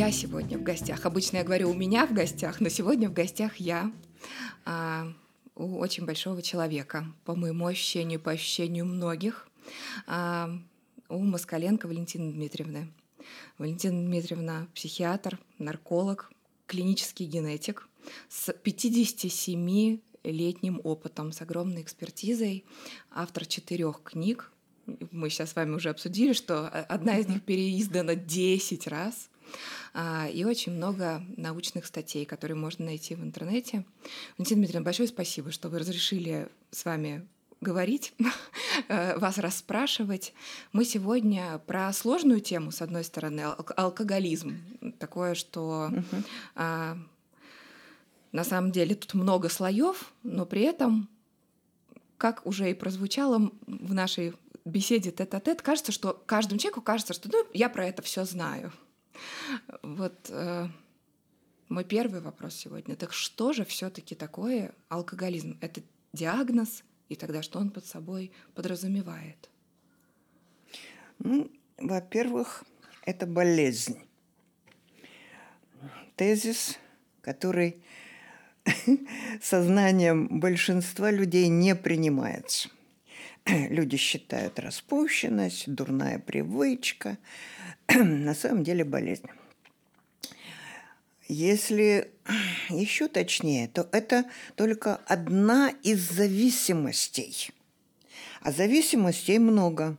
я 0.00 0.10
сегодня 0.10 0.56
в 0.56 0.62
гостях. 0.62 1.04
Обычно 1.04 1.36
я 1.36 1.44
говорю 1.44 1.68
у 1.68 1.74
меня 1.74 2.06
в 2.06 2.14
гостях, 2.14 2.62
но 2.62 2.70
сегодня 2.70 3.10
в 3.10 3.12
гостях 3.12 3.56
я 3.56 3.92
а, 4.64 5.12
у 5.54 5.76
очень 5.76 6.06
большого 6.06 6.40
человека, 6.40 7.04
по 7.26 7.34
моему 7.34 7.66
ощущению, 7.66 8.18
по 8.18 8.30
ощущению 8.30 8.86
многих, 8.86 9.46
а, 10.06 10.58
у 11.10 11.18
Москаленко 11.18 11.86
Валентины 11.86 12.32
Дмитриевны. 12.32 12.90
Валентина 13.58 14.02
Дмитриевна– 14.02 14.68
психиатр, 14.74 15.38
нарколог, 15.58 16.32
клинический 16.66 17.26
генетик 17.26 17.86
с 18.30 18.48
57-летним 18.48 20.80
опытом, 20.82 21.30
с 21.30 21.42
огромной 21.42 21.82
экспертизой, 21.82 22.64
автор 23.10 23.44
четырех 23.44 24.02
книг. 24.02 24.50
Мы 25.10 25.28
сейчас 25.28 25.50
с 25.50 25.56
вами 25.56 25.74
уже 25.74 25.90
обсудили, 25.90 26.32
что 26.32 26.68
одна 26.68 27.18
из 27.18 27.28
них 27.28 27.42
переиздана 27.42 28.14
10 28.14 28.86
раз. 28.86 29.29
А, 29.94 30.28
и 30.28 30.44
очень 30.44 30.72
много 30.72 31.22
научных 31.36 31.86
статей, 31.86 32.24
которые 32.24 32.56
можно 32.56 32.84
найти 32.84 33.14
в 33.14 33.22
интернете. 33.22 33.84
Валентина 34.38 34.60
Дмитриевна, 34.60 34.84
большое 34.84 35.08
спасибо, 35.08 35.50
что 35.50 35.68
вы 35.68 35.78
разрешили 35.78 36.48
с 36.70 36.84
вами 36.84 37.26
говорить, 37.60 38.14
э, 38.88 39.18
вас 39.18 39.38
расспрашивать. 39.38 40.32
Мы 40.72 40.84
сегодня 40.84 41.60
про 41.66 41.92
сложную 41.92 42.40
тему, 42.40 42.70
с 42.70 42.82
одной 42.82 43.04
стороны, 43.04 43.40
алкоголизм. 43.76 44.58
Такое, 44.98 45.34
что 45.34 45.90
угу. 45.92 46.22
а, 46.54 46.96
на 48.32 48.44
самом 48.44 48.72
деле 48.72 48.94
тут 48.94 49.14
много 49.14 49.48
слоев, 49.48 50.12
но 50.22 50.46
при 50.46 50.62
этом, 50.62 51.08
как 52.16 52.46
уже 52.46 52.70
и 52.70 52.74
прозвучало 52.74 53.50
в 53.66 53.94
нашей 53.94 54.34
беседе 54.64 55.10
тет-а-тет, 55.10 55.62
кажется, 55.62 55.92
что 55.92 56.22
каждому 56.26 56.58
человеку 56.58 56.82
кажется, 56.82 57.12
что 57.12 57.28
ну, 57.30 57.46
я 57.52 57.68
про 57.68 57.86
это 57.86 58.02
все 58.02 58.24
знаю. 58.24 58.72
Вот 59.82 60.28
э, 60.28 60.68
мой 61.68 61.84
первый 61.84 62.20
вопрос 62.20 62.54
сегодня. 62.54 62.96
Так 62.96 63.12
что 63.12 63.52
же 63.52 63.64
все-таки 63.64 64.14
такое 64.14 64.74
алкоголизм? 64.88 65.58
Это 65.60 65.82
диагноз, 66.12 66.82
и 67.08 67.16
тогда 67.16 67.42
что 67.42 67.58
он 67.58 67.70
под 67.70 67.86
собой 67.86 68.32
подразумевает? 68.54 69.50
Ну, 71.18 71.50
во-первых, 71.78 72.64
это 73.04 73.26
болезнь. 73.26 73.98
Тезис, 76.16 76.78
который 77.20 77.82
сознанием 79.42 80.40
большинства 80.40 81.10
людей 81.10 81.48
не 81.48 81.74
принимается. 81.74 82.68
Люди 83.46 83.96
считают 83.96 84.58
распущенность, 84.58 85.72
дурная 85.72 86.18
привычка, 86.18 87.18
на 87.94 88.34
самом 88.34 88.64
деле 88.64 88.84
болезнь. 88.84 89.26
Если 91.28 92.10
еще 92.68 93.08
точнее, 93.08 93.68
то 93.68 93.88
это 93.92 94.24
только 94.56 94.96
одна 95.06 95.72
из 95.82 96.00
зависимостей. 96.10 97.50
А 98.42 98.52
зависимостей 98.52 99.38
много. 99.38 99.96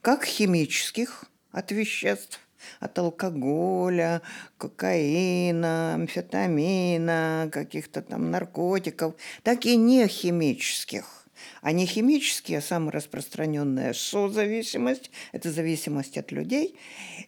Как 0.00 0.24
химических 0.24 1.26
от 1.52 1.72
веществ, 1.72 2.40
от 2.78 2.98
алкоголя, 2.98 4.22
кокаина, 4.56 5.94
амфетамина, 5.94 7.50
каких-то 7.52 8.00
там 8.00 8.30
наркотиков, 8.30 9.14
так 9.42 9.66
и 9.66 9.76
не 9.76 10.06
химических 10.06 11.19
а 11.62 11.72
не 11.72 11.86
химические, 11.86 12.58
а 12.58 12.62
самая 12.62 12.92
распространенная 12.92 13.92
созависимость– 13.92 15.10
это 15.32 15.50
зависимость 15.50 16.16
от 16.18 16.32
людей, 16.32 16.76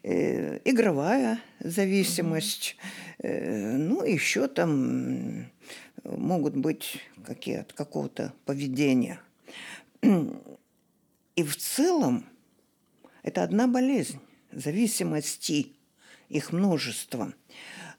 э, 0.02 0.60
игровая 0.64 1.40
зависимость, 1.60 2.76
э, 3.18 3.76
ну, 3.76 4.04
еще 4.04 4.48
там 4.48 5.50
могут 6.04 6.56
быть 6.56 6.98
какие 7.24 7.58
от 7.58 7.72
какого-то 7.72 8.32
поведения. 8.44 9.20
И 10.02 11.42
в 11.42 11.56
целом 11.56 12.26
это 13.22 13.42
одна 13.42 13.66
болезнь– 13.66 14.18
зависимости, 14.52 15.72
их 16.28 16.52
множество– 16.52 17.32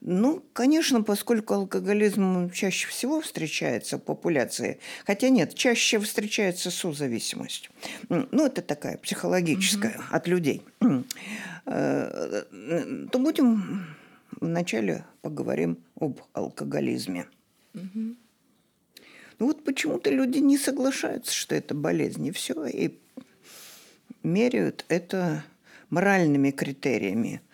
ну, 0.05 0.43
конечно, 0.51 1.01
поскольку 1.01 1.53
алкоголизм 1.53 2.51
чаще 2.51 2.89
всего 2.89 3.21
встречается 3.21 3.97
в 3.97 4.01
популяции, 4.01 4.79
хотя 5.05 5.29
нет, 5.29 5.55
чаще 5.55 5.97
встречается 5.97 6.71
созависимость. 6.71 7.69
Ну, 8.09 8.45
это 8.45 8.61
такая 8.61 8.97
психологическая 8.97 9.95
угу. 9.95 10.03
от 10.09 10.27
людей. 10.27 10.61
Э, 11.65 12.43
то 13.11 13.19
будем 13.19 13.85
вначале 14.41 15.05
поговорим 15.21 15.77
об 15.97 16.19
алкоголизме. 16.33 17.27
Угу. 17.73 18.15
Ну 19.39 19.45
вот 19.45 19.63
почему-то 19.63 20.09
люди 20.09 20.39
не 20.39 20.57
соглашаются, 20.57 21.33
что 21.33 21.55
это 21.55 21.73
болезнь, 21.73 22.25
и 22.27 22.31
все, 22.31 22.65
и 22.65 22.99
меряют 24.21 24.83
это 24.89 25.45
моральными 25.89 26.51
критериями– 26.51 27.41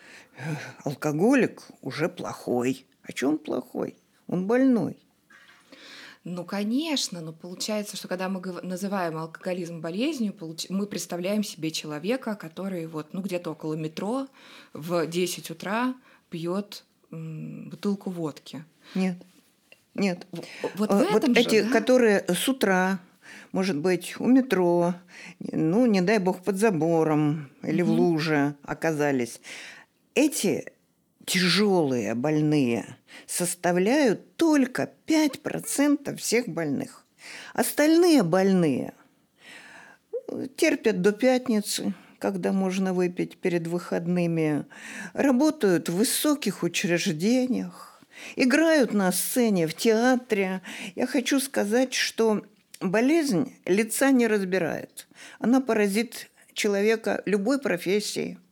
алкоголик 0.84 1.64
уже 1.82 2.10
плохой. 2.10 2.86
А 3.04 3.12
чем 3.12 3.30
он 3.32 3.38
плохой? 3.40 3.98
Он 4.28 4.48
больной. 4.48 4.98
Ну, 6.26 6.44
конечно, 6.44 7.22
но 7.22 7.32
получается, 7.32 7.96
что 7.96 8.08
когда 8.08 8.28
мы 8.30 8.42
называем 8.62 9.18
алкоголизм 9.18 9.80
болезнью, 9.80 10.36
мы 10.70 10.86
представляем 10.86 11.44
себе 11.44 11.72
человека, 11.72 12.36
который 12.36 12.88
вот, 12.88 13.14
ну, 13.14 13.22
где-то 13.22 13.52
около 13.52 13.74
метро 13.74 14.28
в 14.74 15.08
10 15.08 15.50
утра 15.50 15.96
пьет 16.30 16.84
бутылку 17.10 18.10
водки. 18.10 18.64
Нет. 18.96 19.18
Нет. 19.96 20.28
Вот, 20.76 20.92
в 20.92 21.02
этом 21.16 21.34
вот 21.34 21.38
же, 21.38 21.42
эти, 21.42 21.62
да? 21.64 21.70
которые 21.72 22.26
с 22.28 22.48
утра, 22.48 23.00
может 23.52 23.78
быть, 23.78 24.16
у 24.20 24.28
метро, 24.28 24.94
ну, 25.40 25.86
не 25.86 26.02
дай 26.02 26.20
бог, 26.20 26.44
под 26.44 26.58
забором 26.58 27.50
или 27.64 27.82
угу. 27.82 27.94
в 27.94 27.96
луже 27.96 28.56
оказались, 28.64 29.42
эти 30.16 30.66
тяжелые 31.26 32.16
больные 32.16 32.98
составляют 33.28 34.36
только 34.36 34.92
5% 35.06 36.16
всех 36.18 36.48
больных. 36.48 37.06
Остальные 37.54 38.24
больные 38.24 38.94
терпят 40.56 41.02
до 41.02 41.12
пятницы, 41.12 41.94
когда 42.18 42.52
можно 42.52 42.94
выпить 42.94 43.38
перед 43.38 43.68
выходными, 43.68 44.66
работают 45.14 45.90
в 45.90 45.98
высоких 45.98 46.64
учреждениях, 46.64 48.02
играют 48.36 48.94
на 48.94 49.12
сцене, 49.12 49.68
в 49.68 49.76
театре. 49.76 50.62
Я 50.96 51.08
хочу 51.08 51.40
сказать, 51.40 51.94
что 51.94 52.44
болезнь 52.82 53.54
лица 53.66 54.12
не 54.12 54.28
разбирает. 54.28 55.08
Она 55.40 55.62
поразит 55.62 56.30
человека 56.54 57.22
любой 57.26 57.60
профессии– 57.60 58.40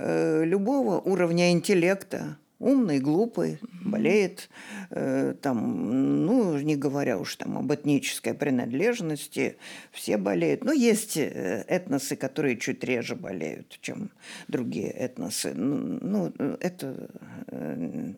Э, 0.00 0.44
любого 0.44 1.00
уровня 1.00 1.50
интеллекта, 1.50 2.38
умный, 2.60 3.00
глупый, 3.00 3.58
болеет, 3.84 4.48
э, 4.90 5.34
там, 5.42 6.24
ну, 6.24 6.56
не 6.58 6.76
говоря 6.76 7.18
уж 7.18 7.34
там 7.34 7.58
об 7.58 7.74
этнической 7.74 8.32
принадлежности, 8.32 9.56
все 9.90 10.16
болеют. 10.16 10.62
Но 10.62 10.70
есть 10.70 11.16
э, 11.16 11.64
этносы, 11.66 12.14
которые 12.14 12.58
чуть 12.58 12.84
реже 12.84 13.16
болеют, 13.16 13.76
чем 13.80 14.12
другие 14.46 14.88
этносы. 14.90 15.52
Ну, 15.52 16.30
ну 16.38 16.56
это 16.60 17.10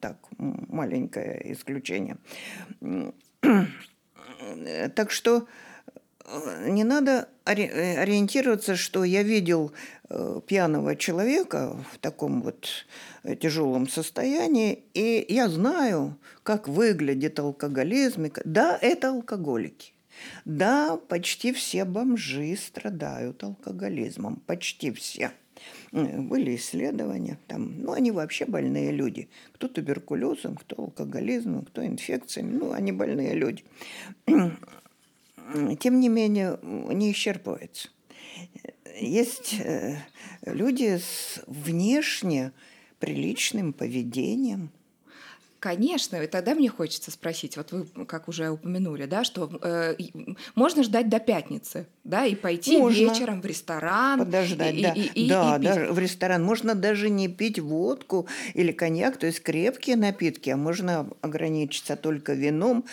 так, 0.02 0.18
маленькое 0.36 1.52
исключение. 1.52 2.18
Так 4.94 5.10
что 5.10 5.46
не 6.66 6.84
надо 6.84 7.28
ориентироваться, 7.44 8.76
что 8.76 9.04
я 9.04 9.22
видел 9.22 9.72
Э, 10.12 10.40
пьяного 10.44 10.96
человека 10.96 11.76
в 11.92 11.98
таком 11.98 12.42
вот 12.42 12.66
э, 13.22 13.36
тяжелом 13.36 13.88
состоянии, 13.88 14.82
и 14.92 15.24
я 15.28 15.48
знаю, 15.48 16.18
как 16.42 16.66
выглядит 16.66 17.38
алкоголизм. 17.38 18.26
Да, 18.44 18.76
это 18.82 19.10
алкоголики. 19.10 19.92
Да, 20.44 20.96
почти 20.96 21.52
все 21.52 21.84
бомжи 21.84 22.56
страдают 22.56 23.44
алкоголизмом, 23.44 24.42
почти 24.46 24.90
все. 24.90 25.30
Были 25.92 26.56
исследования, 26.56 27.38
там, 27.46 27.80
ну, 27.80 27.92
они 27.92 28.10
вообще 28.10 28.46
больные 28.46 28.90
люди. 28.90 29.28
Кто 29.52 29.68
туберкулезом, 29.68 30.56
кто 30.56 30.82
алкоголизмом, 30.82 31.66
кто 31.66 31.86
инфекциями, 31.86 32.52
ну, 32.52 32.72
они 32.72 32.90
больные 32.90 33.34
люди. 33.34 33.62
Тем 35.78 36.00
не 36.00 36.08
менее, 36.08 36.58
не 36.62 37.12
исчерпывается 37.12 37.88
есть 39.00 39.54
э, 39.60 39.96
люди 40.44 40.98
с 40.98 41.42
внешне 41.46 42.52
приличным 42.98 43.72
поведением. 43.72 44.70
Конечно, 45.60 46.16
и 46.16 46.26
тогда 46.26 46.54
мне 46.54 46.70
хочется 46.70 47.10
спросить, 47.10 47.58
вот 47.58 47.70
вы, 47.72 47.84
как 48.06 48.28
уже 48.28 48.48
упомянули, 48.48 49.04
да, 49.04 49.24
что 49.24 49.50
э, 49.62 49.94
можно 50.54 50.82
ждать 50.82 51.10
до 51.10 51.20
пятницы, 51.20 51.86
да, 52.02 52.24
и 52.24 52.34
пойти 52.34 52.78
можно. 52.78 52.98
вечером 52.98 53.42
в 53.42 53.44
ресторан. 53.44 54.20
Подождать, 54.20 54.74
и, 54.74 54.82
да. 54.82 54.92
И, 54.92 55.02
и, 55.02 55.28
да, 55.28 55.56
и 55.56 55.62
даже 55.62 55.92
в 55.92 55.98
ресторан. 55.98 56.42
Можно 56.42 56.74
даже 56.74 57.10
не 57.10 57.28
пить 57.28 57.58
водку 57.58 58.26
или 58.54 58.72
коньяк, 58.72 59.18
то 59.18 59.26
есть 59.26 59.42
крепкие 59.42 59.96
напитки, 59.96 60.48
а 60.48 60.56
можно 60.56 61.10
ограничиться 61.20 61.94
только 61.94 62.32
вином. 62.32 62.86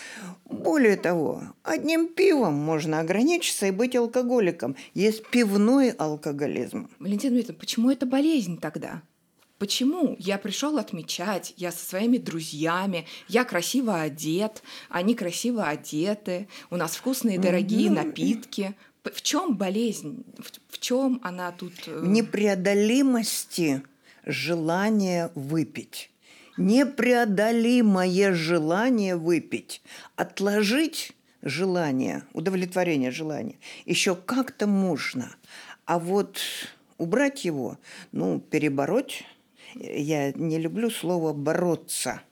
Более 0.44 0.96
того, 0.96 1.42
одним 1.62 2.06
пивом 2.08 2.52
можно 2.52 3.00
ограничиться 3.00 3.66
и 3.66 3.70
быть 3.70 3.96
алкоголиком. 3.96 4.76
Есть 4.92 5.26
пивной 5.30 5.90
алкоголизм. 5.90 6.90
Валентина 6.98 7.32
Дмитриевна, 7.32 7.58
почему 7.58 7.90
это 7.90 8.04
болезнь 8.04 8.58
тогда? 8.60 9.00
Почему? 9.58 10.14
Я 10.20 10.38
пришел 10.38 10.78
отмечать, 10.78 11.52
я 11.56 11.72
со 11.72 11.84
своими 11.84 12.18
друзьями, 12.18 13.06
я 13.26 13.44
красиво 13.44 14.00
одет, 14.00 14.62
они 14.88 15.16
красиво 15.16 15.66
одеты, 15.66 16.48
у 16.70 16.76
нас 16.76 16.96
вкусные 16.96 17.40
дорогие 17.40 17.90
напитки. 17.90 18.74
В 19.02 19.20
чем 19.22 19.56
болезнь? 19.56 20.24
В, 20.68 20.78
чем 20.78 21.18
она 21.24 21.50
тут? 21.50 21.72
Э? 21.86 22.00
В 22.00 22.06
непреодолимости 22.06 23.82
желания 24.24 25.32
выпить. 25.34 26.10
Непреодолимое 26.56 28.34
желание 28.34 29.16
выпить. 29.16 29.82
Отложить 30.14 31.12
желание, 31.42 32.24
удовлетворение 32.32 33.10
желания 33.10 33.56
еще 33.86 34.14
как-то 34.14 34.66
можно. 34.66 35.34
А 35.84 35.98
вот 35.98 36.38
убрать 36.98 37.44
его, 37.44 37.78
ну, 38.12 38.40
перебороть 38.40 39.24
я 39.74 40.32
не 40.32 40.58
люблю 40.58 40.90
слово 40.90 41.32
бороться 41.32 42.22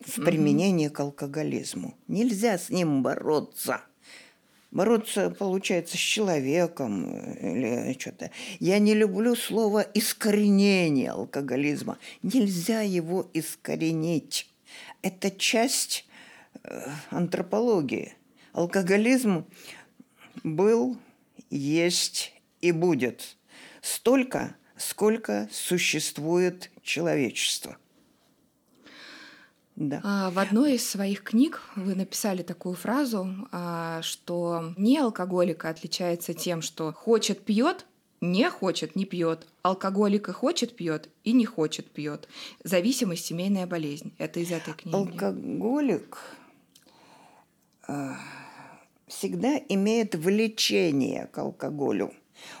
в 0.00 0.24
применении 0.24 0.88
mm-hmm. 0.88 0.92
к 0.92 1.00
алкоголизму. 1.00 1.94
Нельзя 2.08 2.58
с 2.58 2.70
ним 2.70 3.02
бороться. 3.02 3.82
Бороться, 4.70 5.30
получается, 5.30 5.96
с 5.96 6.00
человеком 6.00 7.10
или 7.34 7.96
что-то. 7.98 8.30
Я 8.60 8.78
не 8.78 8.94
люблю 8.94 9.34
слово 9.34 9.80
искоренение 9.94 11.10
алкоголизма. 11.10 11.98
Нельзя 12.22 12.80
его 12.82 13.28
искоренить. 13.34 14.48
Это 15.02 15.30
часть 15.32 16.06
э, 16.62 16.88
антропологии. 17.10 18.14
Алкоголизм 18.52 19.44
был, 20.44 20.96
есть 21.50 22.32
и 22.60 22.70
будет. 22.70 23.36
Столько, 23.82 24.56
сколько 24.80 25.48
существует 25.52 26.70
человечество. 26.82 27.76
Да. 29.76 30.00
А, 30.04 30.30
в 30.30 30.38
одной 30.38 30.74
из 30.74 30.88
своих 30.88 31.22
книг 31.22 31.62
вы 31.76 31.94
написали 31.94 32.42
такую 32.42 32.74
фразу, 32.74 33.28
а, 33.50 34.02
что 34.02 34.74
не 34.76 34.98
алкоголика 34.98 35.70
отличается 35.70 36.34
тем, 36.34 36.60
что 36.60 36.92
хочет 36.92 37.44
пьет, 37.44 37.86
не 38.20 38.50
хочет 38.50 38.96
не 38.96 39.06
пьет, 39.06 39.46
алкоголик 39.62 40.28
и 40.28 40.32
хочет 40.32 40.76
пьет 40.76 41.08
и 41.24 41.32
не 41.32 41.46
хочет 41.46 41.90
пьет. 41.90 42.28
Зависимость 42.62 43.24
семейная 43.24 43.66
болезнь. 43.66 44.12
Это 44.18 44.40
из 44.40 44.50
этой 44.50 44.74
книги. 44.74 44.94
Алкоголик 44.94 46.18
а, 47.88 48.18
всегда 49.06 49.56
имеет 49.68 50.14
влечение 50.14 51.26
к 51.28 51.38
алкоголю. 51.38 52.12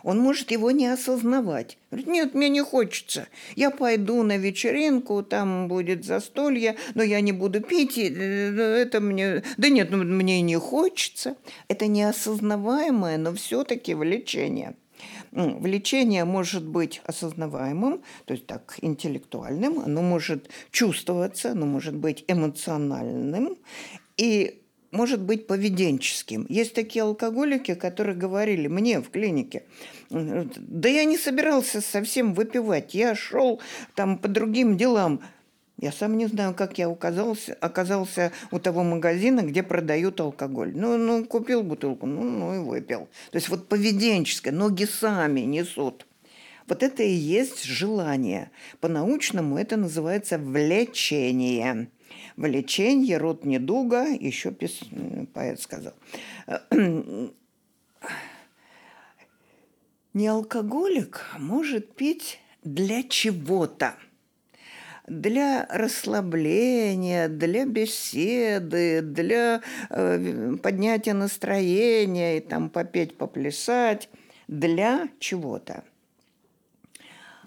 Он 0.02 0.18
может 0.18 0.50
его 0.50 0.70
не 0.70 0.86
осознавать. 0.86 1.78
Говорит, 1.90 2.08
нет, 2.08 2.34
мне 2.34 2.48
не 2.48 2.62
хочется. 2.62 3.28
Я 3.56 3.70
пойду 3.70 4.22
на 4.22 4.36
вечеринку, 4.36 5.22
там 5.22 5.68
будет 5.68 6.04
застолье, 6.04 6.76
но 6.94 7.02
я 7.02 7.20
не 7.20 7.32
буду 7.32 7.60
пить. 7.60 7.98
Э, 7.98 8.52
это 8.82 9.00
мне... 9.00 9.42
Да 9.56 9.68
нет, 9.68 9.90
ну, 9.90 9.98
мне 10.04 10.40
не 10.42 10.56
хочется. 10.56 11.36
Это 11.68 11.86
неосознаваемое, 11.86 13.18
но 13.18 13.34
все-таки 13.34 13.94
влечение. 13.94 14.74
Влечение 15.32 16.24
может 16.24 16.66
быть 16.66 17.00
осознаваемым, 17.04 18.02
то 18.24 18.34
есть 18.34 18.46
так 18.46 18.76
интеллектуальным, 18.82 19.78
оно 19.78 20.02
может 20.02 20.50
чувствоваться, 20.72 21.52
оно 21.52 21.66
может 21.66 21.94
быть 21.94 22.24
эмоциональным. 22.26 23.56
И 24.16 24.60
может 24.90 25.20
быть 25.20 25.46
поведенческим. 25.46 26.46
Есть 26.48 26.74
такие 26.74 27.02
алкоголики, 27.02 27.74
которые 27.74 28.16
говорили 28.16 28.66
мне 28.66 29.00
в 29.00 29.10
клинике, 29.10 29.64
да 30.10 30.88
я 30.88 31.04
не 31.04 31.16
собирался 31.16 31.80
совсем 31.80 32.34
выпивать, 32.34 32.94
я 32.94 33.14
шел 33.14 33.60
там 33.94 34.18
по 34.18 34.28
другим 34.28 34.76
делам. 34.76 35.20
Я 35.78 35.92
сам 35.92 36.18
не 36.18 36.26
знаю, 36.26 36.54
как 36.54 36.76
я 36.76 36.88
оказался, 36.88 37.56
оказался 37.58 38.32
у 38.50 38.58
того 38.58 38.82
магазина, 38.82 39.40
где 39.40 39.62
продают 39.62 40.20
алкоголь. 40.20 40.72
Ну, 40.74 40.98
ну, 40.98 41.24
купил 41.24 41.62
бутылку, 41.62 42.04
ну, 42.04 42.22
ну 42.22 42.54
и 42.54 42.58
выпил. 42.58 43.08
То 43.30 43.36
есть 43.36 43.48
вот 43.48 43.66
поведенческое, 43.66 44.52
ноги 44.52 44.84
сами 44.84 45.40
несут. 45.40 46.06
Вот 46.66 46.82
это 46.82 47.02
и 47.02 47.10
есть 47.10 47.64
желание. 47.64 48.50
По-научному 48.80 49.56
это 49.56 49.78
называется 49.78 50.36
влечение. 50.36 51.88
Влечение, 52.40 53.18
род 53.18 53.44
недуга, 53.44 54.06
еще 54.06 54.50
пис... 54.50 54.80
поэт 55.34 55.60
сказал. 55.60 55.92
Не 60.14 60.26
алкоголик 60.26 61.26
может 61.38 61.94
пить 61.94 62.40
для 62.64 63.02
чего-то 63.02 63.94
для 65.06 65.66
расслабления, 65.68 67.28
для 67.28 67.66
беседы, 67.66 69.02
для 69.02 69.60
э, 69.90 70.56
поднятия 70.62 71.12
настроения 71.14 72.38
и 72.38 72.40
там 72.40 72.70
попеть, 72.70 73.18
поплясать, 73.18 74.08
для 74.46 75.08
чего-то. 75.18 75.84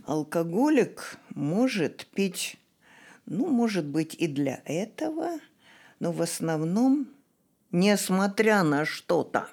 Алкоголик 0.05 1.17
может 1.33 2.05
пить 2.07 2.57
ну, 3.25 3.47
может 3.47 3.85
быть, 3.85 4.15
и 4.15 4.27
для 4.27 4.61
этого, 4.65 5.39
но 5.99 6.11
в 6.11 6.21
основном, 6.21 7.07
несмотря 7.71 8.63
на 8.63 8.85
что-то. 8.85 9.47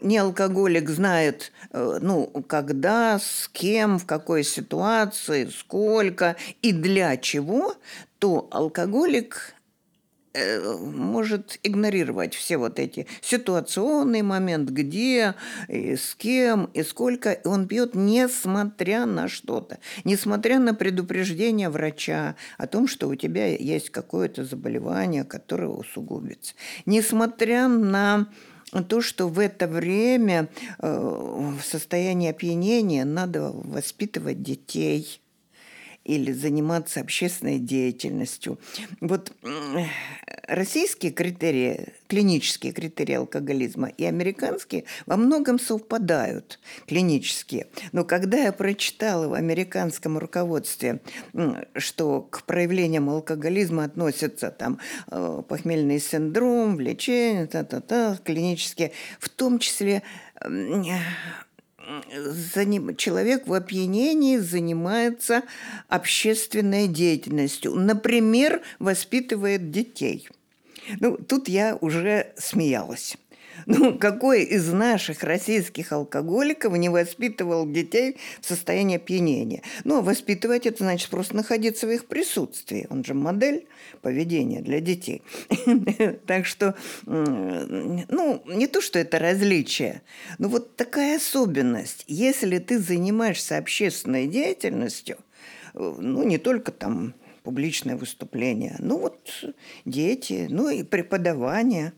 Не 0.00 0.18
алкоголик 0.18 0.90
знает, 0.90 1.52
э, 1.70 1.98
ну, 2.02 2.26
когда, 2.46 3.18
с 3.18 3.48
кем, 3.52 3.98
в 3.98 4.04
какой 4.04 4.44
ситуации, 4.44 5.46
сколько 5.46 6.36
и 6.60 6.72
для 6.72 7.16
чего, 7.16 7.74
то 8.18 8.48
алкоголик 8.50 9.53
может 10.34 11.58
игнорировать 11.62 12.34
все 12.34 12.56
вот 12.56 12.78
эти 12.78 13.06
ситуационный 13.20 14.22
момент, 14.22 14.70
где, 14.70 15.34
и 15.68 15.96
с 15.96 16.14
кем, 16.14 16.66
и 16.74 16.82
сколько. 16.82 17.32
И 17.32 17.46
он 17.46 17.68
пьет 17.68 17.94
несмотря 17.94 19.06
на 19.06 19.28
что-то, 19.28 19.78
несмотря 20.04 20.58
на 20.58 20.74
предупреждение 20.74 21.68
врача 21.68 22.36
о 22.58 22.66
том, 22.66 22.88
что 22.88 23.08
у 23.08 23.14
тебя 23.14 23.46
есть 23.46 23.90
какое-то 23.90 24.44
заболевание, 24.44 25.24
которое 25.24 25.68
усугубится. 25.68 26.54
Несмотря 26.86 27.68
на 27.68 28.28
то, 28.88 29.00
что 29.00 29.28
в 29.28 29.38
это 29.38 29.68
время 29.68 30.48
э, 30.80 30.88
в 30.88 31.62
состоянии 31.62 32.30
опьянения 32.30 33.04
надо 33.04 33.50
воспитывать 33.52 34.42
детей– 34.42 35.20
или 36.04 36.32
заниматься 36.32 37.00
общественной 37.00 37.58
деятельностью. 37.58 38.58
Вот 39.00 39.32
российские 40.46 41.12
критерии, 41.12 41.94
клинические 42.08 42.72
критерии 42.72 43.14
алкоголизма 43.14 43.88
и 43.88 44.04
американские 44.04 44.84
во 45.06 45.16
многом 45.16 45.58
совпадают, 45.58 46.60
клинические. 46.86 47.68
Но 47.92 48.04
когда 48.04 48.38
я 48.38 48.52
прочитала 48.52 49.28
в 49.28 49.34
американском 49.34 50.18
руководстве, 50.18 51.00
что 51.76 52.22
к 52.22 52.44
проявлениям 52.44 53.08
алкоголизма 53.08 53.84
относятся 53.84 54.50
там 54.50 54.78
э, 55.10 55.42
похмельный 55.48 55.98
синдром, 56.00 56.76
влечение, 56.76 57.46
та-та-та, 57.46 58.18
клинические, 58.24 58.92
в 59.18 59.28
том 59.28 59.58
числе. 59.58 60.02
Человек 62.96 63.46
в 63.46 63.52
опьянении 63.52 64.38
занимается 64.38 65.42
общественной 65.88 66.88
деятельностью. 66.88 67.74
Например, 67.74 68.62
воспитывает 68.78 69.70
детей. 69.70 70.28
Ну, 71.00 71.16
тут 71.16 71.48
я 71.48 71.76
уже 71.80 72.32
смеялась. 72.36 73.16
Ну, 73.66 73.98
какой 73.98 74.42
из 74.42 74.72
наших 74.72 75.22
российских 75.22 75.92
алкоголиков 75.92 76.76
не 76.76 76.88
воспитывал 76.88 77.68
детей 77.70 78.16
в 78.40 78.46
состоянии 78.46 78.96
опьянения? 78.96 79.62
Ну, 79.84 79.98
а 79.98 80.02
воспитывать 80.02 80.66
это 80.66 80.84
значит 80.84 81.10
просто 81.10 81.36
находиться 81.36 81.86
в 81.86 81.90
их 81.90 82.06
присутствии. 82.06 82.86
Он 82.90 83.04
же 83.04 83.14
модель 83.14 83.66
поведения 84.02 84.60
для 84.60 84.80
детей. 84.80 85.22
Так 86.26 86.46
что, 86.46 86.74
ну, 87.04 88.42
не 88.46 88.66
то, 88.66 88.80
что 88.80 88.98
это 88.98 89.18
различие, 89.18 90.02
но 90.38 90.48
вот 90.48 90.76
такая 90.76 91.16
особенность. 91.16 92.04
Если 92.06 92.58
ты 92.58 92.78
занимаешься 92.78 93.58
общественной 93.58 94.26
деятельностью, 94.26 95.18
ну, 95.74 96.22
не 96.24 96.38
только 96.38 96.72
там 96.72 97.14
публичное 97.44 97.96
выступление. 97.96 98.74
Ну 98.78 98.98
вот 98.98 99.44
дети, 99.84 100.46
ну 100.50 100.70
и 100.70 100.82
преподавание, 100.82 101.92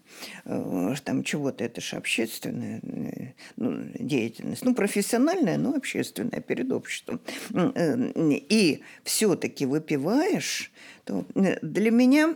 э, 0.45 0.95
там 1.05 1.23
чего-то, 1.23 1.63
это 1.65 1.81
же 1.81 1.97
общественная 1.97 2.81
э, 2.83 3.33
ну, 3.55 3.89
деятельность. 3.95 4.65
Ну, 4.65 4.75
профессиональная, 4.75 5.57
но 5.57 5.75
общественная 5.75 6.41
перед 6.41 6.73
обществом. 6.73 7.21
Э, 7.55 8.11
и 8.17 8.83
все-таки 9.05 9.67
выпиваешь, 9.67 10.73
то 11.05 11.25
для 11.35 11.93
меня 11.93 12.35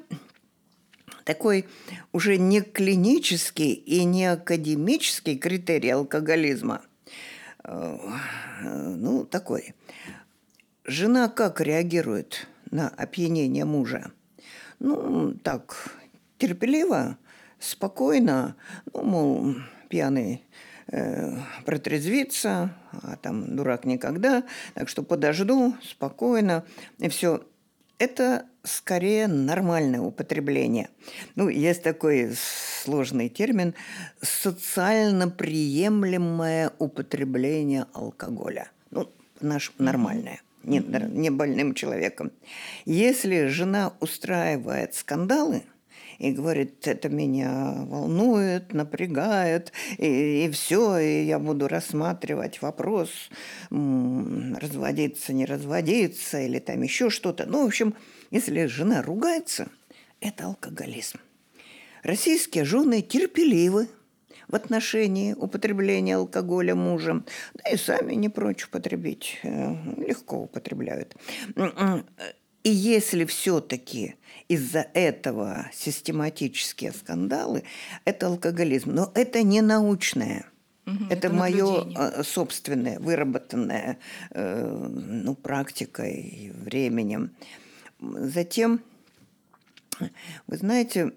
такой 1.25 1.67
уже 2.13 2.37
не 2.37 2.61
клинический 2.61 3.73
и 3.73 4.05
не 4.05 4.27
академический 4.27 5.37
критерий 5.37 5.91
алкоголизма, 5.91 6.83
ну, 7.65 9.25
такой. 9.25 9.75
Жена 10.85 11.29
как 11.29 11.61
реагирует 11.61 12.49
на 12.71 12.89
опьянение 12.89 13.65
мужа? 13.65 14.13
Ну, 14.79 15.35
так, 15.43 15.93
терпеливо, 16.39 17.19
спокойно, 17.59 18.57
ну, 18.93 19.03
мол, 19.03 19.55
пьяный 19.89 20.45
э, 20.89 21.37
протрезвится, 21.67 22.75
а 22.93 23.17
там 23.17 23.57
дурак 23.57 23.85
никогда, 23.85 24.45
так 24.75 24.89
что 24.89 25.03
подожду 25.03 25.75
спокойно, 25.83 26.65
и 26.99 27.09
все. 27.09 27.45
Это 27.99 28.47
скорее 28.63 29.27
нормальное 29.27 30.01
употребление. 30.01 30.89
Ну, 31.35 31.51
есть 31.51 31.83
такой 31.83 32.35
сложный 32.35 33.29
термин– 33.29 33.75
социально 34.23 35.29
приемлемое 35.29 36.73
употребление 36.79 37.85
алкоголя. 37.93 38.71
Ну, 38.91 39.13
наш 39.43 39.73
нормальное 39.79 40.41
не, 40.63 40.81
не 40.81 41.31
больным 41.31 41.75
человеком. 41.75 42.33
Если 42.85 43.47
жена 43.47 43.95
устраивает 44.01 44.95
скандалы 44.95 45.63
и 46.19 46.33
говорит, 46.33 46.87
это 46.87 47.09
меня 47.09 47.75
волнует, 47.87 48.75
напрягает, 48.75 49.73
и, 49.97 50.45
и 50.45 50.51
все, 50.51 50.99
и 50.99 51.25
я 51.25 51.39
буду 51.39 51.67
рассматривать 51.67 52.61
вопрос, 52.61 53.11
разводиться, 53.71 55.33
не 55.33 55.47
разводиться, 55.47 56.41
или 56.41 56.59
там 56.59 56.83
еще 56.83 57.09
что-то. 57.09 57.47
Ну, 57.47 57.65
в 57.65 57.67
общем, 57.67 57.95
если 58.31 58.67
жена 58.67 59.03
ругается, 59.03 59.69
это 60.21 60.45
алкоголизм. 60.45 61.19
Российские 62.03 62.65
жены 62.65 63.03
терпеливы, 63.03 63.89
в 64.49 64.55
отношении 64.55 65.35
употребления 65.35 66.17
алкоголя 66.17 66.75
мужем, 66.75 67.25
да 67.55 67.71
и 67.71 67.77
сами 67.77 68.15
не 68.15 68.29
прочь 68.29 68.65
употребить, 68.65 69.39
э, 69.43 69.75
легко 69.99 70.39
употребляют. 70.43 71.17
И 72.63 72.71
если 72.71 73.25
все-таки 73.25 74.17
из-за 74.49 74.87
этого 74.93 75.71
систематические 75.73 76.93
скандалы, 76.93 77.63
это 78.05 78.27
алкоголизм. 78.27 78.93
Но 78.93 79.11
это 79.15 79.43
не 79.43 79.63
научное. 79.63 80.45
Угу, 80.87 81.05
это, 81.07 81.29
это 81.29 81.31
мое 81.31 81.87
э, 81.97 82.23
собственное, 82.23 82.99
выработанное 82.99 83.99
э, 84.31 84.89
ну, 84.89 85.35
практикой, 85.35 86.53
временем. 86.55 87.31
Затем, 88.01 88.83
вы 90.47 90.57
знаете, 90.57 91.13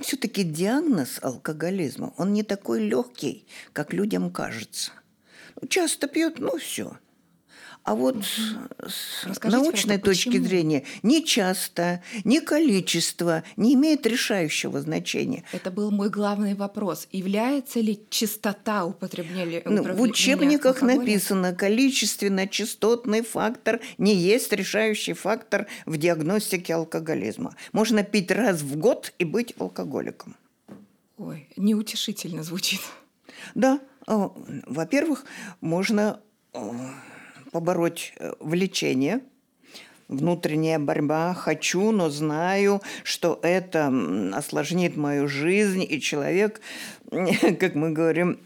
все-таки 0.00 0.42
диагноз 0.42 1.18
алкоголизма, 1.22 2.12
он 2.16 2.32
не 2.32 2.42
такой 2.42 2.80
легкий, 2.80 3.46
как 3.72 3.92
людям 3.92 4.30
кажется. 4.30 4.92
Ну, 5.60 5.68
часто 5.68 6.06
пьют, 6.06 6.38
ну 6.38 6.58
все– 6.58 6.98
а 7.86 7.94
вот 7.94 8.16
с 8.24 9.24
Расскажите, 9.24 9.48
научной 9.62 9.98
точки 9.98 10.30
почему? 10.30 10.44
зрения 10.44 10.82
ни 11.04 11.20
часто, 11.20 12.02
ни 12.24 12.40
количество 12.40 13.44
не 13.56 13.74
имеет 13.74 14.04
решающего 14.06 14.80
значения. 14.80 15.44
Это 15.52 15.70
был 15.70 15.92
мой 15.92 16.10
главный 16.10 16.54
вопрос. 16.54 17.06
Является 17.12 17.78
ли 17.78 18.00
частота 18.10 18.84
употребления 18.84 19.62
ну, 19.64 19.84
В 19.94 20.00
учебниках 20.00 20.82
алкоголя? 20.82 20.98
написано, 20.98 21.54
количественно-частотный 21.54 23.22
фактор 23.22 23.78
не 23.98 24.16
есть 24.16 24.52
решающий 24.52 25.12
фактор 25.12 25.68
в 25.86 25.96
диагностике 25.96 26.74
алкоголизма. 26.74 27.54
Можно 27.70 28.02
пить 28.02 28.32
раз 28.32 28.62
в 28.62 28.76
год 28.76 29.12
и 29.20 29.24
быть 29.24 29.54
алкоголиком. 29.60 30.34
Ой, 31.18 31.48
неутешительно 31.56 32.42
звучит. 32.42 32.80
Да, 33.54 33.78
а, 34.08 34.32
во-первых, 34.66 35.24
можно 35.60 36.20
побороть 37.56 38.12
э, 38.18 38.34
влечение, 38.38 39.20
внутренняя 40.08 40.78
борьба. 40.78 41.32
Хочу, 41.32 41.90
но 41.90 42.10
знаю, 42.10 42.82
что 43.02 43.40
это 43.42 43.90
осложнит 44.34 44.94
мою 44.98 45.26
жизнь, 45.26 45.82
и 45.88 45.98
человек, 45.98 46.60
как 47.10 47.74
мы 47.74 47.92
говорим, 47.92 48.38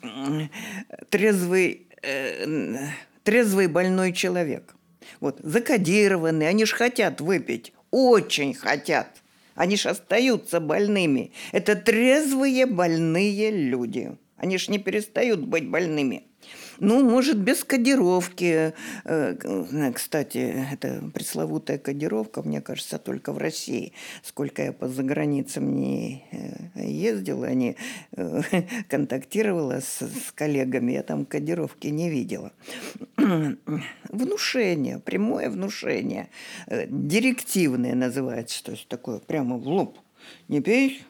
трезвый, 1.08 1.88
э, 2.02 2.76
трезвый 3.24 3.66
больной 3.66 4.12
человек. 4.12 4.76
Вот, 5.18 5.40
закодированный, 5.42 6.48
они 6.48 6.64
же 6.66 6.76
хотят 6.76 7.20
выпить, 7.20 7.72
очень 7.90 8.54
хотят. 8.54 9.08
Они 9.56 9.76
же 9.76 9.88
остаются 9.88 10.60
больными. 10.60 11.32
Это 11.50 11.74
трезвые 11.74 12.66
больные 12.66 13.50
люди. 13.50 14.16
Они 14.36 14.56
же 14.56 14.70
не 14.70 14.78
перестают 14.78 15.40
быть 15.40 15.68
больными. 15.68 16.29
Ну, 16.80 17.02
может, 17.02 17.36
без 17.36 17.62
кодировки. 17.62 18.72
Э, 19.04 19.92
кстати, 19.94 20.64
это 20.72 21.10
пресловутая 21.12 21.76
кодировка, 21.76 22.42
мне 22.42 22.62
кажется, 22.62 22.98
только 22.98 23.32
в 23.32 23.38
России. 23.38 23.92
Сколько 24.22 24.62
я 24.62 24.72
по 24.72 24.88
заграницам 24.88 25.76
не 25.76 26.24
э, 26.32 26.86
ездила, 26.86 27.52
не 27.52 27.76
э, 28.16 28.42
контактировала 28.88 29.80
с, 29.80 30.00
с 30.00 30.32
коллегами, 30.34 30.92
я 30.92 31.02
там 31.02 31.26
кодировки 31.26 31.88
не 31.88 32.08
видела. 32.08 32.50
Внушение, 34.08 34.98
прямое 35.00 35.50
внушение, 35.50 36.30
директивное 36.66 37.94
называется, 37.94 38.64
то 38.64 38.72
есть 38.72 38.88
такое 38.88 39.18
прямо 39.18 39.58
в 39.58 39.68
лоб. 39.68 39.98
Не 40.48 40.62
пей, 40.62 41.04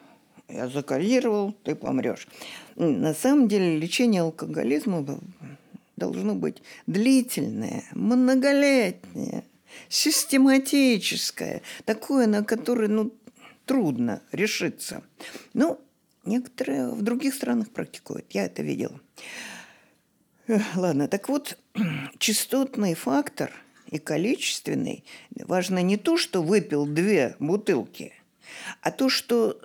я 0.49 0.67
закодировал, 0.67 1.53
ты 1.63 1.75
помрешь. 1.75 2.27
На 2.75 3.13
самом 3.13 3.47
деле 3.47 3.77
лечение 3.77 4.21
алкоголизма 4.21 5.05
должно 6.01 6.33
быть 6.33 6.63
длительное, 6.87 7.83
многолетнее, 7.93 9.43
систематическое, 9.87 11.61
такое, 11.85 12.25
на 12.25 12.43
которое 12.43 12.87
ну, 12.87 13.13
трудно 13.65 14.21
решиться. 14.31 15.03
Ну, 15.53 15.79
некоторые 16.25 16.89
в 16.89 17.03
других 17.03 17.35
странах 17.35 17.69
практикуют, 17.69 18.25
я 18.31 18.45
это 18.45 18.63
видела. 18.63 18.99
Ладно, 20.75 21.07
так 21.07 21.29
вот, 21.29 21.57
частотный 22.17 22.95
фактор 22.95 23.51
и 23.85 23.99
количественный 23.99 25.03
важно 25.35 25.83
не 25.83 25.97
то, 25.97 26.17
что 26.17 26.41
выпил 26.41 26.87
две 26.87 27.35
бутылки, 27.37 28.13
а 28.81 28.89
то, 28.91 29.07
что, 29.07 29.61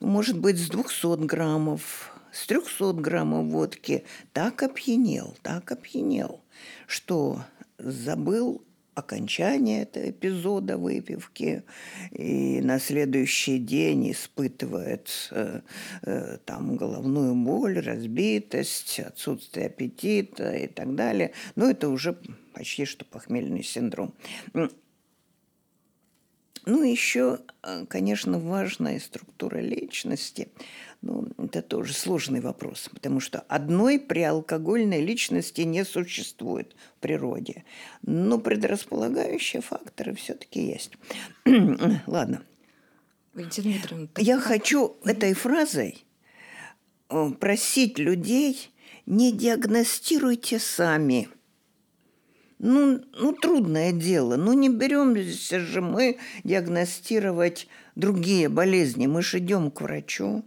ну, 0.00 0.06
может 0.06 0.38
быть, 0.38 0.58
с 0.58 0.68
200 0.68 1.24
граммов 1.24 2.12
с 2.32 2.46
300 2.46 2.92
граммов 2.94 3.46
водки 3.46 4.04
так 4.32 4.62
опьянел, 4.62 5.36
так 5.42 5.70
опьянел, 5.72 6.40
что 6.86 7.44
забыл 7.78 8.64
окончание 8.94 9.82
этого 9.82 10.10
эпизода 10.10 10.76
выпивки 10.76 11.64
и 12.10 12.60
на 12.60 12.78
следующий 12.78 13.58
день 13.58 14.12
испытывает 14.12 15.28
э, 15.30 15.60
э, 16.02 16.38
там 16.44 16.76
головную 16.76 17.34
боль, 17.34 17.78
разбитость, 17.80 19.00
отсутствие 19.00 19.66
аппетита 19.66 20.52
и 20.52 20.66
так 20.66 20.94
далее. 20.94 21.32
Но 21.56 21.70
это 21.70 21.88
уже 21.88 22.18
почти 22.52 22.84
что 22.84 23.04
похмельный 23.04 23.62
синдром. 23.62 24.14
Ну, 26.66 26.82
еще, 26.82 27.38
э, 27.62 27.86
конечно, 27.86 28.38
важная 28.38 29.00
структура 29.00 29.58
личности– 29.58 30.48
ну, 31.02 31.28
это 31.38 31.62
тоже 31.62 31.94
сложный 31.94 32.40
вопрос, 32.40 32.90
потому 32.92 33.20
что 33.20 33.40
одной 33.48 33.98
приалкогольной 33.98 35.00
личности 35.00 35.62
не 35.62 35.84
существует 35.84 36.76
в 36.96 37.00
природе. 37.00 37.64
Но 38.02 38.38
предрасполагающие 38.38 39.62
факторы 39.62 40.14
все-таки 40.14 40.60
есть. 40.60 40.92
Ладно. 42.06 42.42
Я 44.18 44.36
как... 44.36 44.44
хочу 44.44 44.96
этой 45.04 45.32
фразой 45.32 46.04
э, 47.08 47.30
просить 47.38 47.98
людей 47.98 48.70
не 49.06 49.32
диагностируйте 49.32 50.58
сами. 50.58 51.28
Ну, 52.58 53.00
ну, 53.18 53.32
трудное 53.32 53.92
дело. 53.92 54.36
Ну, 54.36 54.52
не 54.52 54.68
беремся 54.68 55.60
же 55.60 55.80
мы 55.80 56.18
диагностировать 56.44 57.68
другие 57.94 58.50
болезни. 58.50 59.06
Мы 59.06 59.22
же 59.22 59.38
идем 59.38 59.70
к 59.70 59.80
врачу 59.80 60.44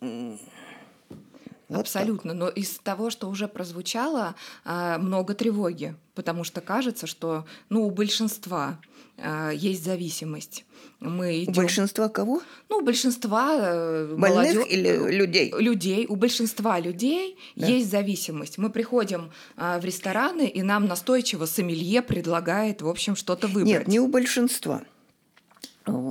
Вот 0.00 1.80
Абсолютно. 1.80 2.30
Так. 2.30 2.40
Но 2.40 2.48
из 2.48 2.78
того, 2.78 3.10
что 3.10 3.28
уже 3.28 3.46
прозвучало, 3.46 4.34
а, 4.64 4.98
много 4.98 5.34
тревоги, 5.34 5.94
потому 6.14 6.42
что 6.42 6.62
кажется, 6.62 7.06
что 7.06 7.44
ну, 7.68 7.86
у 7.86 7.90
большинства 7.90 8.80
а, 9.18 9.50
есть 9.50 9.84
зависимость. 9.84 10.64
Мы 11.00 11.44
идем... 11.44 11.52
У 11.52 11.56
большинства 11.56 12.08
кого? 12.08 12.40
Ну, 12.70 12.78
у 12.78 12.80
большинства 12.80 13.54
э, 13.58 14.16
больных 14.16 14.54
молодежь... 14.54 14.72
или 14.72 15.10
людей? 15.14 15.52
Людей. 15.58 16.06
У 16.08 16.16
большинства 16.16 16.80
людей 16.80 17.36
да. 17.54 17.66
есть 17.66 17.90
зависимость. 17.90 18.56
Мы 18.56 18.70
приходим 18.70 19.30
в 19.56 19.84
рестораны, 19.84 20.48
и 20.48 20.62
нам 20.62 20.86
настойчиво 20.86 21.44
сомелье 21.44 22.00
предлагает, 22.00 22.80
в 22.80 22.88
общем, 22.88 23.14
что-то 23.14 23.46
выбрать. 23.46 23.66
Нет, 23.66 23.88
не 23.88 24.00
у 24.00 24.08
большинства. 24.08 24.82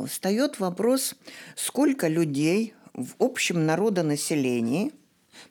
Встает 0.08 0.60
вопрос, 0.60 1.15
сколько 1.56 2.08
людей 2.08 2.74
в 2.98 3.16
общем 3.20 3.66
народонаселении– 3.66 4.92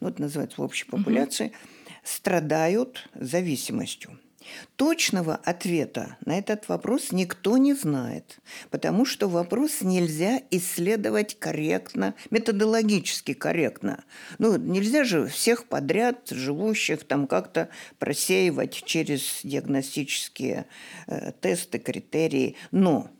ну, 0.00 0.09
это 0.09 0.23
называется 0.23 0.61
в 0.61 0.65
общей 0.65 0.85
популяции, 0.85 1.47
угу. 1.47 1.55
страдают 2.03 3.09
зависимостью. 3.15 4.19
Точного 4.76 5.35
ответа 5.35 6.19
на 6.25 6.38
этот 6.38 6.69
вопрос 6.69 7.11
никто 7.11 7.57
не 7.57 7.75
знает, 7.75 8.38
потому 8.71 9.05
что 9.05 9.29
вопрос 9.29 9.81
нельзя 9.81 10.41
исследовать 10.53 11.37
корректно, 11.37 12.15
методологически 12.31 13.35
корректно. 13.35 14.05
Ну, 14.38 14.57
нельзя 14.57 15.03
же 15.03 15.26
всех 15.26 15.65
подряд 15.65 16.29
живущих 16.31 17.03
там 17.03 17.26
как-то 17.26 17.71
просеивать 17.99 18.85
через 18.85 19.41
диагностические 19.43 20.67
э, 21.09 21.33
тесты, 21.41 21.81
критерии. 21.81 22.55
Но 22.71 23.11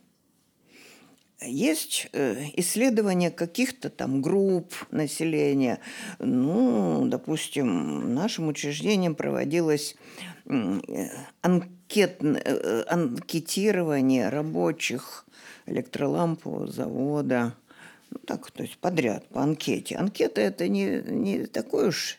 есть 1.41 2.07
э, 2.13 2.45
исследования 2.55 3.29
каких-то 3.29 3.89
там 3.89 4.21
групп 4.21 4.73
населения. 4.91 5.79
Ну, 6.19 7.05
допустим, 7.05 8.13
нашим 8.13 8.47
учреждением 8.47 9.15
проводилось 9.15 9.95
анкет, 11.41 12.17
э, 12.23 12.83
анкетирование 12.87 14.29
рабочих 14.29 15.25
электролампового 15.65 16.67
завода. 16.67 17.53
Ну, 18.09 18.17
так, 18.25 18.49
то 18.51 18.63
есть 18.63 18.77
подряд, 18.77 19.27
по 19.27 19.43
анкете. 19.43 19.95
Анкета– 19.97 20.41
это 20.41 20.67
не, 20.67 21.01
не 21.05 21.45
такой 21.45 21.89
уж 21.89 22.17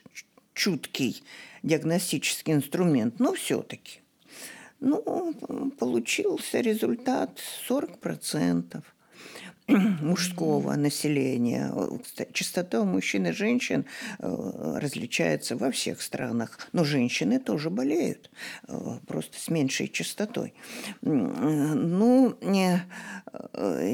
чуткий 0.55 1.23
диагностический 1.63 2.53
инструмент, 2.53 3.19
но 3.19 3.33
все-таки. 3.33 4.01
Ну, 4.81 5.35
получился 5.79 6.61
результат 6.61 7.41
40% 7.69 8.83
мужского 10.01 10.75
населения. 10.77 11.73
Частота 12.33 12.85
мужчин 12.85 13.27
и 13.27 13.33
женщин 13.33 13.85
э, 14.19 14.79
различается 14.81 15.57
во 15.57 15.71
всех 15.71 16.01
странах, 16.01 16.59
но 16.73 16.85
женщины 16.85 17.39
тоже 17.39 17.69
болеют, 17.69 18.31
э, 18.67 18.73
просто 19.07 19.39
с 19.39 19.49
меньшей 19.49 19.89
частотой. 19.89 20.55
Ну, 21.03 22.35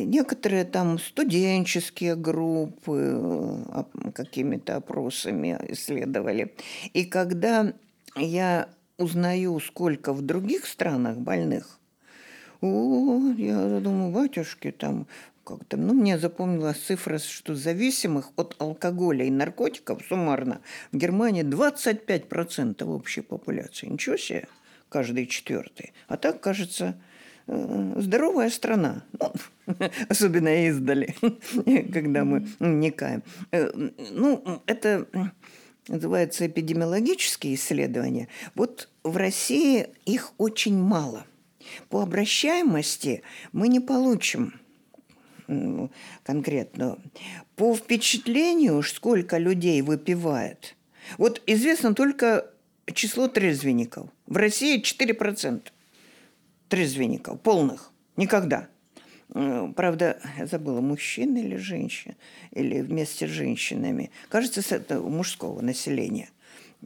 некоторые 0.06 0.64
там 0.64 1.00
студенческие 1.00 2.14
группы 2.14 3.18
э, 3.20 3.82
какими-то 4.14 4.76
опросами 4.76 5.58
исследовали. 5.68 6.54
И 6.92 7.04
когда 7.04 7.72
я 8.16 8.68
узнаю, 8.96 9.58
сколько 9.58 10.12
в 10.12 10.22
других 10.22 10.66
странах 10.66 11.18
больных, 11.18 11.80
о, 12.60 13.20
я 13.36 13.80
думаю, 13.80 14.10
батюшки, 14.10 14.70
там 14.70 15.06
как-то, 15.44 15.76
ну, 15.76 15.94
мне 15.94 16.18
запомнилась 16.18 16.78
цифра, 16.78 17.18
что 17.18 17.54
зависимых 17.54 18.30
от 18.36 18.56
алкоголя 18.58 19.24
и 19.24 19.30
наркотиков 19.30 20.02
суммарно 20.08 20.60
в 20.90 20.96
Германии 20.96 21.44
25% 21.44 22.84
общей 22.84 23.20
популяции. 23.20 23.86
Ничего 23.86 24.16
себе, 24.16 24.48
каждый 24.88 25.26
четвертый. 25.26 25.92
А 26.08 26.16
так, 26.16 26.40
кажется, 26.40 26.98
э, 27.46 27.92
здоровая 27.96 28.50
страна. 28.50 29.04
Ну, 29.20 29.32
особенно 30.08 30.66
издали, 30.68 31.14
когда 31.92 32.24
мы 32.24 32.46
вникаем. 32.58 33.22
Э, 33.52 33.70
ну, 34.10 34.62
это 34.66 35.06
называется 35.88 36.46
эпидемиологические 36.46 37.54
исследования. 37.54 38.28
Вот 38.54 38.88
в 39.02 39.16
России 39.16 39.88
их 40.06 40.32
очень 40.38 40.78
мало. 40.78 41.26
По 41.88 42.02
обращаемости 42.02 43.22
мы 43.52 43.68
не 43.68 43.80
получим 43.80 44.54
конкретно. 46.22 46.98
По 47.56 47.74
впечатлению, 47.74 48.82
сколько 48.82 49.38
людей 49.38 49.82
выпивает, 49.82 50.76
вот 51.18 51.42
известно 51.46 51.94
только 51.94 52.50
число 52.92 53.28
трезвенников. 53.28 54.08
В 54.26 54.36
России 54.36 54.80
4% 54.80 55.62
трезвенников, 56.68 57.40
полных. 57.40 57.92
Никогда. 58.16 58.68
Правда, 59.28 60.20
я 60.38 60.46
забыла, 60.46 60.80
мужчины 60.80 61.38
или 61.38 61.56
женщины, 61.56 62.16
или 62.52 62.80
вместе 62.80 63.26
с 63.26 63.30
женщинами. 63.30 64.10
Кажется, 64.28 64.62
это 64.74 65.00
мужского 65.00 65.60
населения. 65.60 66.30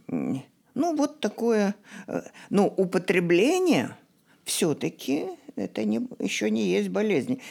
Ну, 0.07 0.95
вот 0.95 1.19
такое. 1.19 1.75
Э, 2.07 2.21
но 2.49 2.67
употребление 2.67 3.97
все-таки 4.45 5.25
это 5.55 5.83
не, 5.83 6.07
еще 6.19 6.49
не 6.49 6.69
есть 6.69 6.89
болезнь. 6.89 7.41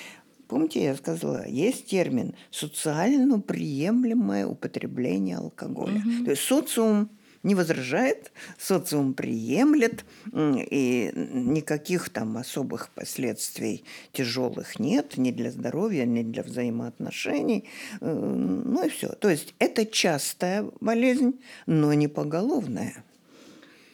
Помните, 0.48 0.82
я 0.82 0.96
сказала, 0.96 1.46
есть 1.46 1.86
термин 1.86 2.34
социально 2.50 3.38
приемлемое 3.38 4.46
употребление 4.46 5.36
алкоголя. 5.36 5.98
Угу. 5.98 6.24
То 6.24 6.30
есть 6.30 6.42
социум 6.42 7.10
не 7.42 7.54
возражает, 7.54 8.32
социум 8.58 9.14
приемлет, 9.14 10.04
и 10.34 11.12
никаких 11.14 12.08
там 12.08 12.36
особых 12.36 12.90
последствий 12.90 13.84
тяжелых 14.12 14.80
нет 14.80 15.16
ни 15.18 15.30
для 15.30 15.50
здоровья, 15.50 16.04
ни 16.04 16.22
для 16.22 16.42
взаимоотношений. 16.42 17.68
Э, 18.00 18.12
ну 18.12 18.84
и 18.84 18.88
все. 18.88 19.08
То 19.08 19.28
есть 19.28 19.54
это 19.58 19.86
частая 19.86 20.68
болезнь, 20.80 21.40
но 21.66 21.92
не 21.92 22.08
поголовная. 22.08 23.04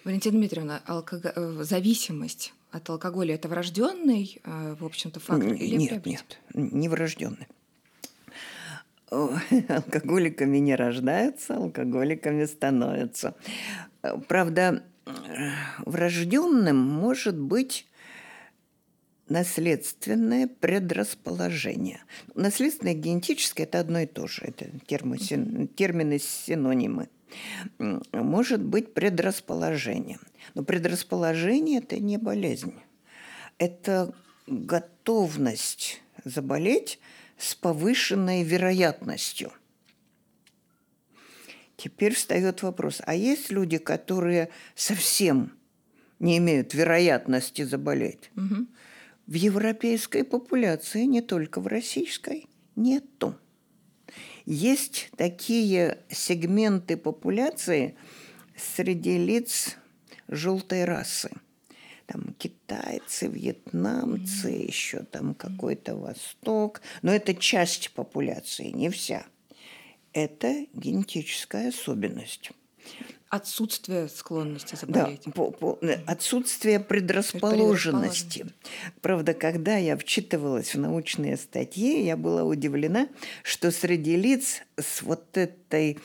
Валентина 0.04 0.38
Дмитриевна, 0.38 0.82
алкого... 0.86 1.32
Э, 1.34 1.64
зависимость 1.64 2.52
от 2.74 2.90
алкоголя 2.90 3.36
это 3.36 3.48
врожденный, 3.48 4.40
э, 4.42 4.74
в 4.78 4.84
общем-то, 4.84 5.20
фактор? 5.20 5.52
Или 5.52 5.76
нет, 5.76 6.04
нет, 6.04 6.40
не 6.54 6.88
врожденный. 6.88 7.46
Алкоголиками 9.10 10.58
не 10.58 10.74
рождаются, 10.74 11.54
алкоголиками 11.56 12.44
становятся. 12.46 13.36
Правда, 14.26 14.82
врожденным 15.86 16.76
может 16.76 17.38
быть 17.38 17.86
наследственное 19.28 20.48
предрасположение. 20.48 22.02
Наследственное 22.34 22.94
и 22.94 22.98
генетическое– 22.98 23.62
это 23.66 23.78
одно 23.78 24.00
и 24.00 24.06
то 24.06 24.26
же, 24.26 24.42
это 24.42 24.66
термины 24.86 26.18
синонимы 26.18 27.08
может 28.12 28.62
быть 28.62 28.94
предрасположением. 28.94 30.20
Но 30.54 30.62
предрасположение– 30.64 31.78
это 31.80 31.98
не 31.98 32.18
болезнь. 32.18 32.74
Это 33.58 34.14
готовность 34.46 36.02
заболеть 36.24 36.98
с 37.38 37.54
повышенной 37.54 38.42
вероятностью. 38.42 39.52
Теперь 41.76 42.14
встает 42.14 42.62
вопрос, 42.62 43.00
а 43.04 43.14
есть 43.14 43.50
люди, 43.50 43.78
которые 43.78 44.48
совсем 44.74 45.52
не 46.18 46.38
имеют 46.38 46.72
вероятности 46.72 47.62
заболеть? 47.62 48.30
Угу. 48.36 48.66
В 49.26 49.34
европейской 49.34 50.22
популяции, 50.22 51.04
не 51.04 51.20
только 51.20 51.60
в 51.60 51.66
российской, 51.66 52.46
нету. 52.76 53.36
Есть 54.46 55.10
такие 55.16 55.98
сегменты 56.10 56.96
популяции 56.96 57.96
среди 58.56 59.18
лиц 59.18 59.76
желтой 60.28 60.84
расы. 60.84 61.30
Там 62.06 62.34
китайцы, 62.38 63.28
вьетнамцы, 63.28 64.50
mm-hmm. 64.50 64.66
еще 64.66 64.98
там 65.04 65.34
какой-то 65.34 65.96
Восток. 65.96 66.82
Но 67.00 67.12
это 67.12 67.34
часть 67.34 67.92
популяции, 67.92 68.66
не 68.68 68.90
вся. 68.90 69.24
Это 70.12 70.66
генетическая 70.74 71.68
особенность 71.68 72.50
отсутствие 73.34 74.08
склонности 74.08 74.76
заболеть. 74.76 75.22
Да, 75.26 75.32
по, 75.32 75.50
по, 75.50 75.78
э, 75.82 75.98
отсутствие 76.06 76.78
предрасположенности. 76.78 78.46
Правда, 79.00 79.34
когда 79.34 79.76
я 79.76 79.96
вчитывалась 79.96 80.74
в 80.74 80.78
научные 80.78 81.36
статьи, 81.36 82.04
я 82.04 82.16
была 82.16 82.44
удивлена, 82.44 83.08
что 83.42 83.72
среди 83.72 84.16
лиц 84.16 84.62
с 84.76 85.02
вот 85.02 85.36
этой 85.36 85.98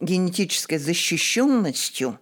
генетической 0.00 0.78
защищенностью 0.78 2.20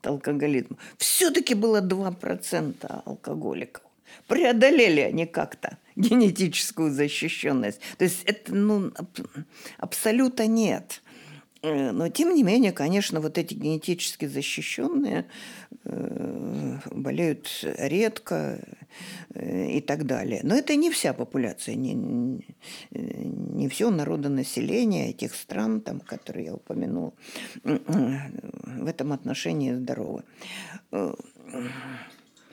от 0.00 0.06
алкоголизма 0.06 0.76
все-таки 0.98 1.54
было 1.54 1.80
2% 1.80 3.02
алкоголиков. 3.06 3.82
Преодолели 4.26 5.00
они 5.00 5.24
как-то 5.24 5.78
генетическую 5.96 6.92
защищенность. 6.92 7.80
То 7.96 8.04
есть 8.04 8.24
это 8.24 8.54
ну, 8.54 8.92
абсолютно 9.78 10.46
нет. 10.46 11.00
Э, 11.62 11.90
но, 11.92 12.08
тем 12.08 12.34
не 12.34 12.42
менее, 12.42 12.72
конечно, 12.72 13.20
вот 13.20 13.36
эти 13.36 13.54
генетически 13.54 14.26
защищенные 14.26 15.26
э, 15.84 16.78
болеют 16.90 17.48
редко 17.62 18.60
э, 19.34 19.70
и 19.70 19.80
так 19.80 20.06
далее. 20.06 20.40
Но 20.42 20.54
это 20.54 20.74
не 20.76 20.90
вся 20.90 21.12
популяция, 21.12 21.74
не, 21.74 21.94
не 22.90 23.68
все 23.68 23.90
народонаселение 23.90 25.10
этих 25.10 25.34
стран, 25.34 25.80
там, 25.80 26.00
которые 26.00 26.46
я 26.46 26.54
упомянул, 26.54 27.14
в 27.62 28.86
этом 28.86 29.12
отношении 29.12 29.74
здоровы. 29.74 30.22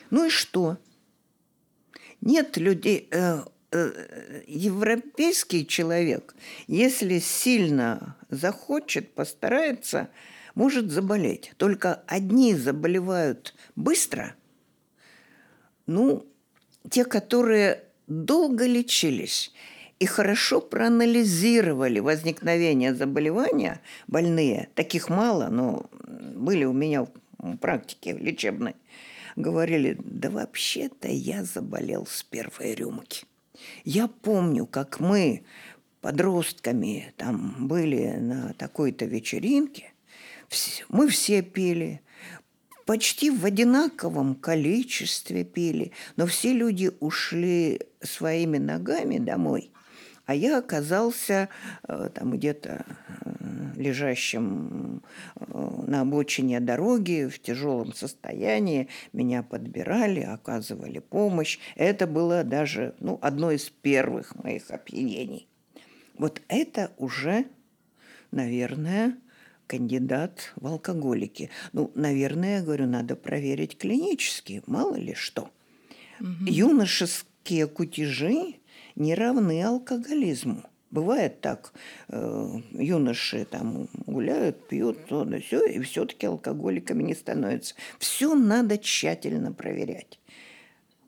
Ну 0.10 0.26
и 0.26 0.30
что? 0.30 0.78
Нет 2.22 2.58
людей, 2.58 3.10
европейский 3.72 5.68
человек, 5.68 6.36
если 6.68 7.20
сильно 7.20 8.16
захочет, 8.30 9.14
постарается, 9.14 10.10
может 10.56 10.90
заболеть. 10.90 11.54
Только 11.58 12.02
одни 12.08 12.56
заболевают 12.56 13.54
быстро, 13.76 14.36
ну, 15.86 16.26
те, 16.90 17.06
которые 17.06 17.84
долго 18.08 18.66
лечились 18.66 19.54
и 20.00 20.06
хорошо 20.06 20.62
проанализировали 20.62 22.00
возникновение 22.00 22.94
заболевания, 22.94 23.82
больные, 24.08 24.70
таких 24.76 25.10
мало, 25.10 25.48
но 25.50 25.90
были 26.36 26.66
у 26.66 26.74
меня 26.74 27.08
в 27.40 27.58
практике 27.58 28.14
лечебной, 28.14 28.76
говорили, 29.36 29.98
да 30.04 30.30
вообще-то 30.30 31.08
я 31.08 31.44
заболел 31.44 32.06
с 32.06 32.24
первой 32.24 32.76
рюмки. 32.76 33.26
Я 33.84 34.08
помню, 34.08 34.66
как 34.66 35.00
мы 35.00 35.44
подростками 36.02 37.14
там 37.18 37.68
были 37.68 38.18
на 38.18 38.54
такой-то 38.54 39.06
вечеринке, 39.06 39.94
мы 40.90 41.08
все 41.10 41.42
пели, 41.42 42.02
почти 42.86 43.30
в 43.30 43.46
одинаковом 43.46 44.36
количестве 44.36 45.44
пили, 45.44 45.92
но 46.16 46.26
все 46.26 46.54
люди 46.54 46.92
ушли 47.00 47.82
своими 48.02 48.58
ногами 48.58 49.18
домой, 49.18 49.72
а 50.28 50.36
я 50.36 50.60
оказался 50.60 51.48
э, 51.88 52.10
там 52.14 52.32
где-то 52.32 52.86
э, 52.86 53.72
лежащим 53.78 55.02
э, 55.36 55.84
на 55.88 56.02
обочине 56.02 56.60
дороги 56.60 57.30
в 57.32 57.42
тяжелом 57.42 57.94
состоянии. 57.94 58.90
Меня 59.14 59.42
подбирали, 59.42 60.20
оказывали 60.20 61.00
помощь. 61.00 61.60
Это 61.76 62.08
было 62.08 62.44
даже 62.44 62.94
ну, 63.00 63.18
одно 63.22 63.52
из 63.52 63.70
первых 63.70 64.36
моих 64.36 64.70
опьянений. 64.70 65.48
Вот 66.18 66.42
это 66.50 66.92
уже, 66.98 67.46
наверное, 68.32 69.18
кандидат 69.66 70.52
в 70.58 70.68
алкоголики. 70.68 71.50
Ну, 71.72 71.90
наверное, 71.96 72.58
я 72.58 72.64
говорю, 72.64 72.86
надо 72.86 73.16
проверить 73.16 73.78
клинически, 73.78 74.62
мало 74.68 74.96
ли 74.96 75.14
что. 75.14 75.50
Угу. 76.20 76.48
Юношеские 76.48 77.68
кутежи 77.68 78.56
не 78.98 79.16
равны 79.16 79.64
алкоголизму. 79.64 80.64
Бывает 80.90 81.42
так, 81.42 81.74
э, 82.08 82.50
юноши 82.72 83.46
там 83.46 83.90
гуляют, 84.06 84.68
пьют, 84.68 85.06
то 85.08 85.26
да 85.26 85.40
все, 85.40 85.66
и 85.66 85.80
все-таки 85.82 86.26
алкоголиками 86.26 87.04
не 87.04 87.14
становятся. 87.14 87.76
Все 88.00 88.36
надо 88.36 88.78
тщательно 88.78 89.52
проверять 89.52 90.20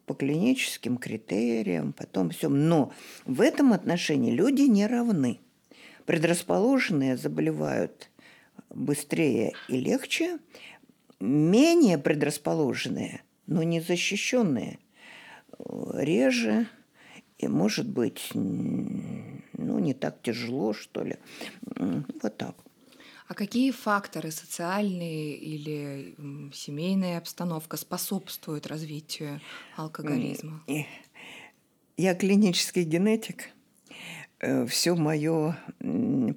по 0.06 0.14
клиническим 0.16 0.98
критериям, 0.98 1.94
потом 1.94 2.32
все. 2.32 2.50
Но 2.50 2.92
в 3.26 3.42
этом 3.42 3.74
отношении 3.74 4.32
люди 4.32 4.64
не 4.64 4.86
равны. 4.86 5.40
Предрасположенные 6.06 7.16
заболевают 7.16 8.10
быстрее 8.70 9.54
и 9.68 9.80
легче, 9.80 10.40
менее 11.20 11.98
предрасположенные, 11.98 13.22
но 13.46 13.64
не 13.64 13.80
защищенные, 13.80 14.80
реже 15.94 16.68
и, 17.40 17.48
может 17.48 17.88
быть, 17.88 18.30
ну, 18.34 19.80
не 19.80 19.94
так 19.94 20.22
тяжело, 20.22 20.74
что 20.74 21.04
ли. 21.04 21.18
Вот 22.22 22.38
так. 22.38 22.56
А 23.28 23.34
какие 23.34 23.72
факторы 23.72 24.32
социальные 24.32 25.38
или 25.38 26.16
семейная 26.54 27.18
обстановка 27.18 27.78
способствуют 27.78 28.68
развитию 28.68 29.40
алкоголизма? 29.78 30.64
Я 31.96 32.16
клинический 32.16 32.84
генетик. 32.84 33.50
Э, 34.40 34.66
Все 34.66 34.96
мое 34.96 35.58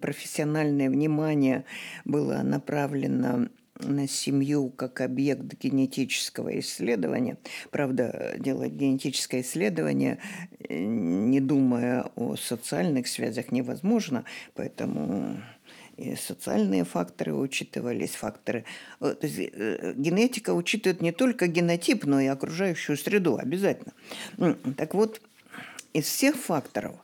профессиональное 0.00 0.90
внимание 0.90 1.64
было 2.04 2.42
направлено 2.42 3.48
на 3.84 4.08
семью 4.08 4.70
как 4.70 5.00
объект 5.00 5.58
генетического 5.60 6.58
исследования. 6.60 7.36
Правда, 7.70 8.34
делать 8.38 8.72
генетическое 8.72 9.42
исследование, 9.42 10.18
э, 10.68 10.78
не 10.78 11.40
думая 11.40 12.10
о 12.16 12.36
социальных 12.36 13.08
связях, 13.08 13.52
невозможно, 13.52 14.24
поэтому 14.54 15.40
и 15.96 16.16
социальные 16.16 16.84
факторы 16.84 17.34
учитывались, 17.34 18.12
факторы. 18.12 18.64
Э, 19.00 19.14
то 19.18 19.26
есть, 19.26 19.38
э, 19.52 19.94
генетика 19.96 20.54
учитывает 20.54 21.02
не 21.02 21.12
только 21.12 21.46
генотип, 21.46 22.04
но 22.04 22.20
и 22.20 22.26
окружающую 22.26 22.96
среду 22.96 23.36
обязательно. 23.36 23.92
Так 24.76 24.94
вот, 24.94 25.20
из 25.92 26.06
всех 26.06 26.36
факторов 26.36 26.96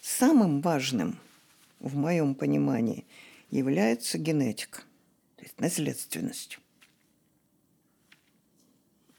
самым 0.00 0.60
важным 0.60 1.18
в 1.80 1.96
моем 1.96 2.34
понимании 2.34 3.04
является 3.50 4.18
генетика 4.18 4.82
есть 5.46 5.60
наследственность. 5.60 6.58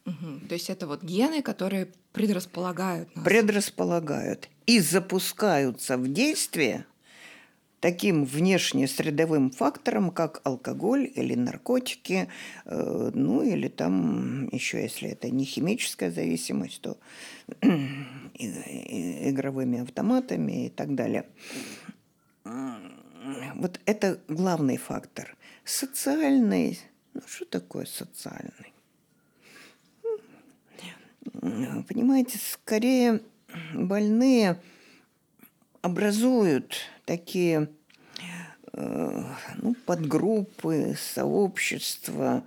Угу. 0.06 0.48
То 0.48 0.54
есть 0.54 0.70
это 0.70 0.88
вот 0.88 1.04
гены, 1.04 1.42
которые 1.42 1.88
предрасполагают 2.14 3.16
нас. 3.16 3.26
Предрасполагают 3.26 4.50
и 4.66 4.80
запускаются 4.80 5.98
в 5.98 6.12
действие 6.12 6.86
таким 7.80 8.26
внешне 8.26 8.88
средовым 8.88 9.52
фактором, 9.52 10.12
как 10.12 10.42
алкоголь 10.44 11.12
или 11.14 11.36
наркотики, 11.36 12.28
э, 12.66 13.12
ну 13.14 13.44
или 13.44 13.68
там 13.68 14.50
еще, 14.50 14.82
если 14.82 15.10
это 15.10 15.30
не 15.30 15.46
химическая 15.46 16.12
зависимость, 16.12 16.82
то 16.82 16.98
игровыми 18.34 19.82
автоматами 19.82 20.66
и 20.66 20.70
так 20.70 20.96
далее. 20.96 21.26
Вот 23.56 23.80
это 23.86 24.20
главный 24.28 24.78
фактор. 24.78 25.37
Социальный. 25.68 26.80
Ну, 27.14 27.20
что 27.28 27.44
такое 27.44 27.86
социальный? 27.86 28.74
Понимаете, 31.90 32.40
скорее 32.40 33.20
больные 33.74 34.62
образуют 35.82 36.78
такие 37.04 37.70
э, 38.72 39.24
ну, 39.58 39.76
подгруппы, 39.86 40.96
сообщества, 40.98 42.46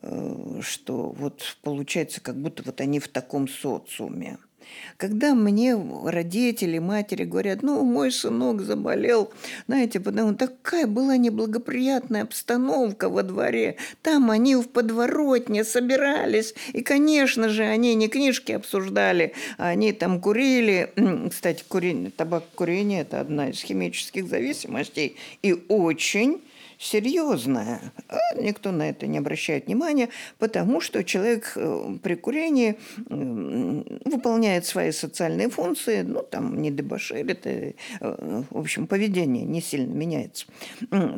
э, 0.00 0.60
что 0.62 1.10
вот 1.10 1.58
получается, 1.62 2.20
как 2.20 2.36
будто 2.36 2.62
вот 2.62 2.80
они 2.80 3.00
в 3.00 3.08
таком 3.08 3.48
социуме– 3.48 4.38
когда 4.96 5.34
мне 5.34 5.76
родители, 6.04 6.78
матери 6.78 7.24
говорят, 7.24 7.62
ну, 7.62 7.82
мой 7.84 8.12
сынок 8.12 8.62
заболел, 8.62 9.32
знаете, 9.66 10.00
потому 10.00 10.34
такая 10.34 10.86
была 10.86 11.16
неблагоприятная 11.16 12.22
обстановка 12.22 13.08
во 13.08 13.22
дворе. 13.22 13.76
Там 14.02 14.30
они 14.30 14.56
в 14.56 14.68
подворотне 14.68 15.64
собирались, 15.64 16.54
и, 16.72 16.82
конечно 16.82 17.48
же, 17.48 17.64
они 17.64 17.94
не 17.94 18.08
книжки 18.08 18.52
обсуждали, 18.52 19.32
а 19.58 19.68
они 19.68 19.92
там 19.92 20.20
курили. 20.20 20.92
Кстати, 21.30 21.64
курение, 21.66 22.10
табак 22.10 22.44
курение– 22.54 23.00
это 23.02 23.20
одна 23.20 23.50
из 23.50 23.60
химических 23.60 24.28
зависимостей, 24.28 25.16
и 25.42 25.54
очень 25.68 26.40
серьезная. 26.80 27.92
А 28.08 28.16
никто 28.36 28.72
на 28.72 28.88
это 28.88 29.06
не 29.06 29.18
обращает 29.18 29.66
внимания, 29.66 30.08
потому 30.38 30.80
что 30.80 31.04
человек 31.04 31.52
э, 31.54 31.98
при 32.02 32.14
курении 32.14 32.78
выполняет 33.06 34.64
свои 34.64 34.90
социальные 34.90 35.50
функции, 35.50 36.00
ну, 36.00 36.22
там, 36.22 36.60
не 36.60 36.70
дебоширит, 36.70 37.46
и, 37.46 37.76
э, 38.00 38.42
в 38.50 38.58
общем, 38.58 38.86
поведение 38.86 39.44
не 39.44 39.60
сильно 39.60 39.92
меняется. 39.92 40.46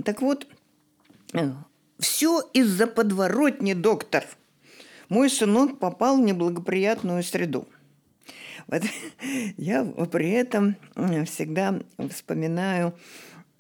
Так 0.05 0.21
вот, 0.21 0.49
э, 1.33 1.53
все 2.01 2.43
из-за 2.53 2.89
подворотни, 2.89 3.75
доктор. 3.75 4.25
Мой 5.09 5.31
сынок 5.31 5.79
попал 5.79 6.17
в 6.17 6.25
неблагоприятную 6.25 7.23
среду. 7.23 7.69
Вот 8.67 8.83
я 9.57 9.85
при 9.85 10.31
этом 10.31 10.77
всегда 11.25 11.79
вспоминаю 12.11 12.95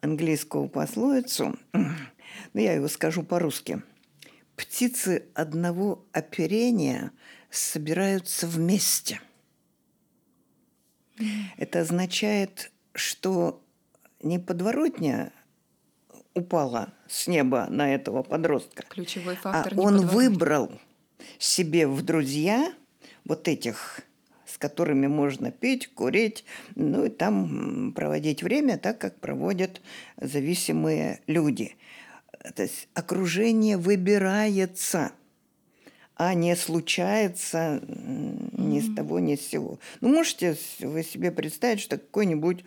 английскую 0.02 0.68
пословицу, 0.68 1.56
но 1.72 2.60
я 2.60 2.74
его 2.74 2.88
скажу 2.88 3.22
по-русски. 3.22 3.82
Птицы 4.56 5.28
одного 5.34 6.04
оперения 6.12 7.12
собираются 7.50 8.46
вместе. 8.46 9.20
Это 11.56 11.80
означает, 11.80 12.70
что 12.94 13.62
не 14.20 14.38
подворотня 14.38 15.32
упала 16.34 16.92
с 17.08 17.26
неба 17.26 17.66
на 17.70 17.94
этого 17.94 18.22
подростка. 18.22 18.84
Ключевой 18.88 19.36
фактор. 19.36 19.74
А 19.76 19.80
он 19.80 20.06
выбрал 20.06 20.72
себе 21.38 21.86
в 21.86 22.02
друзья 22.02 22.74
вот 23.24 23.48
этих 23.48 24.00
которыми 24.62 25.08
можно 25.08 25.50
пить, 25.50 25.88
курить, 25.88 26.44
ну 26.76 27.04
и 27.04 27.08
там 27.08 27.92
проводить 27.96 28.44
время 28.44 28.78
так, 28.78 28.96
как 28.98 29.18
проводят 29.18 29.82
зависимые 30.20 31.18
люди. 31.26 31.74
То 32.54 32.62
есть 32.62 32.88
окружение 32.94 33.76
выбирается, 33.76 35.10
а 36.14 36.34
не 36.34 36.54
случается 36.54 37.82
ни 37.88 38.78
с 38.78 38.94
того, 38.94 39.18
ни 39.18 39.34
с 39.34 39.48
сего. 39.48 39.80
Ну, 40.00 40.10
можете 40.10 40.56
вы 40.78 41.02
себе 41.02 41.32
представить, 41.32 41.80
что 41.80 41.98
какой-нибудь 41.98 42.64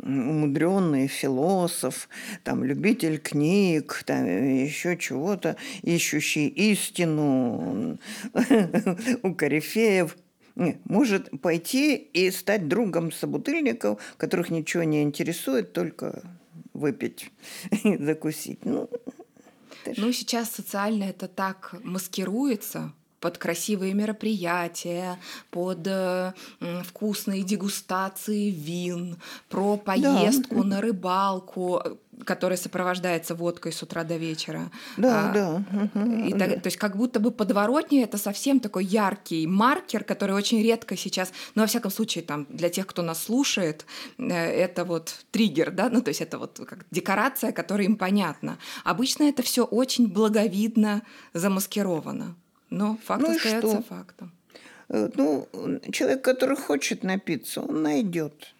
умудренный 0.00 1.08
философ, 1.08 2.08
там, 2.44 2.62
любитель 2.62 3.18
книг, 3.18 4.04
там, 4.06 4.26
еще 4.26 4.96
чего-то, 4.96 5.56
ищущий 5.82 6.46
истину 6.46 7.98
у 9.24 9.34
корифеев, 9.34 10.16
может 10.56 11.40
пойти 11.40 11.96
и 11.96 12.30
стать 12.30 12.68
другом 12.68 13.12
собутыльников, 13.12 14.00
которых 14.16 14.50
ничего 14.50 14.82
не 14.82 15.02
интересует, 15.02 15.72
только 15.72 16.22
выпить 16.72 17.30
и 17.84 17.96
закусить. 17.96 18.64
Ну, 18.64 18.88
ну, 19.96 20.12
сейчас 20.12 20.50
социально 20.50 21.04
это 21.04 21.28
так 21.28 21.74
маскируется, 21.84 22.92
под 23.20 23.38
красивые 23.38 23.94
мероприятия, 23.94 25.18
под 25.50 25.86
э, 25.86 26.32
вкусные 26.84 27.42
дегустации 27.42 28.50
вин, 28.50 29.16
про 29.48 29.76
поездку 29.76 30.56
да. 30.56 30.64
на 30.64 30.80
рыбалку, 30.80 31.82
которая 32.24 32.56
сопровождается 32.56 33.34
водкой 33.34 33.72
с 33.72 33.82
утра 33.82 34.04
до 34.04 34.16
вечера. 34.16 34.70
Да, 34.96 35.30
а, 35.30 35.32
да. 35.32 36.26
И 36.26 36.32
так, 36.32 36.62
то 36.62 36.66
есть 36.66 36.76
как 36.76 36.96
будто 36.96 37.20
бы 37.20 37.30
подворотня 37.30 38.02
это 38.02 38.18
совсем 38.18 38.60
такой 38.60 38.84
яркий 38.84 39.46
маркер, 39.46 40.04
который 40.04 40.34
очень 40.34 40.62
редко 40.62 40.96
сейчас, 40.96 41.32
ну 41.54 41.62
во 41.62 41.66
всяком 41.66 41.90
случае 41.90 42.24
там 42.24 42.46
для 42.48 42.68
тех, 42.70 42.86
кто 42.86 43.02
нас 43.02 43.24
слушает, 43.24 43.86
э, 44.18 44.32
это 44.32 44.84
вот 44.84 45.14
триггер, 45.30 45.70
да, 45.70 45.90
ну 45.90 46.02
то 46.02 46.08
есть 46.08 46.20
это 46.20 46.38
вот 46.38 46.60
как 46.66 46.86
декорация, 46.90 47.52
которая 47.52 47.86
им 47.86 47.96
понятна. 47.96 48.58
Обычно 48.84 49.24
это 49.24 49.42
все 49.42 49.64
очень 49.64 50.08
благовидно 50.08 51.02
замаскировано. 51.34 52.36
Но 52.70 52.98
факт 53.02 53.22
ну 53.22 53.30
остается 53.34 53.82
фактом. 53.82 54.32
Э, 54.88 55.08
ну, 55.14 55.48
человек, 55.92 56.22
который 56.22 56.56
хочет 56.56 57.02
напиться, 57.04 57.62
он 57.62 57.82
найдет. 57.82 58.54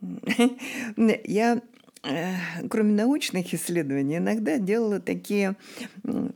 Я, 1.24 1.60
э, 2.02 2.34
кроме 2.68 2.92
научных 2.92 3.54
исследований, 3.54 4.18
иногда 4.18 4.58
делала 4.58 5.00
такие 5.00 5.56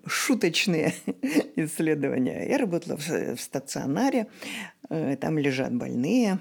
шуточные 0.06 0.94
исследования. 1.56 2.48
Я 2.48 2.58
работала 2.58 2.96
в 2.96 3.36
стационаре, 3.40 4.26
э, 4.88 5.16
там 5.16 5.38
лежат 5.38 5.74
больные, 5.74 6.38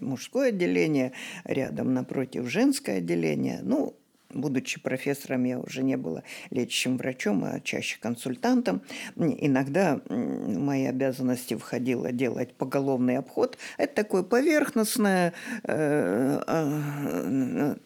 мужское 0.00 0.48
отделение, 0.48 1.12
рядом 1.44 1.94
напротив 1.94 2.48
женское 2.48 2.98
отделение. 2.98 3.60
Ну, 3.62 3.96
будучи 4.36 4.80
профессором, 4.80 5.44
я 5.44 5.58
уже 5.58 5.82
не 5.82 5.96
была 5.96 6.22
лечащим 6.50 6.96
врачом, 6.96 7.44
а 7.44 7.60
чаще 7.60 7.98
консультантом. 8.00 8.82
Иногда 9.16 10.00
в 10.06 10.58
мои 10.58 10.86
обязанности 10.86 11.54
входило 11.54 12.12
делать 12.12 12.54
поголовный 12.54 13.18
обход. 13.18 13.58
Это 13.78 13.94
такое 13.94 14.22
поверхностное 14.22 15.32
э, 15.64 16.42
э, 16.46 17.76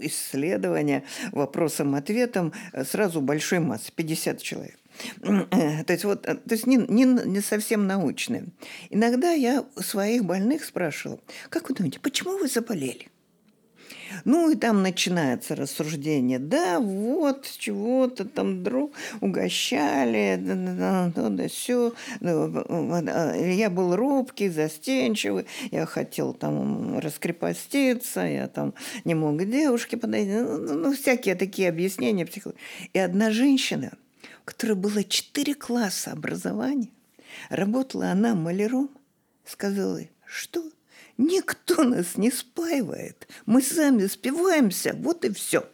исследование 0.00 1.04
вопросом-ответом 1.32 2.52
сразу 2.84 3.20
большой 3.20 3.60
массы, 3.60 3.92
50 3.94 4.42
человек. 4.42 4.80
Э, 5.22 5.84
то 5.84 5.92
есть, 5.92 6.04
вот, 6.04 6.22
то 6.22 6.40
есть 6.48 6.66
не, 6.66 6.76
не, 6.76 7.04
не 7.04 7.40
совсем 7.40 7.86
научное. 7.86 8.44
Иногда 8.90 9.32
я 9.32 9.64
своих 9.76 10.24
больных 10.24 10.64
спрашивала, 10.64 11.20
как 11.48 11.68
вы 11.68 11.74
думаете, 11.74 12.00
почему 12.00 12.38
вы 12.38 12.48
заболели? 12.48 13.08
Ну 14.24 14.50
и 14.50 14.56
там 14.56 14.82
начинается 14.82 15.54
рассуждение. 15.54 16.38
Да, 16.38 16.80
вот, 16.80 17.50
чего-то 17.58 18.24
там 18.24 18.62
друг 18.62 18.94
угощали, 19.20 20.36
да, 20.40 20.54
да, 20.54 21.12
да, 21.14 21.28
да, 21.28 21.48
все. 21.48 21.92
Я 22.20 23.70
был 23.70 23.96
робкий, 23.96 24.48
застенчивый, 24.48 25.46
я 25.70 25.86
хотел 25.86 26.34
там 26.34 26.98
раскрепоститься, 26.98 28.20
я 28.20 28.48
там 28.48 28.74
не 29.04 29.14
мог 29.14 29.38
к 29.38 29.44
девушке 29.44 29.96
подойти. 29.96 30.32
Ну, 30.32 30.58
ну, 30.58 30.74
ну 30.74 30.92
всякие 30.92 31.34
такие 31.34 31.68
объяснения. 31.68 32.26
И 32.92 32.98
одна 32.98 33.30
женщина, 33.30 33.92
у 34.42 34.44
которой 34.44 34.74
было 34.74 35.04
четыре 35.04 35.54
класса 35.54 36.12
образования, 36.12 36.88
работала 37.48 38.10
она 38.10 38.34
маляром, 38.34 38.90
сказала, 39.44 40.00
что 40.26 40.62
Никто 41.20 41.84
нас 41.84 42.16
не 42.16 42.30
спаивает. 42.30 43.28
Мы 43.44 43.60
сами 43.60 44.06
спиваемся, 44.06 44.96
вот 44.98 45.26
и 45.26 45.32
все. 45.34 45.66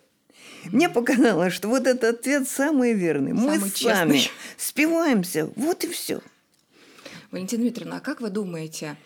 Мне 0.64 0.88
показалось, 0.88 1.52
что 1.52 1.68
вот 1.68 1.86
этот 1.86 2.18
ответ 2.18 2.48
самый 2.48 2.94
верный. 2.94 3.30
Самый 3.30 3.58
Мы 3.60 3.70
честный. 3.70 3.92
сами 3.92 4.22
спиваемся, 4.56 5.48
вот 5.54 5.84
и 5.84 5.88
все. 5.88 6.20
Валентина 7.30 7.62
Дмитриевна, 7.62 7.98
а 7.98 8.00
как 8.00 8.20
вы 8.20 8.30
думаете, 8.30 8.96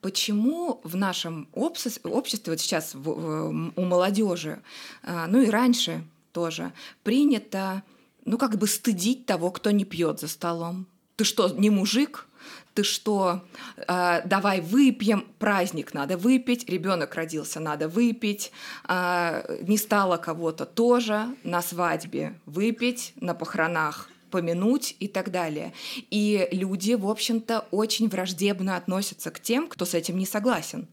почему 0.00 0.80
в 0.82 0.96
нашем 0.96 1.46
обществе, 1.52 2.10
вот 2.10 2.60
сейчас 2.60 2.94
у 2.94 3.82
молодежи, 3.82 4.62
а, 5.02 5.26
ну 5.26 5.42
и 5.42 5.50
раньше 5.50 6.02
тоже, 6.32 6.72
принято, 7.02 7.82
ну 8.24 8.38
как 8.38 8.56
бы 8.56 8.66
стыдить 8.66 9.26
того, 9.26 9.50
кто 9.50 9.70
не 9.70 9.84
пьет 9.84 10.20
за 10.20 10.28
столом? 10.28 10.86
Ты 11.16 11.24
что, 11.24 11.50
не 11.50 11.68
мужик? 11.68 12.26
Ты 12.74 12.84
что, 12.84 13.44
э, 13.76 14.22
давай 14.24 14.60
выпьем, 14.60 15.26
праздник 15.38 15.92
надо 15.94 16.16
выпить, 16.16 16.68
ребенок 16.68 17.14
родился, 17.14 17.60
надо 17.60 17.88
выпить, 17.88 18.52
э, 18.88 19.62
не 19.66 19.76
стало 19.76 20.16
кого-то 20.16 20.64
тоже 20.64 21.26
на 21.44 21.60
свадьбе 21.60 22.38
выпить, 22.46 23.12
на 23.16 23.34
похоронах 23.34 24.08
помянуть 24.30 24.96
и 24.98 25.08
так 25.08 25.30
далее. 25.30 25.74
И 26.10 26.48
люди, 26.52 26.94
в 26.94 27.06
общем-то, 27.06 27.66
очень 27.70 28.08
враждебно 28.08 28.76
относятся 28.76 29.30
к 29.30 29.40
тем, 29.40 29.68
кто 29.68 29.84
с 29.84 29.92
этим 29.92 30.16
не 30.16 30.24
согласен. 30.24 30.88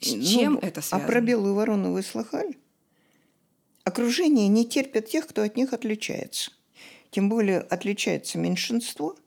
С 0.00 0.12
ну, 0.12 0.22
чем 0.22 0.58
это 0.60 0.82
связано? 0.82 1.04
А 1.04 1.06
про 1.06 1.20
белую 1.20 1.54
ворону 1.54 1.92
вы 1.92 2.02
слыхали? 2.02 2.58
Окружение 3.84 4.48
не 4.48 4.66
терпит 4.66 5.08
тех, 5.08 5.28
кто 5.28 5.42
от 5.42 5.56
них 5.56 5.72
отличается. 5.72 6.50
Тем 7.10 7.28
более 7.28 7.60
отличается 7.60 8.36
меньшинство– 8.36 9.14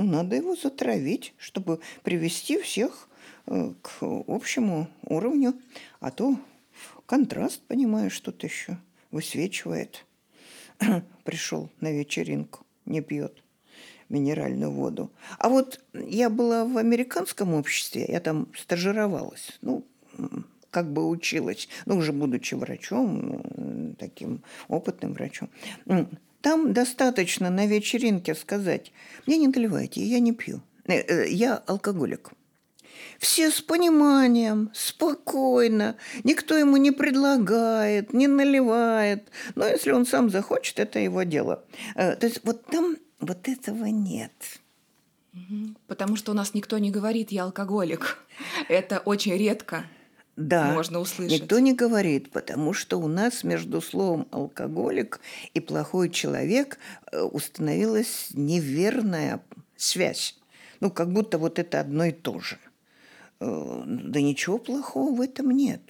ну, 0.00 0.06
надо 0.06 0.36
его 0.36 0.56
затравить, 0.56 1.34
чтобы 1.36 1.80
привести 2.02 2.58
всех 2.58 3.06
э, 3.46 3.74
к 3.82 3.98
общему 4.00 4.88
уровню. 5.02 5.60
А 6.00 6.10
то 6.10 6.38
контраст, 7.04 7.60
понимаешь, 7.66 8.14
что-то 8.14 8.46
еще 8.46 8.78
высвечивает. 9.10 10.06
Пришел 11.24 11.68
на 11.80 11.92
вечеринку, 11.92 12.64
не 12.86 13.02
пьет 13.02 13.42
минеральную 14.08 14.70
воду. 14.70 15.10
А 15.38 15.50
вот 15.50 15.84
я 15.92 16.30
была 16.30 16.64
в 16.64 16.78
американском 16.78 17.52
обществе, 17.52 18.06
я 18.08 18.20
там 18.20 18.48
стажировалась. 18.56 19.58
Ну, 19.60 19.84
как 20.70 20.90
бы 20.90 21.06
училась, 21.06 21.68
ну, 21.84 21.96
уже 21.96 22.12
будучи 22.12 22.54
врачом, 22.54 23.42
э, 23.54 23.92
таким 23.98 24.42
опытным 24.68 25.12
врачом. 25.12 25.50
Там 26.42 26.72
достаточно 26.72 27.50
на 27.50 27.66
вечеринке 27.66 28.34
сказать, 28.34 28.92
мне 29.26 29.36
не 29.36 29.48
наливайте, 29.48 30.02
я 30.02 30.20
не 30.20 30.32
пью, 30.32 30.62
э, 30.86 30.94
э, 30.94 31.28
я 31.28 31.56
алкоголик. 31.66 32.30
Все 33.18 33.50
с 33.50 33.60
пониманием, 33.60 34.70
спокойно, 34.72 35.96
никто 36.24 36.56
ему 36.56 36.78
не 36.78 36.90
предлагает, 36.90 38.14
не 38.14 38.26
наливает. 38.26 39.28
Но 39.54 39.66
если 39.66 39.92
он 39.92 40.06
сам 40.06 40.30
захочет, 40.30 40.78
это 40.78 40.98
его 40.98 41.22
дело. 41.24 41.62
Э, 41.94 42.16
то 42.16 42.26
есть 42.26 42.40
вот 42.44 42.64
там 42.66 42.96
вот 43.18 43.48
этого 43.48 43.86
нет. 43.86 44.32
Потому 45.86 46.16
что 46.16 46.32
у 46.32 46.34
нас 46.34 46.54
никто 46.54 46.78
не 46.78 46.90
говорит 46.90 47.30
«я 47.30 47.44
алкоголик». 47.44 48.18
Это 48.68 48.98
очень 48.98 49.36
редко 49.36 49.84
да, 50.40 50.72
можно 50.72 51.00
услышать. 51.00 51.42
Никто 51.42 51.58
не 51.58 51.74
говорит, 51.74 52.30
потому 52.30 52.72
что 52.72 52.98
у 52.98 53.08
нас 53.08 53.44
между 53.44 53.82
словом 53.82 54.26
алкоголик 54.30 55.20
и 55.52 55.60
плохой 55.60 56.08
человек 56.08 56.78
э, 57.12 57.20
установилась 57.20 58.28
неверная 58.32 59.42
связь. 59.76 60.38
Ну, 60.80 60.90
как 60.90 61.12
будто 61.12 61.36
вот 61.36 61.58
это 61.58 61.78
одно 61.78 62.04
и 62.04 62.12
то 62.12 62.40
же. 62.40 62.58
Э, 63.40 63.82
да 63.84 64.22
ничего 64.22 64.56
плохого 64.56 65.14
в 65.14 65.20
этом 65.20 65.50
нет. 65.50 65.82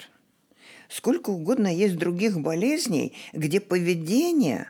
Сколько 0.88 1.30
угодно 1.30 1.72
есть 1.72 1.96
других 1.96 2.40
болезней, 2.40 3.14
где 3.32 3.60
поведение 3.60 4.68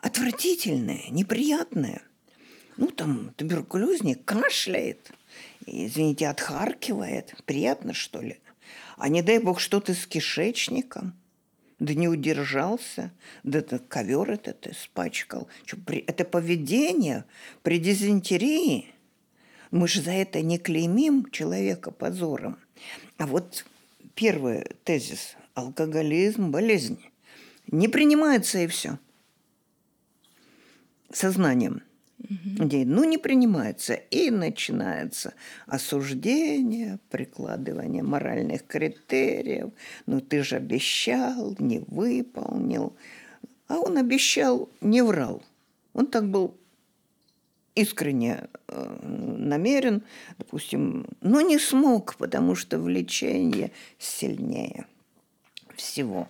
отвратительное, 0.00 1.04
неприятное. 1.08 2.02
Ну, 2.76 2.88
там 2.88 3.32
туберкулезник 3.36 4.22
кашляет, 4.26 5.12
извините, 5.64 6.28
отхаркивает. 6.28 7.34
Приятно, 7.46 7.94
что 7.94 8.20
ли? 8.20 8.38
А 8.96 9.08
не 9.08 9.22
дай 9.22 9.38
бог 9.38 9.60
что-то 9.60 9.94
с 9.94 10.06
кишечником. 10.06 11.14
Да 11.78 11.92
не 11.94 12.08
удержался, 12.08 13.12
да 13.42 13.58
это 13.58 13.78
ковер 13.78 14.30
этот 14.30 14.60
ты 14.60 14.70
испачкал. 14.70 15.48
Это 16.06 16.24
поведение 16.24 17.24
при 17.62 17.78
дизентерии. 17.78 18.94
Мы 19.70 19.88
же 19.88 20.00
за 20.00 20.12
это 20.12 20.40
не 20.40 20.58
клеймим 20.58 21.30
человека 21.30 21.90
позором. 21.90 22.58
А 23.18 23.26
вот 23.26 23.66
первый 24.14 24.64
тезис– 24.84 25.36
алкоголизм, 25.54 26.50
болезнь. 26.50 27.04
Не 27.66 27.88
принимается 27.88 28.58
и 28.58 28.66
все. 28.68 28.98
Сознанием– 31.12 31.82
угу. 32.24 32.84
ну 32.86 33.04
не 33.04 33.18
принимается. 33.18 33.94
И 33.94 34.30
начинается 34.30 35.34
осуждение, 35.66 36.98
прикладывание 37.10 38.02
моральных 38.02 38.66
критериев. 38.66 39.70
Ну 40.06 40.20
ты 40.20 40.42
же 40.42 40.56
обещал, 40.56 41.54
не 41.58 41.80
выполнил. 41.80 42.96
А 43.68 43.78
он 43.78 43.96
обещал, 43.98 44.68
не 44.80 45.02
врал. 45.02 45.42
Он 45.92 46.06
так 46.06 46.28
был 46.28 46.56
искренне 47.74 48.48
э, 48.68 48.98
намерен, 49.02 50.02
допустим, 50.38 51.06
но 51.20 51.40
не 51.40 51.58
смог, 51.58 52.16
потому 52.16 52.54
что 52.54 52.78
влечение 52.78 53.72
сильнее 53.98 54.86
всего. 55.74 56.28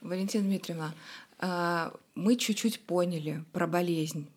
Валентина 0.00 0.44
Дмитриевна, 0.44 0.94
а, 1.38 1.92
мы 2.14 2.36
чуть-чуть 2.36 2.80
поняли 2.80 3.44
про 3.52 3.66
болезнь. 3.66 4.28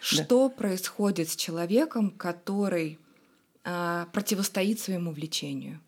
Что 0.00 0.48
да. 0.48 0.54
происходит 0.54 1.28
с 1.30 1.36
человеком, 1.36 2.10
который 2.10 2.98
а, 3.64 4.06
противостоит 4.12 4.80
своему 4.80 5.12
влечению? 5.12 5.80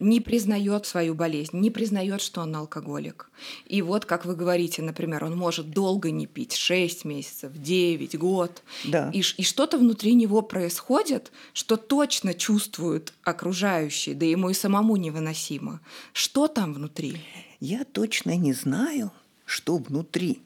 не 0.00 0.20
признает 0.20 0.86
свою 0.86 1.14
болезнь, 1.14 1.58
не 1.58 1.70
признает, 1.70 2.20
что 2.20 2.42
он 2.42 2.54
алкоголик. 2.54 3.30
И 3.66 3.82
вот, 3.82 4.04
как 4.04 4.24
вы 4.24 4.36
говорите, 4.36 4.80
например, 4.82 5.24
он 5.24 5.36
может 5.36 5.70
долго 5.70 6.10
не 6.10 6.26
пить, 6.26 6.54
6 6.54 7.04
месяцев, 7.04 7.52
9, 7.54 8.16
год. 8.16 8.62
Да. 8.84 9.10
И, 9.12 9.18
и 9.20 9.42
что-то 9.42 9.78
внутри 9.78 10.14
него 10.14 10.42
происходит, 10.42 11.32
что 11.52 11.76
точно 11.76 12.34
чувствуют 12.34 13.12
окружающие, 13.24 14.14
да 14.14 14.24
ему 14.24 14.50
и 14.50 14.54
самому 14.54 14.96
невыносимо. 14.96 15.80
Что 16.12 16.46
там 16.46 16.74
внутри? 16.74 17.20
Я 17.60 17.84
точно 17.84 18.36
не 18.36 18.52
знаю, 18.52 19.10
что 19.44 19.78
внутри 19.78 20.42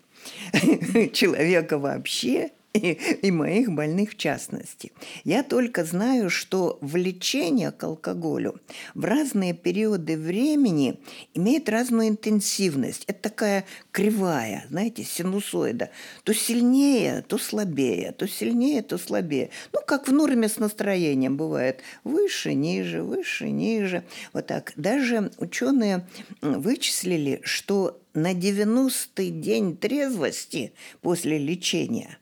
человека 1.13 1.79
вообще 1.79 2.53
и, 3.23 3.31
моих 3.31 3.71
больных 3.71 4.13
в 4.13 4.17
частности. 4.17 4.93
Я 5.25 5.43
только 5.43 5.85
знаю, 5.85 6.31
что 6.31 6.79
влечение 6.81 7.71
к 7.71 7.85
алкоголю 7.85 8.61
в 8.95 9.05
разные 9.05 9.53
периоды 9.53 10.17
времени 10.17 10.99
имеет 11.35 11.69
разную 11.69 12.09
интенсивность. 12.09 13.05
Это 13.07 13.31
такая 13.31 13.65
кривая, 13.91 14.65
знаете, 14.71 15.05
синусоида. 15.05 15.91
То 16.25 16.33
сильнее, 16.33 17.23
то 17.29 17.37
слабее, 17.37 18.13
то 18.13 18.27
сильнее, 18.27 18.83
то 18.83 18.97
слабее. 18.97 19.51
Ну, 19.73 19.81
как 19.87 20.09
в 20.09 20.13
норме 20.13 20.49
с 20.49 20.59
настроением 20.59 21.37
бывает. 21.37 21.81
Выше, 22.05 22.55
ниже, 22.55 23.03
выше, 23.03 23.51
ниже. 23.51 24.03
Вот 24.33 24.47
так. 24.47 24.73
Даже 24.77 25.31
ученые 25.37 26.07
вычислили, 26.41 27.41
что 27.45 28.01
на 28.15 28.33
90-й 28.33 29.31
день 29.31 29.77
трезвости 29.77 30.73
после 31.03 31.37
лечения 31.37 32.17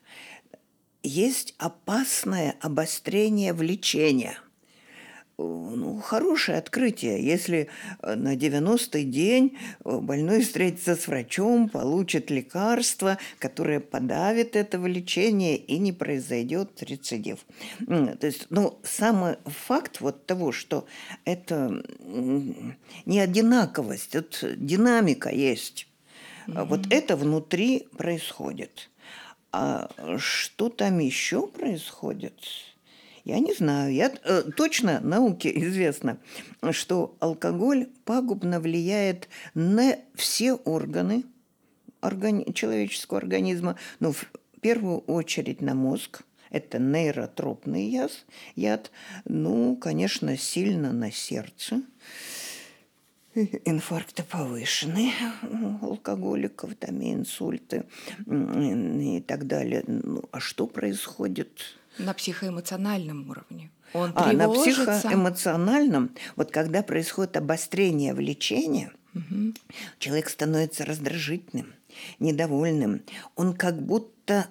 есть 1.03 1.55
опасное 1.57 2.55
обострение 2.61 3.53
влечения. 3.53 4.37
Ну, 5.37 5.99
хорошее 5.99 6.59
открытие, 6.59 7.25
если 7.25 7.67
э, 8.01 8.15
на 8.15 8.35
90-й 8.35 9.03
день 9.05 9.57
э, 9.83 9.97
больной 9.99 10.41
встретится 10.41 10.95
с 10.95 11.07
врачом, 11.07 11.67
получит 11.67 12.29
лекарство, 12.29 13.17
которое 13.39 13.79
подавит 13.79 14.55
это 14.55 14.77
влечение 14.77 15.57
и 15.57 15.79
не 15.79 15.93
произойдет 15.93 16.83
рецидив. 16.83 17.39
То 17.87 18.27
есть, 18.27 18.47
ну, 18.51 18.79
самый 18.83 19.37
факт 19.45 20.01
вот 20.01 20.27
того, 20.27 20.51
что 20.51 20.85
это 21.25 21.83
не 23.05 23.19
одинаковость, 23.19 24.11
тут 24.11 24.43
динамика 24.57 25.29
есть. 25.29 25.87
Mm-hmm. 26.45 26.65
Вот 26.65 26.81
это 26.91 27.15
внутри 27.15 27.87
происходит. 27.97 28.90
А 29.51 29.89
что 30.17 30.69
там 30.69 30.99
еще 30.99 31.47
происходит? 31.47 32.39
Я 33.23 33.39
не 33.39 33.53
знаю. 33.53 33.93
Я, 33.93 34.11
э, 34.23 34.43
точно 34.55 34.99
науке 35.01 35.51
известно, 35.67 36.17
что 36.71 37.15
алкоголь 37.19 37.87
пагубно 38.05 38.59
влияет 38.59 39.27
на 39.53 39.95
все 40.15 40.53
органы 40.53 41.23
органи- 42.01 42.51
человеческого 42.53 43.19
организма, 43.19 43.77
но 43.99 44.11
в 44.11 44.25
первую 44.61 44.99
очередь 44.99 45.61
на 45.61 45.75
мозг. 45.75 46.23
Это 46.49 46.79
нейротропный 46.79 47.85
яд, 47.85 48.11
яд. 48.55 48.91
Ну, 49.23 49.77
конечно, 49.77 50.35
сильно 50.35 50.91
на 50.91 51.09
сердце 51.11 51.81
инфаркты 53.35 54.23
повышенные 54.23 55.13
у 55.81 55.85
алкоголиков, 55.85 56.75
там 56.75 57.01
и 57.01 57.13
инсульты 57.13 57.85
и 58.27 59.23
так 59.25 59.47
далее. 59.47 59.83
Ну, 59.87 60.23
а 60.31 60.39
что 60.39 60.67
происходит? 60.67 61.77
На 61.97 62.13
психоэмоциональном 62.13 63.29
уровне. 63.29 63.71
Он 63.93 64.13
а, 64.15 64.31
на 64.31 64.49
психоэмоциональном, 64.49 66.11
вот 66.35 66.51
когда 66.51 66.81
происходит 66.81 67.35
обострение 67.35 68.13
влечения, 68.13 68.91
угу. 69.13 69.53
человек 69.99 70.29
становится 70.29 70.85
раздражительным, 70.85 71.73
недовольным. 72.19 73.01
Он 73.35 73.53
как 73.53 73.81
будто 73.81 74.47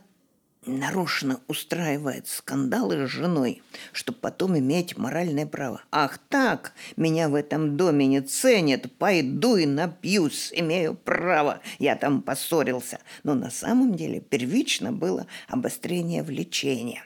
нарочно 0.67 1.41
устраивает 1.49 2.29
скандалы 2.29 3.07
с 3.07 3.11
женой, 3.11 3.63
чтобы 3.93 4.19
потом 4.19 4.59
иметь 4.59 4.97
моральное 4.97 5.47
право. 5.47 5.83
Ах 5.91 6.19
так, 6.29 6.73
меня 6.97 7.29
в 7.29 7.35
этом 7.35 7.77
доме 7.77 8.07
не 8.07 8.21
ценят, 8.21 8.93
пойду 8.99 9.57
и 9.57 9.67
напьюсь, 9.67 10.53
имею 10.55 10.95
право, 10.95 11.61
я 11.79 11.97
там 11.97 12.23
поссорился. 12.23 13.01
Но 13.23 13.35
на 13.35 13.51
самом 13.51 13.95
деле 13.95 14.21
первично 14.21 14.93
было 14.93 15.27
обострение 15.49 16.23
влечения 16.23 17.03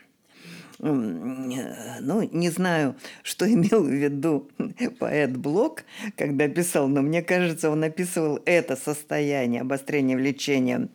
ну, 0.93 2.29
не 2.31 2.51
знаю, 2.51 2.97
что 3.23 3.51
имел 3.51 3.83
в 3.83 3.89
виду 3.89 4.51
поэт 4.99 5.37
Блок, 5.37 5.85
когда 6.17 6.47
писал, 6.49 6.89
но 6.89 7.01
мне 7.01 7.23
кажется, 7.23 7.71
он 7.71 7.83
описывал 7.85 8.41
это 8.45 8.77
состояние 8.77 9.63
обострения 9.63 10.17
влечения 10.17 10.89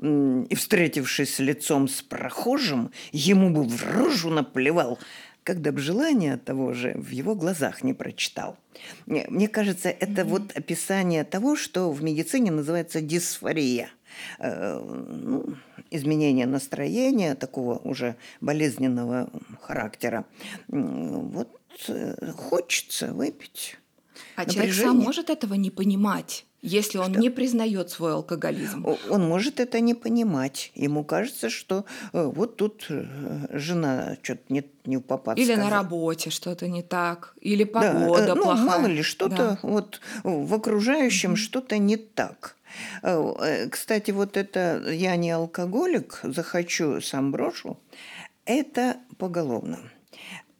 и, 0.00 0.54
встретившись 0.54 1.38
лицом 1.38 1.88
с 1.88 2.00
прохожим, 2.00 2.90
ему 3.12 3.50
бы 3.50 3.64
в 3.64 3.84
рожу 3.84 4.30
наплевал, 4.30 4.98
когда 5.42 5.70
бы 5.70 5.80
желание 5.80 6.38
того 6.38 6.72
же 6.72 6.94
в 6.94 7.10
его 7.10 7.34
глазах 7.34 7.84
не 7.84 7.92
прочитал. 7.92 8.56
Мне 9.06 9.48
кажется, 9.48 9.90
это 9.90 10.22
mm-hmm. 10.22 10.24
вот 10.24 10.56
описание 10.56 11.24
того, 11.24 11.56
что 11.56 11.92
в 11.92 12.02
медицине 12.02 12.50
называется 12.50 13.00
дисфория. 13.00 13.90
Э, 14.38 14.78
ну, 14.78 15.44
изменение 15.90 16.46
настроения 16.46 17.34
такого 17.34 17.78
уже 17.78 18.16
болезненного 18.40 19.28
характера. 19.60 20.24
Вот 20.68 21.58
э, 21.88 22.32
хочется 22.32 23.12
выпить. 23.12 23.78
А 24.34 24.40
Напряжение. 24.40 24.72
человек 24.72 24.92
сам 24.92 24.98
может 24.98 25.30
этого 25.30 25.54
не 25.54 25.70
понимать? 25.70 26.46
если 26.62 26.98
он 26.98 27.12
что? 27.12 27.20
не 27.20 27.30
признает 27.30 27.90
свой 27.90 28.12
алкоголизм. 28.12 28.84
Он 29.08 29.28
может 29.28 29.60
это 29.60 29.78
не 29.78 29.94
понимать. 29.94 30.72
Ему 30.74 31.04
кажется, 31.04 31.48
что 31.48 31.84
э, 32.12 32.24
вот 32.24 32.56
тут 32.56 32.88
жена 33.50 34.16
что-то 34.22 34.42
не, 34.48 34.64
не 34.84 34.98
попадает. 34.98 35.38
Или 35.38 35.54
сказала. 35.54 35.70
на 35.70 35.76
работе 35.76 36.30
что-то 36.30 36.66
не 36.66 36.82
так, 36.82 37.36
или 37.40 37.62
погода 37.62 38.26
да, 38.26 38.34
ну, 38.34 38.42
плохая. 38.42 38.66
Мало 38.66 38.86
ли, 38.86 39.02
что-то 39.02 39.36
да. 39.36 39.58
вот 39.62 40.00
в 40.24 40.54
окружающем 40.54 41.32
mm-hmm. 41.32 41.36
что-то 41.36 41.78
не 41.78 41.96
так. 41.96 42.55
Кстати, 43.70 44.10
вот 44.10 44.36
это 44.36 44.82
«я 44.90 45.16
не 45.16 45.30
алкоголик, 45.30 46.20
захочу, 46.22 47.00
сам 47.00 47.32
брошу»– 47.32 47.78
это 48.44 48.96
поголовно. 49.18 49.78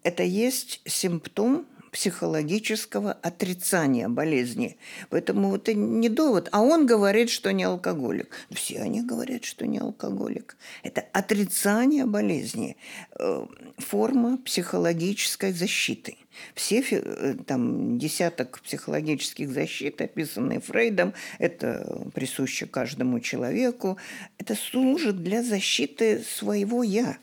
Это 0.02 0.22
есть 0.22 0.80
симптом 0.84 1.66
психологического 1.96 3.12
отрицания 3.22 4.06
болезни. 4.10 4.76
Поэтому 5.08 5.56
это 5.56 5.72
не 5.72 6.10
довод. 6.10 6.50
А 6.52 6.60
он 6.60 6.86
говорит, 6.86 7.30
что 7.30 7.54
не 7.54 7.64
алкоголик. 7.64 8.28
Все 8.50 8.80
они 8.80 9.00
говорят, 9.00 9.44
что 9.44 9.66
не 9.66 9.78
алкоголик. 9.78 10.58
Это 10.82 11.06
отрицание 11.14 12.04
болезни. 12.04 12.76
Э, 13.18 13.46
форма 13.78 14.36
психологической 14.44 15.54
защиты. 15.54 16.18
Все 16.54 16.84
э, 16.90 17.34
там 17.46 17.98
десяток 17.98 18.60
психологических 18.60 19.50
защит, 19.50 20.02
описанные 20.02 20.60
Фрейдом, 20.60 21.14
это 21.38 22.10
присуще 22.12 22.66
каждому 22.66 23.20
человеку. 23.20 23.96
Это 24.36 24.54
служит 24.54 25.22
для 25.22 25.42
защиты 25.42 26.22
своего 26.22 26.82
«я». 26.82 27.16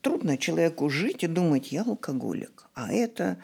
Трудно 0.00 0.38
человеку 0.38 0.88
жить 0.88 1.22
и 1.24 1.26
думать, 1.26 1.72
я 1.72 1.82
алкоголик. 1.82 2.66
А 2.74 2.92
это 2.92 3.38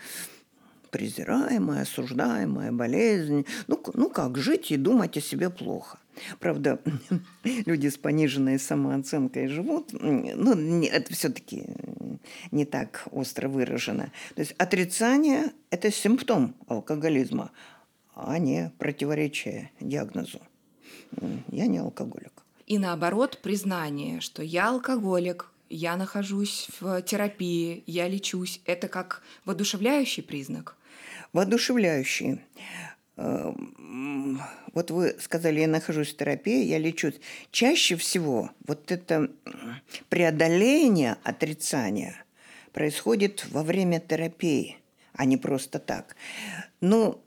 презираемая, 0.91 1.83
осуждаемая 1.83 2.71
болезнь. 2.71 3.47
Ну, 3.67 3.83
ну 3.95 4.11
как, 4.11 4.39
жить 4.39 4.71
и 4.71 4.77
думать 4.77 5.17
о 5.17 5.21
себе 5.21 5.51
плохо. 5.51 5.99
Правда, 6.39 6.79
люди 7.45 7.89
с 7.89 7.97
пониженной 7.97 8.59
самооценкой 8.59 9.49
живут, 9.49 9.93
ну, 9.93 10.83
это 10.85 11.13
все-таки 11.13 11.65
не 12.51 12.65
так 12.65 13.09
остро 13.11 13.49
выражено. 13.49 14.13
То 14.35 14.41
есть 14.41 14.55
отрицание– 14.59 15.53
это 15.71 15.91
симптом 15.91 16.55
алкоголизма, 16.69 17.51
а 18.15 18.39
не 18.39 18.71
противоречие 18.79 19.71
диагнозу. 19.81 20.41
Я 21.49 21.67
не 21.67 21.79
алкоголик. 21.79 22.43
И 22.67 22.79
наоборот, 22.79 23.41
признание, 23.43 24.21
что 24.21 24.43
я 24.43 24.69
алкоголик, 24.69 25.52
я 25.73 25.97
нахожусь 25.97 26.69
в 26.81 27.01
терапии, 27.03 27.83
я 27.87 28.07
лечусь, 28.07 28.61
это 28.67 28.89
как 28.89 29.23
воодушевляющий 29.45 30.23
признак? 30.23 30.77
Воодушевляющий. 31.33 32.41
Эм, 33.17 34.41
вот 34.75 34.91
вы 34.91 35.17
сказали, 35.19 35.61
я 35.61 35.69
нахожусь 35.69 36.13
в 36.13 36.17
терапии, 36.17 36.65
я 36.65 36.79
лечусь. 36.79 37.15
Чаще 37.51 37.97
всего 37.97 38.51
вот 38.67 38.93
это 38.93 39.31
преодоление 40.11 41.17
отрицания 41.25 42.23
происходит 42.73 43.47
во 43.51 43.63
время 43.63 43.99
терапии, 43.99 44.77
а 45.15 45.25
не 45.25 45.39
просто 45.39 45.79
так. 45.79 46.17
Но 46.81 47.23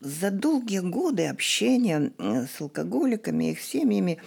за 0.00 0.30
долгие 0.30 0.80
годы 0.80 1.26
общения 1.26 2.12
с 2.18 2.60
алкоголиками, 2.60 3.48
и 3.48 3.52
их 3.52 3.60
семьями, 3.60 4.18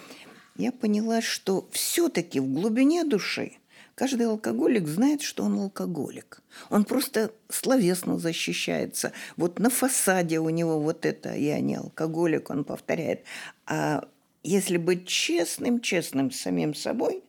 я 0.58 0.72
поняла, 0.72 1.22
что 1.22 1.68
все-таки 1.72 2.40
в 2.40 2.48
глубине 2.54 3.04
души 3.04 3.54
каждый 3.96 4.28
алкоголик 4.28 4.88
знает, 4.88 5.22
что 5.22 5.44
он 5.44 5.60
алкоголик. 5.60 6.42
Он 6.70 6.86
просто 6.86 7.32
словесно 7.50 8.18
защищается. 8.18 9.12
Вот 9.38 9.60
на 9.60 9.70
фасаде 9.70 10.40
у 10.40 10.50
него 10.50 10.80
вот 10.80 11.06
это 11.06 11.36
«я 11.36 11.60
не 11.60 11.76
алкоголик», 11.76 12.50
он 12.50 12.64
повторяет. 12.64 13.24
А 13.66 14.08
если 14.44 14.78
быть 14.78 15.08
честным, 15.08 15.80
честным 15.80 16.32
с 16.32 16.40
самим 16.40 16.74
собой, 16.74 17.24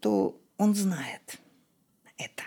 то 0.00 0.40
он 0.56 0.74
знает 0.74 1.38
это. 2.16 2.42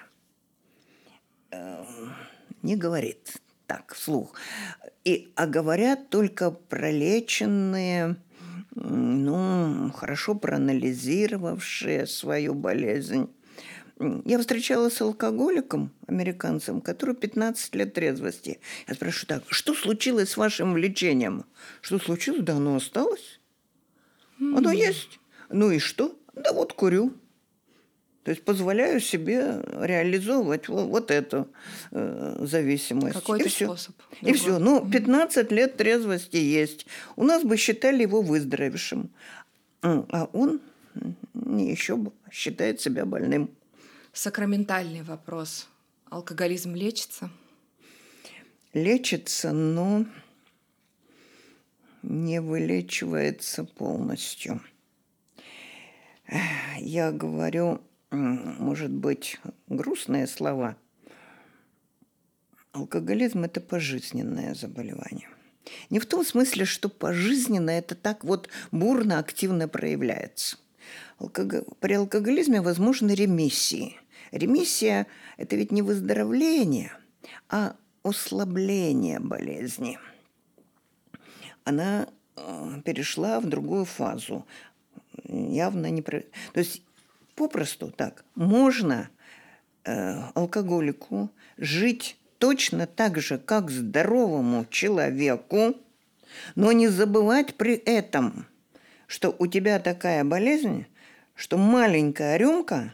Эм, 1.51 2.13
не 2.61 2.75
говорит 2.75 3.41
так 3.67 3.93
вслух. 3.93 4.33
И, 5.05 5.31
а 5.35 5.47
говорят 5.47 6.09
только 6.09 6.51
пролеченные 6.51 8.17
ну, 8.75 9.91
хорошо 9.95 10.35
проанализировавшие 10.35 12.07
свою 12.07 12.53
болезнь. 12.53 13.29
Я 14.25 14.39
встречалась 14.39 14.95
с 14.95 15.01
алкоголиком, 15.01 15.91
американцем, 16.07 16.81
который 16.81 17.13
15 17.15 17.75
лет 17.75 17.93
трезвости. 17.93 18.59
Я 18.87 18.95
спрашиваю 18.95 19.27
так, 19.27 19.43
что 19.47 19.75
случилось 19.75 20.31
с 20.31 20.37
вашим 20.37 20.73
влечением? 20.73 21.45
Что 21.81 21.99
случилось? 21.99 22.41
Да 22.41 22.55
оно 22.55 22.77
осталось. 22.77 23.39
Оно 24.39 24.71
есть. 24.71 25.19
Ну 25.49 25.69
и 25.69 25.77
что? 25.77 26.17
Да 26.33 26.51
вот 26.53 26.73
курю. 26.73 27.13
То 28.23 28.29
есть 28.29 28.43
позволяю 28.43 28.99
себе 28.99 29.63
реализовывать 29.79 30.67
вот, 30.67 30.85
вот 30.87 31.11
эту 31.11 31.47
э, 31.91 32.35
зависимость. 32.41 33.15
Какой-то 33.15 33.45
и 33.45 33.49
способ. 33.49 33.95
Все. 34.11 34.29
И 34.29 34.33
все. 34.33 34.59
Ну, 34.59 34.87
15 34.87 35.51
лет 35.51 35.77
трезвости 35.77 36.37
есть. 36.37 36.85
У 37.15 37.23
нас 37.23 37.43
бы 37.43 37.57
считали 37.57 38.03
его 38.03 38.21
выздоровевшим. 38.21 39.09
А 39.81 40.29
он 40.33 40.61
еще 41.33 41.97
считает 42.31 42.79
себя 42.79 43.05
больным. 43.05 43.49
Сакраментальный 44.13 45.01
вопрос. 45.01 45.67
Алкоголизм 46.09 46.75
лечится? 46.75 47.31
Лечится, 48.73 49.51
но 49.51 50.05
не 52.03 52.39
вылечивается 52.39 53.63
полностью. 53.63 54.61
Я 56.77 57.11
говорю 57.11 57.81
может 58.11 58.91
быть, 58.91 59.39
грустные 59.67 60.27
слова. 60.27 60.75
Алкоголизм– 62.73 63.43
это 63.45 63.59
пожизненное 63.61 64.53
заболевание. 64.53 65.29
Не 65.89 65.99
в 65.99 66.05
том 66.05 66.25
смысле, 66.25 66.65
что 66.65 66.89
пожизненно 66.89 67.69
это 67.69 67.95
так 67.95 68.23
вот 68.23 68.49
бурно, 68.71 69.19
активно 69.19 69.67
проявляется. 69.67 70.57
При 71.19 71.93
алкоголизме 71.93 72.61
возможны 72.61 73.11
ремиссии. 73.11 73.97
Ремиссия– 74.31 75.07
это 75.37 75.55
ведь 75.55 75.71
не 75.71 75.81
выздоровление, 75.81 76.93
а 77.49 77.75
ослабление 78.03 79.19
болезни. 79.19 79.99
Она 81.63 82.07
э, 82.35 82.81
перешла 82.83 83.39
в 83.39 83.47
другую 83.47 83.85
фазу. 83.85 84.47
Явно 85.25 85.89
не... 85.91 86.01
То 86.01 86.23
есть 86.55 86.81
попросту 87.35 87.91
так. 87.91 88.23
Можно 88.35 89.09
э, 89.83 90.21
алкоголику 90.33 91.29
жить 91.57 92.17
точно 92.37 92.87
так 92.87 93.19
же, 93.19 93.37
как 93.37 93.69
здоровому 93.69 94.65
человеку, 94.69 95.75
но 96.55 96.71
не 96.71 96.87
забывать 96.87 97.55
при 97.55 97.75
этом, 97.75 98.47
что 99.07 99.35
у 99.37 99.47
тебя 99.47 99.79
такая 99.79 100.23
болезнь, 100.23 100.85
что 101.35 101.57
маленькая 101.57 102.37
рюмка 102.37 102.93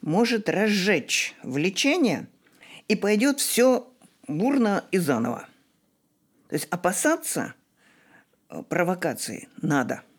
может 0.00 0.48
разжечь 0.48 1.34
влечение, 1.42 2.26
и 2.88 2.96
пойдет 2.96 3.38
все 3.38 3.88
бурно 4.26 4.84
и 4.90 4.98
заново. 4.98 5.46
То 6.48 6.54
есть 6.54 6.66
опасаться 6.70 7.54
э, 8.48 8.62
провокации 8.68 9.48
надо– 9.60 10.02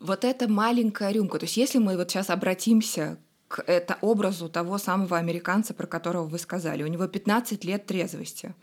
вот 0.00 0.24
эта 0.24 0.48
маленькая 0.48 1.12
рюмка, 1.12 1.38
то 1.38 1.44
есть 1.44 1.56
если 1.56 1.78
мы 1.78 1.96
вот 1.96 2.10
сейчас 2.10 2.30
обратимся 2.30 3.18
к 3.48 3.62
это 3.66 3.98
образу 4.00 4.48
того 4.48 4.78
самого 4.78 5.18
американца, 5.18 5.74
про 5.74 5.86
которого 5.86 6.26
вы 6.26 6.38
сказали, 6.38 6.82
у 6.82 6.86
него 6.86 7.06
15 7.06 7.64
лет 7.64 7.84
трезвости. 7.86 8.54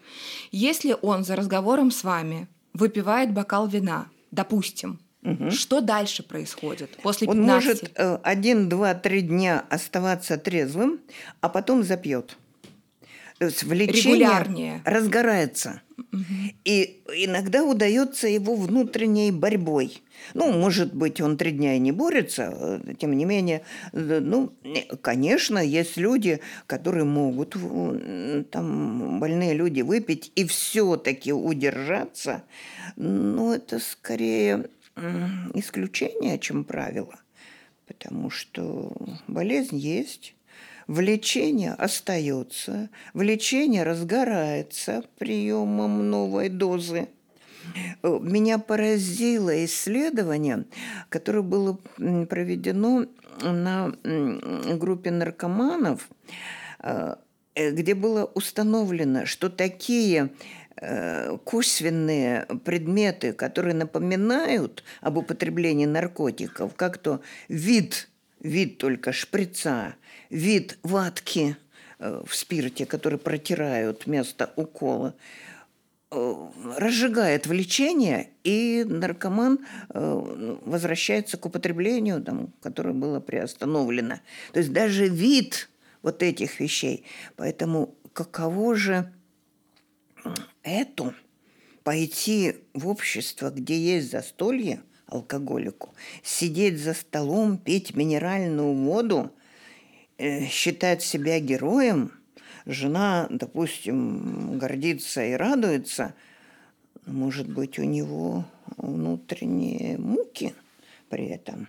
Если 0.52 0.96
он 1.02 1.24
за 1.24 1.36
разговором 1.36 1.92
с 1.92 2.04
вами 2.04 2.48
выпивает 2.74 3.34
бокал 3.34 3.68
вина, 3.68 4.08
допустим, 4.32 5.00
Угу. 5.24 5.52
Что 5.52 5.82
дальше 5.82 6.24
происходит 6.24 6.96
после 7.02 7.28
15? 7.28 7.28
Он 7.28 7.46
может 7.46 7.92
э, 7.96 8.20
один, 8.24 8.70
два, 8.70 8.94
три 8.94 9.22
дня 9.22 9.66
оставаться 9.70 10.38
трезвым, 10.38 11.02
а 11.42 11.50
потом 11.50 11.84
запьет. 11.84 12.38
Влечение 13.40 14.16
Регулярнее. 14.16 14.82
разгорается. 14.86 15.82
Угу. 15.98 16.24
И 16.64 17.02
иногда 17.16 17.64
удается 17.64 18.28
его 18.28 18.56
внутренней 18.56 19.32
борьбой. 19.32 20.02
Ну, 20.34 20.52
может 20.52 20.94
быть, 20.94 21.22
он 21.22 21.38
три 21.38 21.52
дня 21.52 21.76
и 21.76 21.80
не 21.80 21.92
борется, 21.92 22.82
э, 22.86 22.94
тем 23.00 23.16
не 23.16 23.26
менее, 23.26 23.62
э, 23.94 24.20
ну, 24.22 24.54
конечно, 25.02 25.60
есть 25.60 25.98
люди, 25.98 26.40
которые 26.66 27.04
могут, 27.04 27.56
там, 28.52 29.20
больные 29.20 29.54
люди 29.54 29.82
выпить 29.82 30.32
и 30.36 30.46
все-таки 30.46 31.32
удержаться, 31.34 32.44
но 32.96 33.54
это 33.54 33.80
скорее 33.80 34.70
исключение, 35.54 36.40
чем 36.40 36.64
правило, 36.64 37.20
потому 37.88 38.32
что 38.32 38.92
болезнь 39.28 39.78
есть, 39.78 40.34
Влечение 40.88 41.74
остается, 41.74 42.90
влечение 43.14 43.84
разгорается 43.84 45.04
приемом 45.18 46.10
новой 46.10 46.48
дозы. 46.48 47.10
Э, 48.02 48.20
меня 48.22 48.58
поразило 48.58 49.66
исследование, 49.66 50.64
которое 51.10 51.42
было 51.42 51.78
проведено 51.98 53.06
на 53.42 53.94
группе 54.78 55.12
наркоманов, 55.12 56.08
э, 56.80 57.16
э, 57.56 57.72
где 57.72 57.94
было 57.94 58.24
установлено, 58.34 59.26
что 59.26 59.50
такие 59.50 60.32
косвенные 61.44 62.46
предметы, 62.64 63.34
которые 63.34 63.74
напоминают 63.74 64.84
об 65.02 65.18
употреблении 65.18 65.88
наркотиков, 65.88 66.76
как 66.76 67.00
то 67.00 67.20
вид, 67.50 68.10
вид 68.42 68.78
только 68.78 69.12
шприца– 69.12 69.96
вид 70.30 70.78
ватки 70.84 71.58
э, 72.00 72.24
в 72.26 72.36
спирте, 72.36 72.86
который 72.86 73.20
протирают 73.20 74.08
место 74.08 74.52
укола, 74.56 75.16
э, 76.12 76.36
разжигает 76.78 77.48
влечение, 77.48 78.30
и 78.44 78.84
наркоман 78.88 79.60
э, 79.90 80.58
возвращается 80.66 81.38
к 81.38 81.46
употреблению, 81.46 82.22
там, 82.22 82.54
которое 82.62 82.94
было 82.94 83.20
приостановлено. 83.20 84.20
То 84.54 84.60
есть 84.60 84.72
даже 84.74 85.08
вид 85.08 85.70
вот 86.02 86.24
этих 86.24 86.60
вещей. 86.60 87.06
Поэтому 87.36 87.96
каково 88.14 88.76
же 88.76 89.14
эту 90.64 91.14
пойти 91.84 92.56
в 92.74 92.88
общество, 92.88 93.50
где 93.50 93.78
есть 93.78 94.12
застолье 94.12 94.82
алкоголику, 95.06 95.94
сидеть 96.22 96.80
за 96.80 96.94
столом, 96.94 97.58
пить 97.58 97.96
минеральную 97.96 98.74
воду– 98.74 99.32
Э, 100.18 100.48
считать 100.48 101.04
себя 101.04 101.40
героем, 101.40 102.12
жена, 102.66 103.28
допустим, 103.30 104.58
гордится 104.58 105.24
и 105.24 105.34
радуется, 105.34 106.16
может 107.06 107.48
быть, 107.48 107.78
у 107.78 107.84
него 107.84 108.46
внутренние 108.78 109.98
муки 110.00 110.56
при 111.10 111.28
этом. 111.28 111.68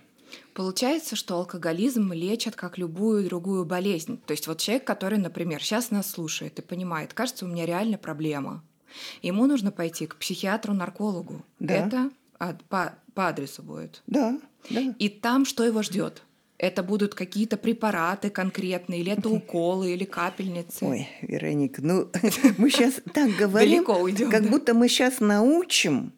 Получается, 0.53 1.15
что 1.15 1.35
алкоголизм 1.35 2.11
лечат 2.11 2.55
как 2.55 2.79
любую 2.79 3.23
другую 3.25 3.65
болезнь. 3.65 4.19
То 4.25 4.31
есть 4.31 4.47
вот 4.47 4.59
человек, 4.59 4.83
который, 4.83 5.19
например, 5.19 5.61
сейчас 5.61 5.91
нас 5.91 6.09
слушает 6.09 6.57
и 6.57 6.63
понимает, 6.63 7.13
кажется, 7.13 7.45
у 7.45 7.49
меня 7.49 7.67
реально 7.67 7.99
проблема. 7.99 8.63
Ему 9.21 9.45
нужно 9.45 9.71
пойти 9.71 10.07
к 10.07 10.15
психиатру-наркологу. 10.15 11.45
Да. 11.59 11.73
Это 11.75 12.11
по, 12.67 12.95
по 13.13 13.27
адресу 13.27 13.61
будет. 13.61 14.01
Да, 14.07 14.39
да. 14.71 14.95
И 14.97 15.09
там 15.09 15.45
что 15.45 15.63
его 15.63 15.83
ждет? 15.83 16.23
Это 16.59 16.83
будут 16.83 17.15
какие-то 17.15 17.55
препараты 17.55 18.29
конкретные, 18.29 18.99
или 18.99 19.13
это 19.13 19.29
уколы, 19.29 19.93
или 19.93 20.03
капельницы. 20.03 20.85
Ой, 20.85 21.07
Вероника, 21.21 21.81
ну 21.81 22.09
мы 22.57 22.69
сейчас 22.69 22.95
так 23.13 23.31
говорим, 23.37 23.85
уйдем, 23.87 24.29
как 24.29 24.43
да? 24.43 24.49
будто 24.49 24.73
мы 24.73 24.89
сейчас 24.89 25.21
научим 25.21 26.11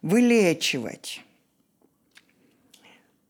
вылечивать. 0.00 1.22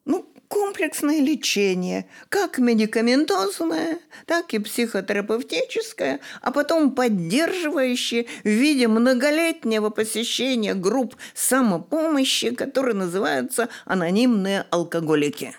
Ну, 0.05 0.31
комплексное 0.49 1.21
лечение, 1.21 2.05
как 2.29 2.59
медикаментозное, 2.59 3.99
так 4.27 4.53
и 4.53 4.59
психотерапевтическое, 4.59 6.21
а 6.43 6.53
потом 6.53 6.91
поддерживающее 6.91 8.27
в 8.45 8.49
виде 8.49 8.87
многолетнего 8.87 9.89
посещения 9.89 10.75
групп 10.75 11.17
самопомощи, 11.33 12.55
которые 12.55 12.95
называются 12.95 13.71
анонимные 13.87 14.67
алкоголики. 14.71 15.55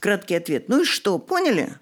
Краткий 0.00 0.34
ответ. 0.34 0.68
Ну 0.68 0.82
и 0.82 0.84
что, 0.84 1.18
поняли? 1.18 1.74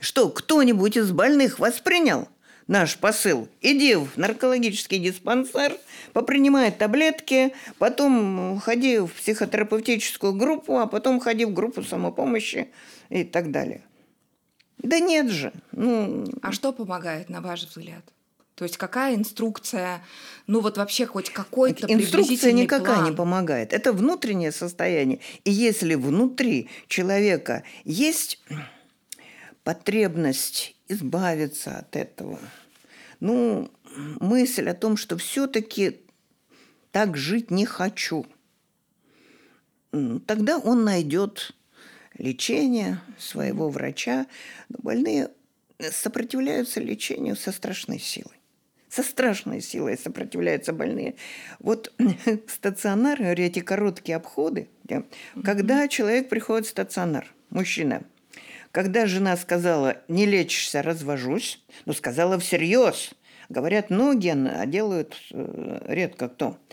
Что, 0.00 0.28
кто-нибудь 0.28 0.96
из 0.96 1.12
больных 1.12 1.60
воспринял 1.60 2.28
наш 2.66 2.98
посыл? 2.98 3.48
Иди 3.60 3.94
в 3.94 4.16
наркологический 4.16 4.98
диспансер, 4.98 5.78
попринимай 6.12 6.72
таблетки, 6.72 7.54
потом 7.78 8.58
ходи 8.58 8.98
в 8.98 9.12
психотерапевтическую 9.12 10.32
группу, 10.32 10.76
а 10.76 10.86
потом 10.86 11.20
ходи 11.20 11.44
в 11.44 11.54
группу 11.54 11.82
самопомощи 11.82 12.68
и 13.10 13.22
так 13.22 13.52
далее. 13.52 13.82
Да 14.78 14.98
нет 14.98 15.30
же. 15.30 15.52
Ну... 15.70 16.26
А 16.42 16.50
что 16.50 16.72
помогает, 16.72 17.30
на 17.30 17.40
ваш 17.40 17.64
взгляд? 17.64 18.02
То 18.54 18.64
есть 18.64 18.76
какая 18.76 19.16
инструкция, 19.16 20.04
ну 20.46 20.60
вот 20.60 20.76
вообще 20.76 21.06
хоть 21.06 21.30
какой-то 21.30 21.92
Инструкция 21.92 22.52
никакая 22.52 22.96
план. 22.96 23.10
не 23.10 23.16
помогает. 23.16 23.72
Это 23.72 23.92
внутреннее 23.92 24.52
состояние. 24.52 25.18
И 25.42 25.50
если 25.50 25.96
внутри 25.96 26.68
человека 26.86 27.64
есть 27.84 28.40
потребность 29.64 30.76
избавиться 30.86 31.78
от 31.78 31.96
этого, 31.96 32.38
ну, 33.18 33.72
мысль 34.20 34.68
о 34.68 34.74
том, 34.74 34.96
что 34.96 35.16
все-таки 35.16 36.00
так 36.92 37.16
жить 37.16 37.50
не 37.50 37.66
хочу, 37.66 38.24
тогда 40.26 40.58
он 40.58 40.84
найдет 40.84 41.56
лечение 42.16 43.00
своего 43.18 43.68
врача. 43.68 44.26
Но 44.68 44.76
больные 44.80 45.30
сопротивляются 45.90 46.78
лечению 46.78 47.34
со 47.34 47.50
страшной 47.50 47.98
силой 47.98 48.36
со 48.94 49.02
страшной 49.02 49.60
силой 49.60 49.98
сопротивляются 49.98 50.72
больные. 50.72 51.16
Вот 51.58 51.92
стационар, 52.46 53.20
эти 53.20 53.58
короткие 53.58 54.16
обходы, 54.16 54.68
когда 55.42 55.88
человек 55.88 56.28
приходит 56.28 56.66
в 56.66 56.70
стационар, 56.70 57.26
мужчина, 57.50 58.04
когда 58.70 59.06
жена 59.06 59.36
сказала, 59.36 59.96
не 60.06 60.26
лечишься, 60.26 60.82
развожусь, 60.82 61.64
ну, 61.86 61.92
сказала 61.92 62.38
всерьез, 62.38 63.14
говорят 63.48 63.90
многие, 63.90 64.34
а 64.48 64.64
делают 64.64 65.16
э, 65.32 65.86
редко 65.88 66.28
кто– 66.28 66.58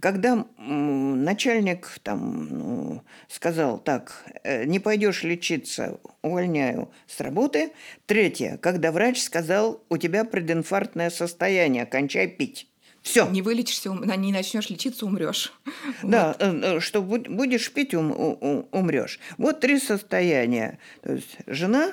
когда 0.00 0.46
начальник 0.58 1.88
там 2.02 2.48
ну, 2.50 3.02
сказал, 3.28 3.78
так, 3.78 4.24
э, 4.44 4.64
не 4.64 4.78
пойдешь 4.78 5.22
лечиться, 5.22 6.00
увольняю 6.22 6.90
с 7.06 7.20
работы. 7.20 7.72
Третье, 8.06 8.58
когда 8.58 8.92
врач 8.92 9.22
сказал, 9.22 9.82
у 9.88 9.96
тебя 9.96 10.24
прединфарктное 10.24 11.10
состояние, 11.10 11.86
кончай 11.86 12.28
пить. 12.28 12.68
Все. 13.02 13.28
Не 13.28 13.40
вылечишься, 13.40 13.90
не 13.90 14.32
начнешь 14.32 14.68
лечиться, 14.68 15.06
умрешь. 15.06 15.52
Да, 16.02 16.28
вот. 16.28 16.42
Э, 16.42 16.76
э, 16.76 16.80
что 16.80 17.02
будешь 17.02 17.72
пить, 17.72 17.94
ум, 17.94 18.66
умрешь. 18.72 19.20
Вот 19.38 19.60
три 19.60 19.78
состояния. 19.78 20.78
То 21.02 21.12
есть 21.12 21.36
жена, 21.46 21.92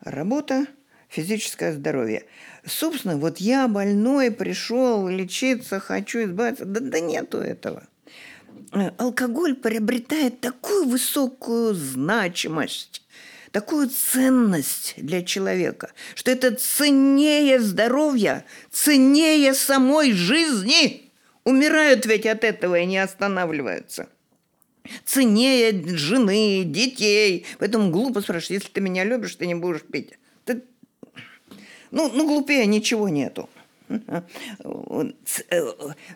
работа, 0.00 0.66
физическое 1.12 1.72
здоровье. 1.72 2.24
Собственно, 2.64 3.16
вот 3.16 3.38
я 3.38 3.68
больной, 3.68 4.30
пришел 4.30 5.06
лечиться, 5.08 5.78
хочу 5.78 6.24
избавиться. 6.24 6.64
Да, 6.64 6.80
да 6.80 7.00
нету 7.00 7.38
этого. 7.38 7.84
Э, 8.72 8.90
алкоголь 8.96 9.54
приобретает 9.54 10.40
такую 10.40 10.86
высокую 10.86 11.74
значимость, 11.74 13.02
такую 13.50 13.90
ценность 13.90 14.94
для 14.96 15.22
человека, 15.22 15.92
что 16.14 16.30
это 16.30 16.54
ценнее 16.54 17.60
здоровья, 17.60 18.44
ценнее 18.70 19.54
самой 19.54 20.12
жизни. 20.12 21.10
Умирают 21.44 22.06
ведь 22.06 22.24
от 22.24 22.44
этого 22.44 22.78
и 22.78 22.86
не 22.86 22.98
останавливаются 22.98 24.08
ценнее 25.04 25.72
жены, 25.96 26.64
детей. 26.64 27.46
Поэтому 27.58 27.90
глупо 27.90 28.20
спрашивать, 28.20 28.62
если 28.62 28.68
ты 28.72 28.80
меня 28.80 29.04
любишь, 29.04 29.36
ты 29.36 29.46
не 29.46 29.54
будешь 29.54 29.82
пить. 29.82 30.14
Ну, 31.92 32.10
ну 32.12 32.26
глупее 32.26 32.66
ничего 32.66 33.08
нету. 33.08 33.48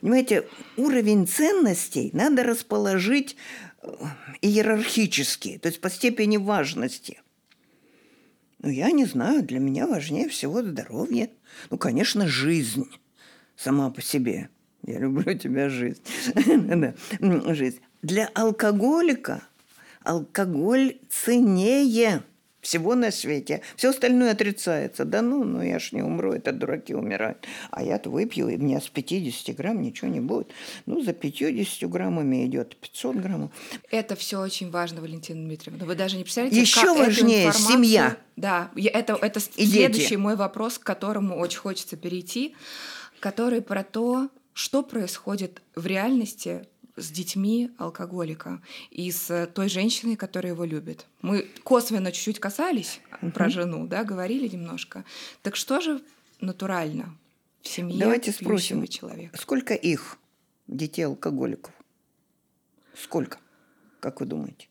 Понимаете, 0.01 0.49
уровень 0.77 1.27
ценностей 1.29 2.11
надо 2.15 2.43
расположить 2.43 3.37
э, 3.83 3.89
иерархически, 4.41 5.59
то 5.59 5.69
есть 5.69 5.81
по 5.83 5.91
степени 5.91 6.39
важности. 6.39 7.21
Ну, 8.61 8.71
я 8.71 8.91
не 8.91 9.05
знаю, 9.05 9.43
для 9.43 9.59
меня 9.59 9.87
важнее 9.87 10.31
всего 10.31 10.63
здоровье. 10.63 11.29
Ну, 11.69 11.77
конечно, 11.77 12.27
жизнь 12.27 12.89
сама 13.55 13.91
по 13.91 14.01
себе. 14.01 14.49
Я 14.83 14.99
люблю 14.99 15.35
тебя, 15.39 15.69
жизнь. 15.69 16.01
жизнь. 17.55 17.81
Для 18.01 18.31
алкоголика 18.35 19.43
алкоголь 20.03 20.97
ценнее– 21.11 22.23
всего 22.67 22.97
на 22.97 23.13
свете. 23.13 23.63
Все 23.77 23.91
остальное 23.91 24.33
отрицается. 24.33 25.05
Да 25.05 25.23
ну, 25.23 25.45
ну 25.45 25.63
я 25.63 25.79
ж 25.79 25.93
не 25.93 26.03
умру, 26.03 26.33
это 26.33 26.51
дураки 26.51 26.95
умирают. 26.95 27.47
А 27.71 27.83
я-то 27.83 28.11
выпью, 28.11 28.49
и 28.49 28.57
мне 28.57 28.81
с 28.81 28.89
50 28.89 29.55
грамм 29.55 29.81
ничего 29.81 30.11
не 30.11 30.19
будет. 30.19 30.49
Ну, 30.85 31.01
за 31.01 31.13
50 31.13 31.89
граммами 31.89 32.45
идет 32.45 32.77
500 32.77 33.17
граммов. 33.17 33.51
Это 33.93 34.17
все 34.17 34.41
очень 34.41 34.71
важно, 34.71 35.01
Валентина 35.01 35.45
Дмитриевна. 35.45 35.85
Вы 35.85 35.95
даже 35.95 36.17
не 36.17 36.25
представляете, 36.25 36.61
Еще 36.61 36.81
как 36.81 36.99
важнее 36.99 37.53
семья. 37.53 38.17
Да, 38.35 38.73
это, 38.75 39.15
это 39.15 39.41
и 39.55 39.65
следующий 39.65 40.09
дети. 40.09 40.15
мой 40.17 40.35
вопрос, 40.35 40.79
к 40.79 40.83
которому 40.83 41.37
очень 41.37 41.61
хочется 41.61 41.97
перейти, 41.97 42.57
который 43.21 43.63
про 43.63 43.85
то, 43.85 44.29
что 44.53 44.83
происходит 44.83 45.63
в 45.77 45.87
реальности 45.87 46.67
с 46.97 47.11
детьми 47.11 47.71
алкоголика 47.79 48.61
и 48.91 49.11
с 49.11 49.47
той 49.55 49.69
женщиной, 49.69 50.17
которая 50.17 50.53
его 50.53 50.65
любит. 50.65 51.07
Мы 51.23 51.49
косвенно 51.63 52.11
чуть-чуть 52.11 52.41
касались 52.41 53.01
угу. 53.21 53.33
про 53.33 53.49
жену, 53.49 53.87
да, 53.87 54.05
говорили 54.05 54.49
немножко. 54.49 55.05
Так 55.43 55.57
что 55.57 55.81
же 55.81 56.01
натурально 56.41 57.17
в 57.63 57.69
семье 57.69 57.99
Давайте 57.99 58.33
спросим, 58.33 58.87
человека? 58.87 59.37
сколько 59.39 59.75
их, 59.75 60.19
детей 60.67 61.03
алкоголиков? 61.03 61.73
Сколько, 62.95 63.39
как 64.01 64.21
вы 64.21 64.27
думаете? 64.27 64.69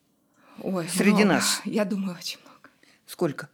Ой, 0.62 0.88
Среди 0.88 1.24
много. 1.24 1.34
нас. 1.34 1.60
Я 1.64 1.84
думаю, 1.84 2.16
очень 2.18 2.40
много. 2.40 2.70
Сколько? 3.06 3.48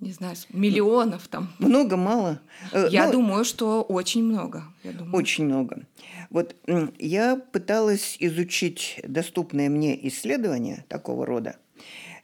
Не 0.00 0.12
знаю, 0.12 0.36
миллионов 0.50 1.28
там. 1.28 1.52
Много, 1.58 1.96
мало? 1.96 2.40
Э, 2.72 2.88
я 2.90 3.06
ну, 3.06 3.12
думаю, 3.12 3.44
что 3.44 3.82
очень 3.82 4.24
много. 4.24 4.64
Я 4.82 4.92
думаю. 4.92 5.14
Очень 5.14 5.44
много. 5.44 5.86
Вот 6.30 6.56
я 6.98 7.36
пыталась 7.36 8.16
изучить 8.18 9.00
доступные 9.06 9.68
мне 9.68 10.08
исследования 10.08 10.84
такого 10.88 11.26
рода 11.26 11.56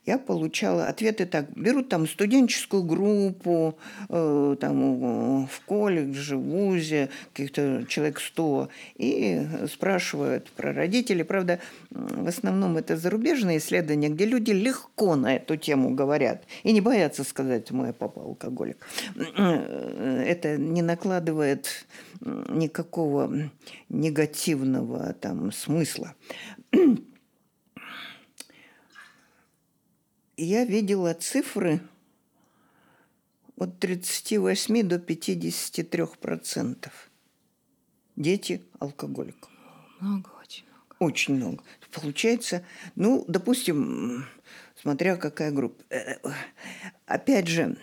я 0.07 0.19
получала 0.19 0.87
ответы 0.87 1.27
так. 1.27 1.51
Берут 1.57 1.89
там 1.89 2.07
студенческую 2.07 2.85
группу, 2.85 3.77
э, 4.09 4.57
там 4.61 5.47
в 5.47 5.61
колледже, 5.67 6.37
в 6.37 6.43
ВУЗе, 6.43 7.11
каких-то 7.33 7.85
человек 7.89 8.21
сто, 8.21 8.69
и 8.95 9.47
спрашивают 9.69 10.51
про 10.53 10.73
родителей. 10.73 11.25
Правда, 11.25 11.59
в 11.91 12.29
основном 12.29 12.77
это 12.77 12.97
зарубежные 12.97 13.59
исследования, 13.59 14.09
где 14.09 14.27
люди 14.27 14.53
легко 14.53 15.17
на 15.17 15.35
эту 15.35 15.57
тему 15.57 15.91
говорят 15.91 16.45
и 16.63 16.73
не 16.73 16.81
боятся 16.81 17.25
сказать 17.25 17.71
«мой 17.73 17.93
папа 17.93 18.23
алкоголик». 18.23 18.87
Это 19.37 20.57
не 20.57 20.83
накладывает 20.83 21.87
никакого 22.21 23.51
негативного 23.89 25.15
там 25.15 25.51
смысла. 25.51 26.15
Я 30.37 30.65
видела 30.65 31.15
цифры 31.15 31.81
от 33.57 33.79
38 33.79 34.83
до 34.83 34.99
53 34.99 36.05
процентов. 36.21 37.11
Дети 38.17 38.63
алкоголиков. 38.79 39.51
Много, 40.01 40.31
очень 40.41 40.65
много. 40.67 40.87
Очень 40.99 41.35
много. 41.37 41.65
Получается, 41.93 42.65
ну, 42.95 43.25
допустим, 43.29 44.27
смотря 44.81 45.17
какая 45.17 45.51
группа. 45.51 45.83
Э, 45.91 46.17
э, 46.23 46.31
опять 47.07 47.49
же, 47.49 47.77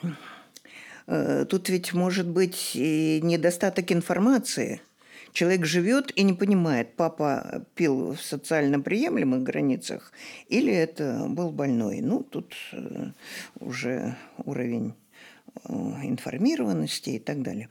э, 1.08 1.45
тут 1.45 1.70
ведь 1.70 1.93
может 1.93 2.28
быть 2.28 2.72
и 2.76 3.20
недостаток 3.24 3.91
информации. 3.91 4.82
Человек 5.34 5.65
живет 5.65 6.11
и 6.15 6.23
не 6.23 6.34
понимает, 6.34 6.95
папа 6.95 7.65
пил 7.75 8.13
в 8.13 8.21
социально 8.21 8.79
приемлемых 8.79 9.43
границах 9.43 10.13
или 10.47 10.71
это 10.71 11.25
был 11.27 11.51
больной. 11.51 12.01
Ну, 12.01 12.23
тут 12.23 12.55
уже 13.59 14.15
уровень 14.38 14.93
информированности 15.65 17.11
и 17.11 17.19
так 17.19 17.41
далее. 17.41 17.69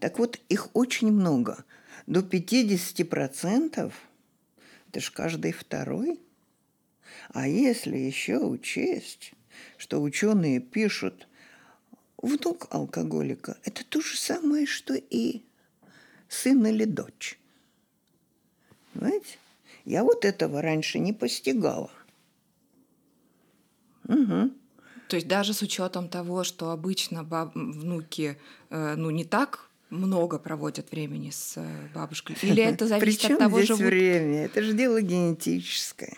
Так 0.00 0.18
вот, 0.18 0.40
их 0.48 0.68
очень 0.74 1.12
много. 1.12 1.64
До 2.06 2.20
50% 2.20 3.92
это 4.88 5.00
же 5.00 5.12
каждый 5.12 5.52
второй– 5.52 6.20
а 7.30 7.48
если 7.48 7.96
еще 7.96 8.38
учесть, 8.38 9.32
что 9.76 10.02
ученые 10.02 10.60
пишут, 10.60 11.28
внук 12.18 12.66
алкоголика– 12.70 13.58
это 13.64 13.84
то 13.84 14.00
же 14.00 14.16
самое, 14.16 14.66
что 14.66 14.94
и 14.94 15.42
сын 16.32 16.64
или 16.66 16.84
дочь. 16.84 17.38
Понимаете? 18.94 19.38
Я 19.84 20.04
вот 20.04 20.24
этого 20.24 20.62
раньше 20.62 20.98
не 20.98 21.12
постигала. 21.12 21.90
Угу. 24.08 24.50
То 25.08 25.16
есть 25.16 25.28
даже 25.28 25.52
с 25.52 25.62
учетом 25.62 26.08
того, 26.08 26.44
что 26.44 26.70
обычно 26.70 27.22
баб... 27.22 27.54
внуки 27.54 28.38
э, 28.70 28.94
ну, 28.96 29.10
не 29.10 29.24
так 29.24 29.68
много 29.90 30.38
проводят 30.38 30.90
времени 30.90 31.30
с 31.30 31.54
э, 31.56 31.88
бабушкой? 31.94 32.36
Или 32.42 32.62
это 32.62 32.86
зависит 32.88 33.20
Причем 33.20 33.34
от 33.34 33.38
того, 33.40 33.58
здесь 33.58 33.68
живут... 33.68 33.84
время? 33.84 34.44
Это 34.44 34.62
же 34.62 34.72
дело 34.72 35.00
генетическое. 35.02 36.16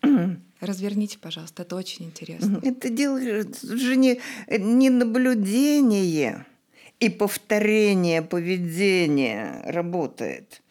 Разверните, 0.60 1.18
пожалуйста, 1.18 1.62
это 1.62 1.76
очень 1.76 2.06
интересно. 2.06 2.60
Это 2.62 2.88
дело 2.88 3.18
же 3.20 3.96
не, 3.96 4.20
не 4.48 4.90
наблюдение 4.90 6.46
и 7.04 7.10
повторение 7.10 8.22
поведения 8.22 9.60
работает, 9.66 10.62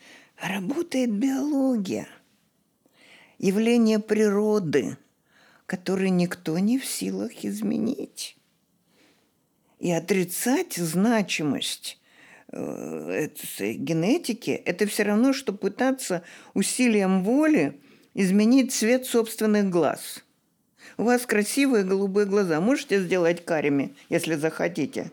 работает 0.41 1.11
биология, 1.11 2.07
явление 3.37 3.99
природы, 3.99 4.97
которое 5.67 6.09
никто 6.09 6.57
не 6.57 6.79
в 6.79 6.85
силах 6.85 7.45
изменить. 7.45 8.35
И 9.79 9.91
отрицать 9.91 10.73
значимость 10.73 11.99
э, 12.51 13.29
этой 13.29 13.75
генетики– 13.75 14.49
это 14.65 14.87
все 14.87 15.03
равно, 15.03 15.33
что 15.33 15.53
пытаться 15.53 16.23
усилием 16.55 17.23
воли 17.23 17.79
изменить 18.15 18.73
цвет 18.73 19.05
собственных 19.05 19.69
глаз. 19.69 20.23
У 20.97 21.03
вас 21.03 21.27
красивые 21.27 21.83
голубые 21.83 22.25
глаза. 22.25 22.59
Можете 22.59 23.03
сделать 23.03 23.45
карими, 23.45 23.95
если 24.09 24.33
захотите? 24.33 25.11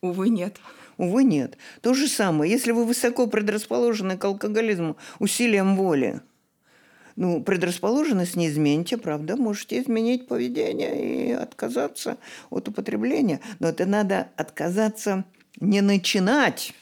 Увы, 0.00 0.28
нет. 0.28 0.58
Увы, 0.96 1.24
нет. 1.24 1.56
То 1.80 1.94
же 1.94 2.08
самое, 2.08 2.50
если 2.50 2.72
вы 2.72 2.84
высоко 2.84 3.26
предрасположены 3.26 4.16
к 4.16 4.24
алкоголизму 4.24 4.96
усилием 5.18 5.76
воли, 5.76 6.20
ну, 7.16 7.42
предрасположенность 7.42 8.36
не 8.36 8.48
измените, 8.48 8.98
правда, 8.98 9.36
можете 9.36 9.80
изменить 9.80 10.28
поведение 10.28 11.28
и 11.28 11.32
отказаться 11.32 12.18
от 12.50 12.68
употребления. 12.68 13.40
Но 13.58 13.68
это 13.68 13.86
надо 13.86 14.28
отказаться 14.36 15.24
не 15.58 15.80
начинать, 15.80 16.74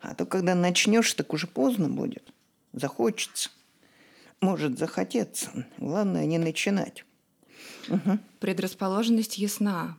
а 0.00 0.14
то 0.14 0.24
когда 0.24 0.54
начнешь, 0.54 1.12
так 1.12 1.32
уже 1.34 1.46
поздно 1.46 1.88
будет, 1.88 2.32
захочется 2.72 3.50
может 4.40 4.78
захотеться. 4.78 5.66
Главное 5.78 6.26
не 6.26 6.38
начинать. 6.38 7.04
Угу. 7.88 8.18
Предрасположенность 8.40 9.38
ясна. 9.38 9.96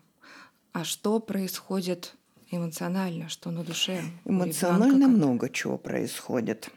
А 0.71 0.83
что 0.83 1.19
происходит 1.19 2.15
эмоционально, 2.51 3.29
что 3.29 3.51
на 3.51 3.63
душе? 3.63 4.01
Эмоционально 4.25 5.07
много 5.07 5.49
чего 5.49 5.77
происходит. 5.77 6.69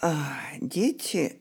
А, 0.00 0.14
дети 0.60 1.40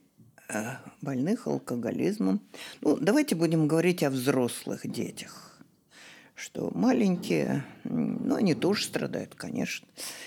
э, 0.50 0.76
больных 1.02 1.48
алкоголизмом. 1.48 2.42
Ну, 2.82 2.98
давайте 2.98 3.36
будем 3.36 3.68
говорить 3.68 4.04
о 4.04 4.10
взрослых 4.10 4.90
детях 4.90 5.50
что 6.40 6.72
маленькие, 6.74 7.66
ну, 7.84 8.36
они 8.36 8.56
тоже 8.56 8.86
страдают, 8.86 9.36
конечно, 9.36 9.86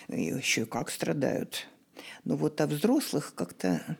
и 0.08 0.24
еще 0.24 0.66
как 0.66 0.90
страдают. 0.90 1.66
Но 2.24 2.36
вот 2.36 2.60
о 2.60 2.66
взрослых 2.66 3.32
как-то 3.34 3.96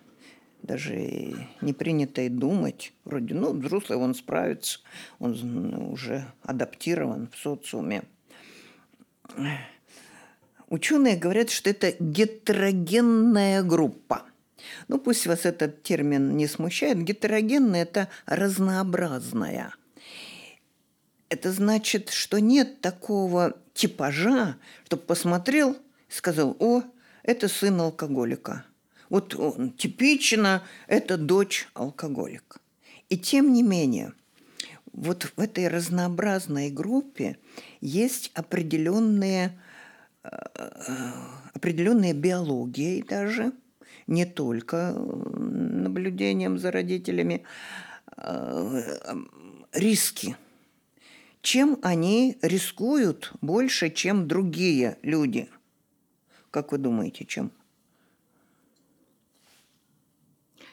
даже 0.63 1.49
не 1.61 1.73
принято 1.73 2.23
и 2.23 2.29
думать. 2.29 2.93
Вроде, 3.05 3.35
ну, 3.35 3.53
взрослый, 3.53 3.99
он 3.99 4.15
справится, 4.15 4.81
он 5.19 5.39
ну, 5.43 5.93
уже 5.93 6.27
адаптирован 6.43 7.29
в 7.33 7.39
социуме. 7.39 8.03
Ученые 10.69 11.17
говорят, 11.17 11.51
что 11.51 11.71
это 11.71 11.95
гетерогенная 11.99 13.63
группа. 13.63 14.23
Ну, 14.89 14.99
пусть 14.99 15.27
вас 15.27 15.45
этот 15.45 15.83
термин 15.83 16.37
не 16.37 16.47
смущает. 16.47 17.03
Гетерогенная– 17.03 17.83
это 17.85 18.09
разнообразная. 18.27 19.75
Это 21.29 21.53
значит, 21.53 22.11
что 22.11 22.41
нет 22.41 22.81
такого 22.81 23.57
типажа, 23.75 24.57
чтобы 24.85 25.03
посмотрел 25.03 25.77
сказал, 26.13 26.57
о, 26.61 26.83
это 27.23 27.49
сын 27.49 27.81
алкоголика. 27.81 28.65
Вот 29.13 29.35
он, 29.35 29.73
типично 29.73 30.63
это 30.87 31.19
дочь 31.19 31.69
алкоголика. 31.75 32.61
И 33.11 33.19
тем 33.19 33.53
не 33.53 33.63
менее, 33.63 34.15
вот 34.95 35.25
в 35.37 35.39
этой 35.39 35.69
разнообразной 35.69 36.71
группе 36.71 37.37
есть 37.83 38.31
определенные, 38.33 39.61
э, 40.25 40.31
определенные 41.53 42.15
биологии 42.15 43.05
даже, 43.07 43.53
не 44.07 44.25
только 44.25 44.93
наблюдением 44.93 46.59
за 46.59 46.71
родителями, 46.71 47.45
э, 48.17 48.95
риски. 49.75 50.37
Чем 51.43 51.79
они 51.83 52.39
рискуют 52.41 53.31
больше, 53.43 53.91
чем 53.91 54.27
другие 54.27 54.97
люди– 55.03 55.51
как 56.53 56.71
вы 56.71 56.77
думаете, 56.77 57.25
чем? 57.25 57.51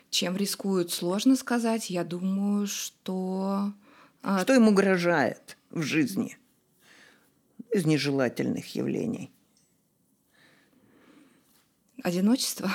Чем 0.10 0.36
рискуют, 0.36 0.91
сложно 0.91 1.36
сказать. 1.36 1.89
Я 1.89 2.03
думаю, 2.03 2.68
что... 2.68 3.74
А, 4.22 4.41
что 4.41 4.53
им 4.53 4.68
угрожает 4.68 5.57
в 5.70 5.82
жизни 5.82 6.38
из 7.72 7.86
нежелательных 7.86 8.76
явлений? 8.76 9.32
Одиночество? 12.03 12.72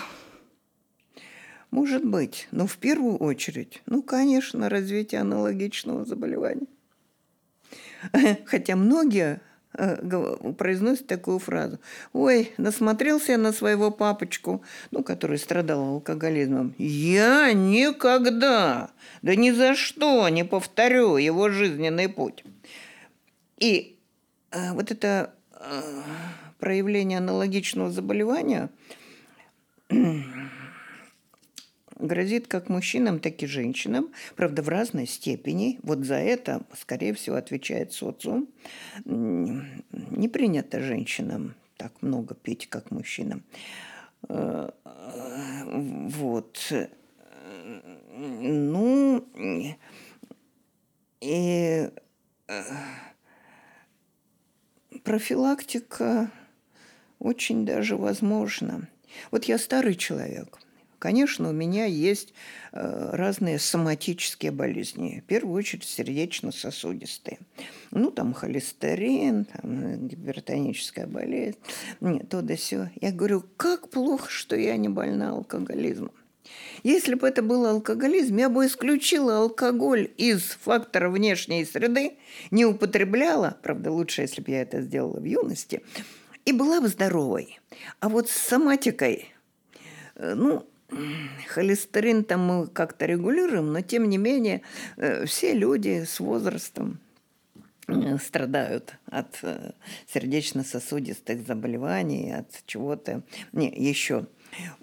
Может 1.70 2.04
быть. 2.04 2.46
Но 2.52 2.66
в 2.68 2.76
первую 2.76 3.16
очередь, 3.16 3.82
ну, 3.86 4.02
конечно, 4.02 4.68
развитие 4.68 5.20
аналогичного 5.20 6.04
заболевания. 6.04 6.68
Хотя 8.46 8.76
многие 8.76 9.40
произносит 10.56 11.06
такую 11.06 11.38
фразу. 11.38 11.78
«Ой, 12.12 12.52
насмотрелся 12.56 13.32
я 13.32 13.38
на 13.38 13.52
своего 13.52 13.90
папочку, 13.90 14.62
ну, 14.90 15.02
который 15.02 15.38
страдал 15.38 15.94
алкоголизмом. 15.94 16.74
Я 16.78 17.52
никогда, 17.52 18.90
да 19.22 19.34
ни 19.34 19.50
за 19.50 19.74
что 19.74 20.28
не 20.28 20.44
повторю 20.44 21.16
его 21.16 21.48
жизненный 21.48 22.08
путь». 22.08 22.44
И 23.58 23.98
э, 24.50 24.72
вот 24.72 24.90
это 24.90 25.34
э, 25.52 25.82
проявление 26.58 27.18
аналогичного 27.18 27.90
заболевания 27.90 28.70
грозит 31.98 32.48
как 32.48 32.68
мужчинам, 32.68 33.20
так 33.20 33.42
и 33.42 33.46
женщинам, 33.46 34.10
правда, 34.36 34.62
в 34.62 34.68
разной 34.68 35.06
степени. 35.06 35.78
Вот 35.82 36.04
за 36.04 36.16
это, 36.16 36.62
скорее 36.78 37.14
всего, 37.14 37.36
отвечает 37.36 37.92
социум. 37.92 38.48
Не 39.04 40.28
принято 40.28 40.80
женщинам 40.80 41.54
так 41.76 42.02
много 42.02 42.34
пить, 42.34 42.68
как 42.68 42.90
мужчинам. 42.90 43.42
Э, 44.28 44.70
вот. 45.66 46.72
Ну, 48.16 49.26
и 51.20 51.90
э, 52.48 52.62
профилактика 55.02 56.30
очень 57.18 57.66
даже 57.66 57.96
возможна. 57.96 58.88
Вот 59.30 59.44
я 59.44 59.58
старый 59.58 59.94
человек– 59.94 60.58
конечно, 61.04 61.50
у 61.50 61.52
меня 61.52 61.84
есть 61.84 62.32
э, 62.72 63.10
разные 63.12 63.58
соматические 63.58 64.52
болезни. 64.52 65.22
В 65.22 65.28
первую 65.28 65.54
очередь 65.54 65.84
сердечно-сосудистые. 65.84 67.40
Ну, 67.90 68.10
там 68.10 68.32
холестерин, 68.32 69.44
там 69.44 70.08
гипертоническая 70.08 71.06
болезнь, 71.06 71.58
нет, 72.00 72.30
то 72.30 72.40
да 72.40 72.56
все. 72.56 72.90
Я 73.02 73.12
говорю, 73.12 73.44
как 73.58 73.90
плохо, 73.90 74.30
что 74.30 74.56
я 74.56 74.78
не 74.78 74.88
больна 74.88 75.32
алкоголизмом. 75.32 76.12
Если 76.82 77.12
бы 77.16 77.28
это 77.28 77.42
был 77.42 77.66
алкоголизм, 77.66 78.38
я 78.38 78.48
бы 78.48 78.64
исключила 78.64 79.36
алкоголь 79.40 80.10
из 80.16 80.40
фактора 80.62 81.10
внешней 81.10 81.66
среды, 81.66 82.14
не 82.50 82.64
употребляла, 82.64 83.58
правда, 83.62 83.92
лучше, 83.92 84.22
если 84.22 84.40
бы 84.40 84.52
я 84.52 84.62
это 84.62 84.80
сделала 84.80 85.20
в 85.20 85.24
юности, 85.24 85.82
и 86.46 86.52
была 86.52 86.80
бы 86.80 86.88
здоровой. 86.88 87.60
А 88.00 88.08
вот 88.08 88.30
с 88.30 88.32
соматикой, 88.32 89.34
э, 90.14 90.32
ну, 90.34 90.66
холестерин 91.48 92.24
там 92.24 92.40
мы 92.40 92.66
как-то 92.66 93.06
регулируем, 93.06 93.72
но 93.72 93.80
тем 93.80 94.08
не 94.08 94.18
менее 94.18 94.62
э, 94.96 95.24
все 95.26 95.52
люди 95.52 96.04
с 96.04 96.20
возрастом 96.20 96.98
э, 97.88 98.18
страдают 98.18 98.94
от 99.06 99.40
сердечно-сосудистых 100.06 101.46
заболеваний, 101.46 102.32
от 102.32 102.62
чего-то 102.66 103.22
не, 103.52 103.68
еще. 103.68 104.26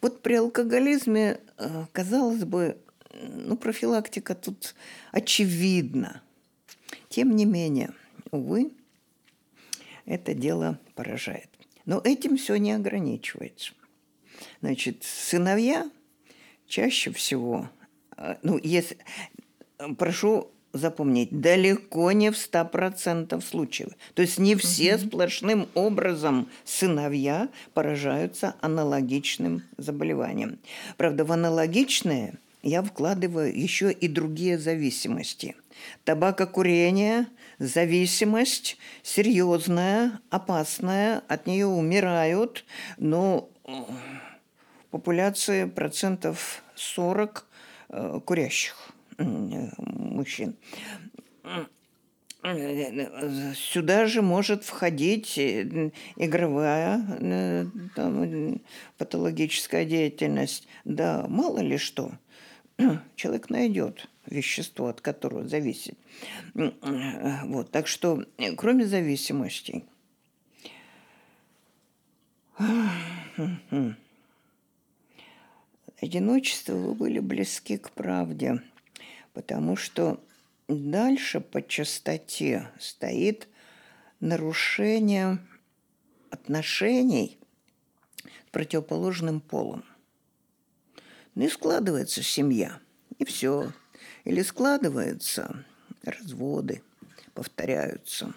Вот 0.01 0.21
при 0.21 0.35
алкоголизме, 0.35 1.39
э, 1.57 1.85
казалось 1.91 2.43
бы, 2.43 2.77
ну, 3.21 3.57
профилактика 3.57 4.35
тут 4.35 4.75
очевидна. 5.11 6.21
Тем 7.09 7.35
не 7.35 7.45
менее, 7.45 7.91
увы, 8.31 8.71
это 10.05 10.33
дело 10.33 10.79
поражает. 10.95 11.49
Но 11.85 12.01
этим 12.03 12.37
все 12.37 12.55
не 12.57 12.73
ограничивается. 12.73 13.73
Значит, 14.61 15.03
сыновья 15.03 15.89
чаще 16.67 17.11
всего, 17.11 17.69
э, 18.17 18.35
ну, 18.43 18.59
если, 18.61 18.97
прошу 19.97 20.51
запомнить, 20.73 21.29
далеко 21.31 22.11
не 22.11 22.31
в 22.31 22.35
100% 22.35 23.41
случаев. 23.41 23.89
То 24.13 24.21
есть 24.21 24.37
не 24.37 24.55
все 24.55 24.95
угу. 24.95 25.07
сплошным 25.07 25.67
образом 25.73 26.49
сыновья 26.63 27.49
поражаются 27.73 28.55
аналогичным 28.61 29.63
заболеванием. 29.77 30.59
Правда, 30.97 31.25
в 31.25 31.31
аналогичные 31.31 32.35
я 32.63 32.83
вкладываю 32.83 33.57
еще 33.57 33.91
и 33.91 34.07
другие 34.07 34.57
зависимости. 34.57 35.55
Табакокурение– 36.03 37.27
зависимость 37.59 38.77
серьезная, 39.03 40.19
опасная, 40.29 41.23
от 41.27 41.47
нее 41.47 41.67
умирают, 41.67 42.65
но 42.97 43.49
популяция 44.91 45.67
процентов 45.67 46.63
40 46.75 47.47
э, 47.89 48.19
курящих 48.25 48.91
мужчин. 49.17 50.55
Сюда 53.55 54.07
же 54.07 54.21
может 54.23 54.63
входить 54.63 55.37
э, 55.37 55.91
игровая 56.15 57.05
э, 57.19 57.65
там, 57.95 58.61
патологическая 58.97 59.85
деятельность. 59.85 60.67
Да, 60.83 61.25
мало 61.27 61.59
ли 61.59 61.77
что. 61.77 62.11
Человек 63.15 63.51
найдет 63.51 64.09
вещество, 64.25 64.87
от 64.87 65.01
которого 65.01 65.47
зависит. 65.47 65.97
Вот, 66.55 67.69
так 67.69 67.87
что, 67.87 68.25
э, 68.39 68.55
кроме 68.55 68.85
зависимостей, 68.85 69.85
одиночество 76.01 76.73
вы 76.73 76.93
были 76.93 77.19
близки 77.19 77.77
к 77.77 77.91
правде– 77.91 78.61
потому 79.33 79.75
что 79.75 80.23
дальше 80.67 81.39
по 81.39 81.61
частоте 81.61 82.69
стоит 82.79 83.47
нарушение 84.19 85.39
отношений 86.29 87.39
с 88.23 88.51
противоположным 88.51 89.41
полом. 89.41 89.83
Ну 91.35 91.45
и 91.45 91.49
складывается 91.49 92.21
семья, 92.23 92.79
и 93.17 93.25
все. 93.25 93.71
Или 94.25 94.41
складываются 94.41 95.65
разводы, 96.03 96.83
повторяются. 97.33 98.33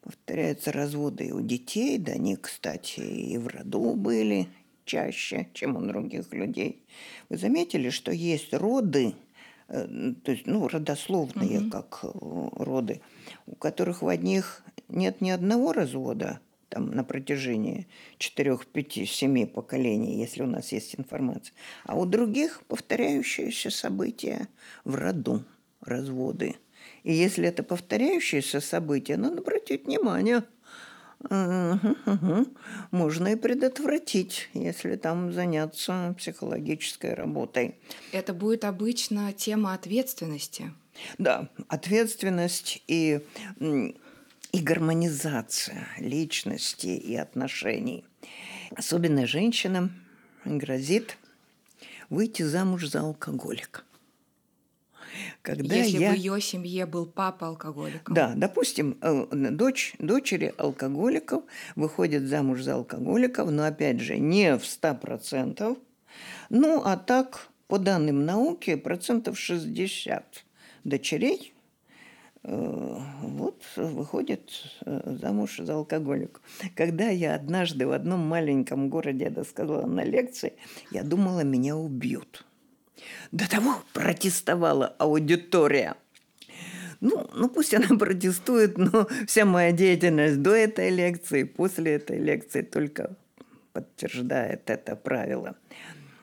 Повторяются 0.00 0.72
разводы 0.72 1.26
и 1.26 1.32
у 1.32 1.40
детей, 1.40 1.98
да 1.98 2.12
они, 2.12 2.36
кстати, 2.36 3.00
и 3.00 3.38
в 3.38 3.48
роду 3.48 3.94
были 3.94 4.48
чаще, 4.84 5.48
чем 5.52 5.76
у 5.76 5.80
других 5.80 6.32
людей. 6.32 6.82
Вы 7.28 7.36
заметили, 7.36 7.90
что 7.90 8.12
есть 8.12 8.52
роды, 8.54 9.14
Э, 9.68 9.86
то 10.22 10.32
есть, 10.32 10.46
ну, 10.46 10.68
родословные, 10.68 11.60
угу. 11.60 11.70
как 11.70 12.00
э, 12.02 12.08
роды, 12.12 13.00
у 13.46 13.54
которых 13.54 14.02
в 14.02 14.08
одних 14.08 14.62
нет 14.88 15.20
ни 15.20 15.30
одного 15.30 15.72
развода, 15.72 16.40
там, 16.68 16.90
на 16.90 17.04
протяжении 17.04 17.86
четырех, 18.18 18.66
пяти, 18.66 19.06
семи 19.06 19.46
поколений, 19.46 20.18
если 20.18 20.42
у 20.42 20.46
нас 20.46 20.72
есть 20.72 20.94
информация, 20.98 21.54
а 21.84 21.96
у 21.96 22.04
других 22.04 22.62
повторяющиеся 22.68 23.70
события 23.70 24.48
в 24.84 24.96
роду, 24.96 25.44
разводы. 25.80 26.56
И 27.02 27.12
если 27.12 27.48
это 27.48 27.62
повторяющиеся 27.62 28.60
события, 28.60 29.16
надо 29.16 29.40
обратить 29.40 29.86
внимание– 29.86 30.44
можно 32.90 33.28
и 33.28 33.36
предотвратить, 33.36 34.48
если 34.54 34.96
там 34.96 35.32
заняться 35.32 36.14
психологической 36.18 37.14
работой. 37.14 37.76
Это 38.12 38.34
будет 38.34 38.64
обычно 38.64 39.32
тема 39.32 39.74
ответственности. 39.74 40.72
Да, 41.18 41.48
ответственность 41.68 42.82
и, 42.86 43.20
и 43.60 44.58
гармонизация 44.60 45.88
личности 45.98 46.86
и 46.86 47.16
отношений. 47.16 48.04
Особенно 48.76 49.26
женщинам 49.26 49.92
грозит 50.44 51.16
выйти 52.10 52.42
замуж 52.42 52.86
за 52.86 53.00
алкоголика. 53.00 53.82
Когда 55.42 55.76
Если 55.76 55.98
я... 55.98 56.12
в 56.12 56.14
ее 56.14 56.40
семье 56.40 56.86
был 56.86 57.06
папа 57.06 57.48
алкоголиком. 57.48 58.14
Да, 58.14 58.32
допустим, 58.36 58.98
дочь, 59.30 59.94
дочери 59.98 60.54
алкоголиков 60.56 61.44
выходят 61.76 62.24
замуж 62.24 62.62
за 62.62 62.74
алкоголиков, 62.74 63.50
но 63.50 63.64
опять 63.64 64.00
же 64.00 64.18
не 64.18 64.56
в 64.56 64.62
100%. 64.62 65.76
Ну, 66.50 66.82
а 66.84 66.96
так, 66.96 67.48
по 67.66 67.78
данным 67.78 68.24
науки, 68.24 68.76
процентов 68.76 69.38
60 69.38 70.44
дочерей 70.84 71.54
э, 72.42 72.98
вот 73.22 73.62
выходит 73.76 74.50
э, 74.84 75.16
замуж 75.20 75.56
за 75.58 75.74
алкоголик. 75.74 76.40
Когда 76.76 77.08
я 77.08 77.34
однажды 77.34 77.86
в 77.86 77.92
одном 77.92 78.20
маленьком 78.20 78.90
городе 78.90 79.24
это 79.24 79.44
сказала 79.44 79.86
на 79.86 80.04
лекции, 80.04 80.54
я 80.90 81.02
думала, 81.02 81.40
меня 81.40 81.76
убьют. 81.76 82.44
До 83.32 83.48
того 83.48 83.82
протестовала 83.92 84.94
аудитория. 84.98 85.96
Ну, 87.00 87.28
ну 87.34 87.48
пусть 87.48 87.74
она 87.74 87.88
протестует, 87.98 88.78
но 88.78 89.08
вся 89.26 89.44
моя 89.44 89.72
деятельность 89.72 90.40
до 90.42 90.54
этой 90.54 90.90
лекции, 90.90 91.44
после 91.44 91.94
этой 91.94 92.18
лекции 92.18 92.62
только 92.62 93.16
подтверждает 93.72 94.70
это 94.70 94.96
правило. 94.96 95.56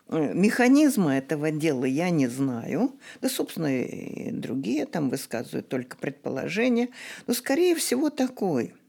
Механизма 0.09 1.15
этого 1.15 1.51
дела 1.51 1.85
я 1.85 2.09
не 2.09 2.27
знаю. 2.27 2.99
Да, 3.21 3.29
собственно, 3.29 3.81
и 3.81 4.31
другие 4.31 4.85
там 4.85 5.09
высказывают 5.09 5.69
только 5.69 5.95
предположения. 5.95 6.89
Но, 7.27 7.33
скорее 7.33 7.75
всего, 7.75 8.09
такой– 8.09 8.73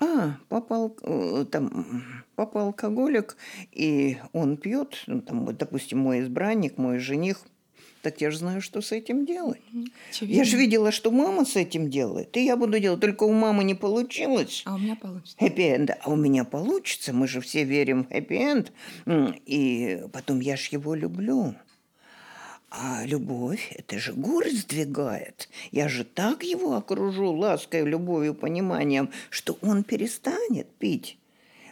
а, 0.00 0.36
папа, 0.48 0.92
э, 1.02 1.44
там, 1.50 2.04
папа 2.34 2.62
алкоголик, 2.62 3.36
и 3.70 4.18
он 4.32 4.56
пьет, 4.56 5.02
ну, 5.06 5.20
там, 5.20 5.54
допустим, 5.54 5.98
мой 5.98 6.20
избранник, 6.20 6.78
мой 6.78 6.98
жених, 6.98 7.44
так 8.02 8.20
я 8.22 8.30
же 8.30 8.38
знаю, 8.38 8.62
что 8.62 8.80
с 8.80 8.92
этим 8.92 9.26
делать. 9.26 9.60
Очевидно. 10.10 10.38
Я 10.38 10.44
же 10.44 10.56
видела, 10.56 10.90
что 10.90 11.10
мама 11.10 11.44
с 11.44 11.56
этим 11.56 11.90
делает, 11.90 12.34
и 12.36 12.44
я 12.44 12.56
буду 12.56 12.78
делать. 12.78 13.00
Только 13.00 13.24
у 13.24 13.32
мамы 13.32 13.62
не 13.62 13.74
получилось. 13.74 14.62
А 14.64 14.74
у 14.74 14.78
меня 14.78 14.96
получится. 14.96 15.36
Хэппи-энд. 15.38 15.90
А 16.00 16.10
у 16.10 16.16
меня 16.16 16.44
получится. 16.44 17.12
Мы 17.12 17.28
же 17.28 17.42
все 17.42 17.64
верим 17.64 18.04
в 18.04 18.08
хэппи-энд. 18.08 18.72
И 19.44 20.02
потом 20.12 20.40
я 20.40 20.56
ж 20.56 20.68
его 20.68 20.94
люблю. 20.94 21.54
А 22.70 23.02
любовь– 23.04 23.72
это 23.76 23.98
же 23.98 24.12
горы 24.12 24.50
сдвигает. 24.50 25.48
Я 25.72 25.88
же 25.88 26.04
так 26.04 26.44
его 26.44 26.76
окружу 26.76 27.32
лаской, 27.32 27.84
любовью, 27.84 28.32
пониманием, 28.32 29.10
что 29.28 29.58
он 29.60 29.82
перестанет 29.82 30.68
пить. 30.78 31.18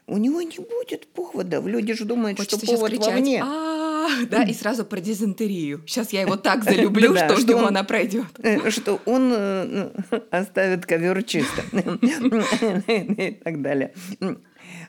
У 0.08 0.16
него 0.16 0.42
не 0.42 0.58
будет 0.58 1.06
поводов. 1.06 1.66
Люди 1.66 1.92
же 1.92 2.04
думают, 2.04 2.38
Хочется 2.38 2.64
что 2.64 2.74
повод 2.74 2.90
кричать, 2.90 3.12
вовне. 3.12 3.44
А, 3.44 4.08
да, 4.28 4.42
и 4.42 4.52
сразу 4.52 4.84
про 4.84 5.00
дизентерию. 5.00 5.84
Сейчас 5.86 6.12
я 6.12 6.22
его 6.22 6.36
так 6.36 6.64
залюблю, 6.68 7.14
что 7.14 7.34
у 7.36 7.40
него 7.40 7.66
она 7.66 7.84
пройдет. 7.84 8.26
Э, 8.38 8.70
что 8.70 9.00
он 9.04 9.32
э, 9.32 9.90
оставит 10.30 10.84
ковер 10.84 11.22
чистым 11.22 11.96
и 12.86 13.30
так 13.44 13.62
далее. 13.62 13.92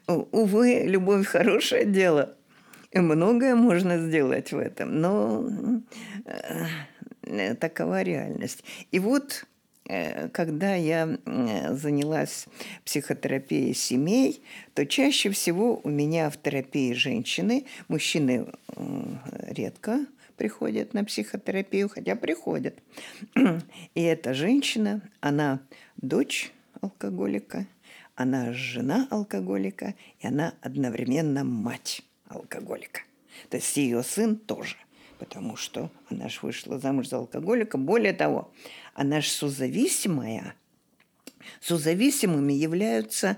Увы, 0.07 0.85
любовь 0.85 1.27
хорошее 1.27 1.85
дело, 1.85 2.35
многое 2.93 3.55
можно 3.55 3.97
сделать 3.97 4.51
в 4.51 4.57
этом, 4.57 4.99
но 4.99 5.45
э, 7.23 7.55
такова 7.55 8.01
реальность. 8.01 8.63
И 8.91 8.99
вот 8.99 9.45
Э, 9.89 10.29
когда 10.29 10.75
я 10.75 11.17
занялась 11.71 12.45
психотерапией 12.85 13.73
семей, 13.73 14.43
то 14.75 14.85
чаще 14.85 15.31
всего 15.31 15.81
у 15.83 15.89
меня 15.89 16.29
в 16.29 16.37
терапии 16.37 16.93
женщины, 16.93 17.65
мужчины 17.87 18.47
редко 19.47 20.05
приходят 20.37 20.93
на 20.93 21.03
психотерапию, 21.03 21.89
хотя 21.89 22.15
приходят. 22.15 22.75
И 23.95 24.01
эта 24.01 24.33
женщина, 24.33 25.01
она 25.21 25.59
дочь 25.97 26.51
алкоголика, 26.81 27.65
она 28.15 28.53
жена 28.53 29.07
алкоголика, 29.09 29.95
и 30.19 30.27
она 30.27 30.53
одновременно 30.61 31.43
мать 31.43 32.03
алкоголика. 32.29 33.01
То 33.49 33.57
есть 33.57 33.75
ее 33.75 34.01
сын 34.03 34.37
тоже, 34.37 34.77
потому 35.17 35.55
что 35.55 35.91
она 36.09 36.29
же 36.29 36.39
вышла 36.41 36.79
замуж 36.79 37.09
за 37.09 37.17
алкоголика. 37.17 37.77
Более 37.77 38.13
того, 38.13 38.51
она 38.93 39.21
же 39.21 39.29
созависимая. 39.29 40.55
Созависимыми 41.61 42.53
являются 42.53 43.37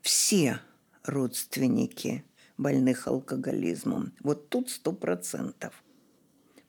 все 0.00 0.58
родственники 1.04 2.24
больных 2.56 3.06
алкоголизмом. 3.06 4.12
Вот 4.20 4.48
тут 4.48 4.70
сто 4.70 4.92
процентов. 4.92 5.82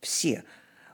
Все. 0.01 0.43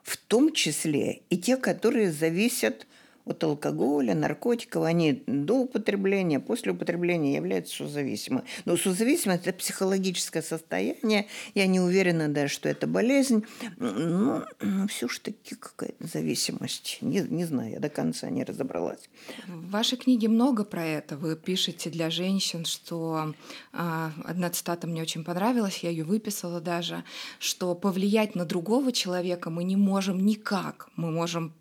В 0.03 0.17
том 0.17 0.53
числе 0.53 1.21
и 1.29 1.37
те, 1.37 1.57
которые 1.57 2.11
зависят 2.11 2.87
от 3.25 3.43
алкоголя, 3.43 4.15
наркотиков, 4.15 4.83
они 4.83 5.23
до 5.27 5.61
употребления, 5.61 6.39
после 6.39 6.71
употребления 6.71 7.35
являются 7.35 7.77
созависимыми. 7.77 8.43
Но 8.65 8.77
созависимость– 8.77 9.43
это 9.47 9.57
психологическое 9.57 10.41
состояние. 10.41 11.27
Я 11.53 11.67
не 11.67 11.79
уверена 11.79 12.29
даже, 12.29 12.53
что 12.53 12.69
это 12.69 12.87
болезнь. 12.87 13.45
Но, 13.77 14.45
но 14.59 14.87
все 14.87 15.07
же 15.07 15.19
таки 15.19 15.55
какая-то 15.55 16.07
зависимость. 16.07 16.97
Не, 17.01 17.21
не 17.21 17.45
знаю, 17.45 17.71
я 17.71 17.79
до 17.79 17.89
конца 17.89 18.29
не 18.29 18.43
разобралась. 18.43 19.09
В 19.47 19.69
вашей 19.69 19.97
книге 19.97 20.27
много 20.27 20.63
про 20.63 20.85
это. 20.85 21.17
Вы 21.17 21.35
пишете 21.35 21.89
для 21.89 22.09
женщин, 22.09 22.65
что 22.65 23.33
а, 23.73 24.11
одна 24.25 24.49
цитата 24.49 24.87
мне 24.87 25.01
очень 25.01 25.23
понравилась, 25.23 25.79
я 25.79 25.89
ее 25.89 26.03
выписала 26.03 26.61
даже, 26.61 27.03
что 27.39 27.75
повлиять 27.75 28.35
на 28.35 28.45
другого 28.45 28.91
человека 28.91 29.49
мы 29.49 29.63
не 29.63 29.75
можем 29.75 30.25
никак. 30.25 30.89
Мы 30.95 31.11
можем 31.11 31.53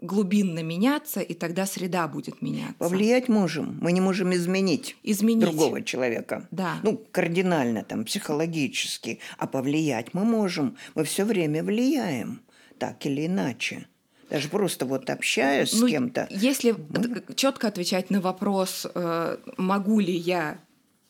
глубинно 0.00 0.62
меняться, 0.62 1.20
и 1.20 1.34
тогда 1.34 1.66
среда 1.66 2.08
будет 2.08 2.42
меняться. 2.42 2.74
Повлиять 2.78 3.28
можем, 3.28 3.78
мы 3.80 3.92
не 3.92 4.00
можем 4.00 4.32
изменить, 4.34 4.96
изменить. 5.02 5.44
другого 5.44 5.82
человека. 5.82 6.48
Да. 6.50 6.78
Ну, 6.82 7.02
кардинально, 7.10 7.82
там, 7.82 8.04
психологически. 8.04 9.20
А 9.38 9.46
повлиять 9.46 10.14
мы 10.14 10.24
можем. 10.24 10.76
Мы 10.94 11.04
все 11.04 11.24
время 11.24 11.62
влияем, 11.62 12.40
так 12.78 13.04
или 13.06 13.26
иначе. 13.26 13.86
Даже 14.30 14.48
просто 14.48 14.86
вот 14.86 15.10
общаясь 15.10 15.72
ну, 15.72 15.88
с 15.88 15.90
кем-то. 15.90 16.28
Если 16.30 16.72
ну... 16.72 17.34
четко 17.34 17.68
отвечать 17.68 18.10
на 18.10 18.20
вопрос, 18.20 18.86
э, 18.94 19.38
могу 19.56 19.98
ли 19.98 20.14
я 20.14 20.58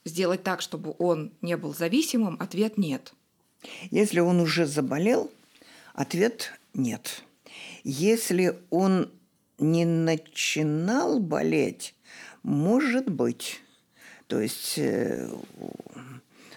сделать 0.06 0.42
так, 0.42 0.62
чтобы 0.62 0.94
он 0.98 1.30
не 1.42 1.56
был 1.56 1.74
зависимым, 1.74 2.36
ответ 2.40 2.78
нет. 2.78 3.12
Если 3.90 4.20
он 4.20 4.40
уже 4.40 4.66
заболел, 4.66 5.30
ответ 5.92 6.58
нет. 6.72 7.22
Если 7.84 8.58
он 8.70 9.10
не 9.58 9.84
начинал 9.84 11.20
болеть, 11.20 11.94
может 12.42 13.10
быть. 13.10 13.60
То 14.26 14.40
есть, 14.40 14.78
э, 14.78 15.28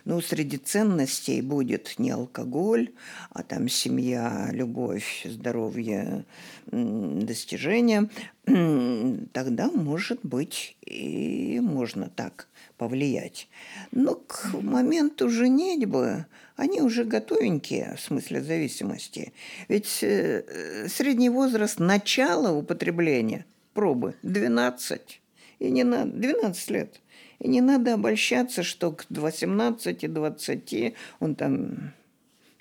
ну, 0.05 0.21
среди 0.21 0.57
ценностей 0.57 1.41
будет 1.41 1.95
не 1.97 2.11
алкоголь, 2.11 2.91
а 3.30 3.43
там 3.43 3.67
семья, 3.67 4.49
любовь, 4.51 5.26
здоровье, 5.26 6.26
достижения. 6.67 8.09
Тогда, 9.34 9.71
может 9.71 10.19
быть, 10.24 10.78
и 10.82 11.59
можно 11.61 12.09
так 12.09 12.47
повлиять. 12.78 13.47
Но 13.91 14.15
к 14.15 14.53
моменту 14.61 15.30
женитьбы 15.30 16.26
они 16.55 16.81
уже 16.81 17.03
готовенькие 17.03 17.95
в 17.97 18.01
смысле 18.01 18.41
зависимости. 18.41 19.33
Ведь 19.67 20.03
э, 20.03 20.87
средний 20.87 21.29
возраст 21.29 21.79
начала 21.79 22.51
употребления 22.51 23.45
пробы 23.73 24.15
12. 24.23 25.21
И 25.59 25.71
не 25.71 25.83
надо, 25.83 26.11
12 26.11 26.69
лет. 26.71 26.99
И 27.39 27.47
не 27.47 27.61
надо 27.61 27.95
обольщаться, 27.95 28.63
что 28.63 28.91
к 28.91 29.05
18-20 29.09 30.93
он 31.19 31.35
там 31.35 31.93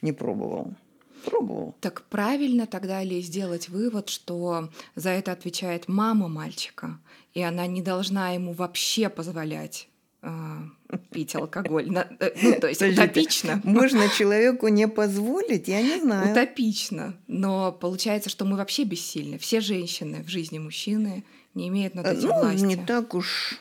не 0.00 0.12
пробовал. 0.12 0.74
Пробовал. 1.24 1.76
Так 1.80 2.02
правильно 2.08 2.66
тогда 2.66 3.02
ли 3.04 3.20
сделать 3.20 3.68
вывод, 3.68 4.08
что 4.08 4.70
за 4.96 5.10
это 5.10 5.30
отвечает 5.32 5.86
мама 5.86 6.28
мальчика, 6.28 6.98
и 7.32 7.42
она 7.42 7.66
не 7.68 7.80
должна 7.80 8.30
ему 8.30 8.52
вообще 8.52 9.08
позволять 9.08 9.88
пить 11.10 11.34
алкоголь. 11.34 11.88
Э, 11.96 12.30
ну, 12.42 12.60
то 12.60 12.68
есть 12.68 12.80
Подождите, 12.80 13.04
утопично. 13.04 13.60
Можно 13.64 14.08
человеку 14.08 14.68
не 14.68 14.88
позволить, 14.88 15.68
я 15.68 15.82
не 15.82 16.00
знаю. 16.00 16.32
Утопично. 16.32 17.16
Но 17.26 17.72
получается, 17.72 18.30
что 18.30 18.44
мы 18.44 18.56
вообще 18.56 18.84
бессильны. 18.84 19.38
Все 19.38 19.60
женщины 19.60 20.22
в 20.22 20.28
жизни 20.28 20.58
мужчины 20.58 21.24
не 21.54 21.68
имеют 21.68 21.94
над 21.94 22.06
этим 22.06 22.28
ну, 22.28 22.40
власти. 22.40 22.64
не 22.64 22.76
так 22.76 23.14
уж, 23.14 23.60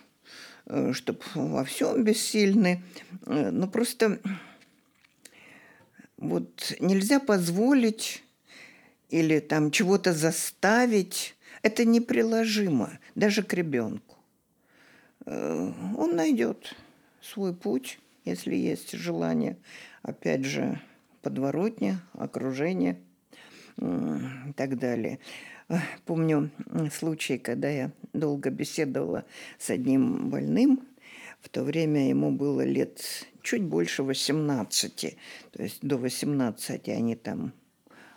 э, 0.68 0.94
чтобы 0.94 1.20
во 1.34 1.64
всем 1.64 2.04
бессильны. 2.04 2.84
Э, 3.26 3.50
но 3.52 3.68
просто 3.68 4.20
вот 6.18 6.76
нельзя 6.80 7.20
позволить 7.20 8.24
или 9.10 9.40
там 9.40 9.72
чего-то 9.72 10.14
заставить. 10.14 11.36
Это 11.64 11.86
неприложимо 11.86 13.00
даже 13.16 13.44
к 13.44 13.54
ребенку. 13.54 14.11
Э, 15.32 15.72
он 15.98 16.16
найдет 16.16 16.76
свой 17.22 17.54
путь, 17.54 18.00
если 18.26 18.54
есть 18.54 18.92
желание. 18.92 19.58
Опять 20.02 20.44
же, 20.44 20.82
подворотня, 21.22 22.02
окружение 22.14 23.00
и 23.78 24.54
так 24.56 24.78
далее. 24.78 25.20
Помню 26.06 26.50
случай, 26.92 27.38
когда 27.38 27.70
я 27.70 27.92
долго 28.14 28.50
беседовала 28.50 29.24
с 29.58 29.70
одним 29.70 30.30
больным. 30.30 30.82
В 31.40 31.50
то 31.50 31.64
время 31.64 32.10
ему 32.10 32.32
было 32.32 32.62
лет 32.62 33.02
чуть 33.42 33.64
больше 33.64 34.04
18. 34.04 35.18
То 35.52 35.64
есть 35.64 35.80
до 35.82 35.98
18 35.98 36.90
они 36.90 37.16
там 37.16 37.54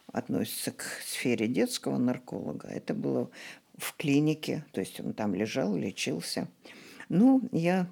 относятся 0.08 0.72
к 0.72 0.82
сфере 1.06 1.46
детского 1.46 1.96
нарколога. 1.96 2.68
Это 2.68 2.92
было 2.92 3.30
в 3.78 3.96
клинике, 3.96 4.64
то 4.72 4.80
есть 4.80 5.00
он 5.00 5.12
там 5.14 5.34
лежал, 5.34 5.76
лечился. 5.76 6.48
Ну, 7.08 7.48
я 7.52 7.86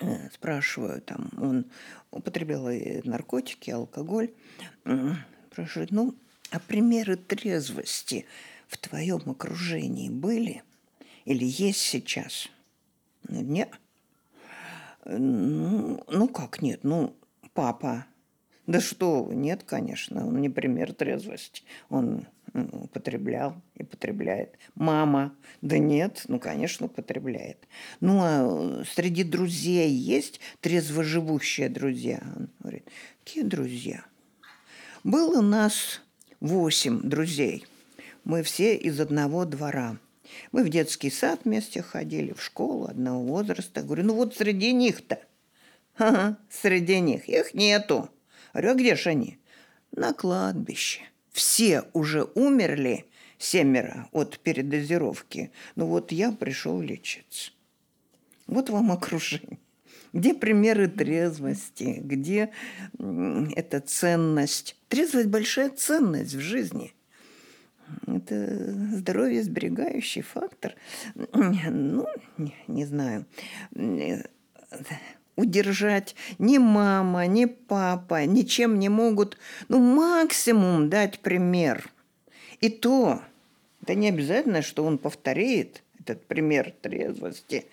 э, 0.00 0.28
спрашиваю, 0.30 1.00
там, 1.00 1.30
он 1.38 1.66
употреблял 2.10 2.68
и 2.70 3.06
наркотики, 3.06 3.70
алкоголь. 3.70 4.30
Спрашиваю, 5.50 5.88
ну, 5.90 6.14
а 6.50 6.60
примеры 6.60 7.16
трезвости 7.16 8.26
в 8.68 8.76
твоем 8.78 9.22
окружении 9.26 10.08
были 10.08 10.62
или 11.24 11.44
есть 11.44 11.80
сейчас? 11.80 12.48
Нет. 13.28 13.70
Ну, 15.04 16.02
ну 16.08 16.28
как 16.28 16.62
нет? 16.62 16.84
Ну, 16.84 17.14
папа. 17.52 18.06
Да 18.66 18.80
что 18.80 19.28
нет, 19.32 19.62
конечно, 19.64 20.26
он 20.26 20.40
не 20.40 20.50
пример 20.50 20.92
трезвости. 20.92 21.62
Он 21.88 22.26
употреблял 22.66 23.60
и 23.74 23.84
потребляет. 23.84 24.58
Мама, 24.74 25.34
да 25.62 25.78
нет, 25.78 26.24
ну, 26.28 26.38
конечно, 26.38 26.86
употребляет. 26.86 27.66
Ну, 28.00 28.20
а 28.22 28.84
среди 28.84 29.24
друзей 29.24 29.90
есть 29.90 30.40
трезво-живущие 30.60 31.68
друзья? 31.68 32.20
Он 32.36 32.48
говорит, 32.60 32.88
какие 33.24 33.44
друзья? 33.44 34.04
Было 35.04 35.38
у 35.38 35.42
нас 35.42 36.02
восемь 36.40 37.00
друзей. 37.00 37.66
Мы 38.24 38.42
все 38.42 38.76
из 38.76 39.00
одного 39.00 39.44
двора. 39.44 39.98
Мы 40.52 40.62
в 40.62 40.68
детский 40.68 41.10
сад 41.10 41.40
вместе 41.44 41.82
ходили, 41.82 42.32
в 42.32 42.42
школу 42.42 42.86
одного 42.86 43.24
возраста. 43.24 43.82
Говорю, 43.82 44.04
ну 44.04 44.14
вот 44.14 44.36
среди 44.36 44.72
них-то. 44.72 45.20
Ага, 45.96 46.38
среди 46.50 47.00
них. 47.00 47.28
Их 47.28 47.54
нету. 47.54 48.10
Говорю, 48.52 48.70
а 48.70 48.74
где 48.74 48.94
же 48.96 49.10
они? 49.10 49.38
На 49.92 50.12
кладбище 50.12 51.02
все 51.38 51.84
уже 51.92 52.26
умерли, 52.34 53.04
семеро 53.38 54.08
от 54.10 54.40
передозировки. 54.40 55.52
Ну 55.76 55.86
вот 55.86 56.10
я 56.10 56.32
пришел 56.32 56.80
лечиться. 56.80 57.52
Вот 58.48 58.70
вам 58.70 58.90
окружение. 58.90 59.60
Где 60.12 60.34
примеры 60.34 60.88
трезвости? 60.88 62.00
Где 62.00 62.50
эта 62.98 63.80
ценность? 63.80 64.76
Трезвость– 64.88 65.28
большая 65.28 65.70
ценность 65.70 66.34
в 66.34 66.40
жизни. 66.40 66.92
Это 68.06 68.72
здоровье 68.96 69.44
сберегающий 69.44 70.22
фактор. 70.22 70.74
Ну, 71.70 72.06
не, 72.36 72.54
не 72.66 72.84
знаю. 72.84 73.26
Удержать 75.38 76.16
ни 76.38 76.58
мама, 76.58 77.26
ни 77.26 77.44
папа, 77.44 78.26
ничем 78.26 78.78
не 78.78 78.88
могут, 78.88 79.38
ну, 79.68 79.78
максимум 79.78 80.90
дать 80.90 81.20
пример. 81.20 81.88
И 82.60 82.68
то, 82.68 83.22
это 83.82 83.94
не 83.94 84.08
обязательно, 84.08 84.62
что 84.62 84.84
он 84.84 84.98
повторит 84.98 85.84
этот 86.00 86.26
пример 86.26 86.74
трезвости. 86.82 87.66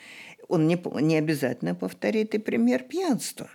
Он 0.48 0.68
не, 0.68 0.80
не 1.02 1.18
обязательно 1.18 1.74
повторит 1.74 2.36
и 2.36 2.38
пример 2.38 2.84
пьянства. 2.84 3.50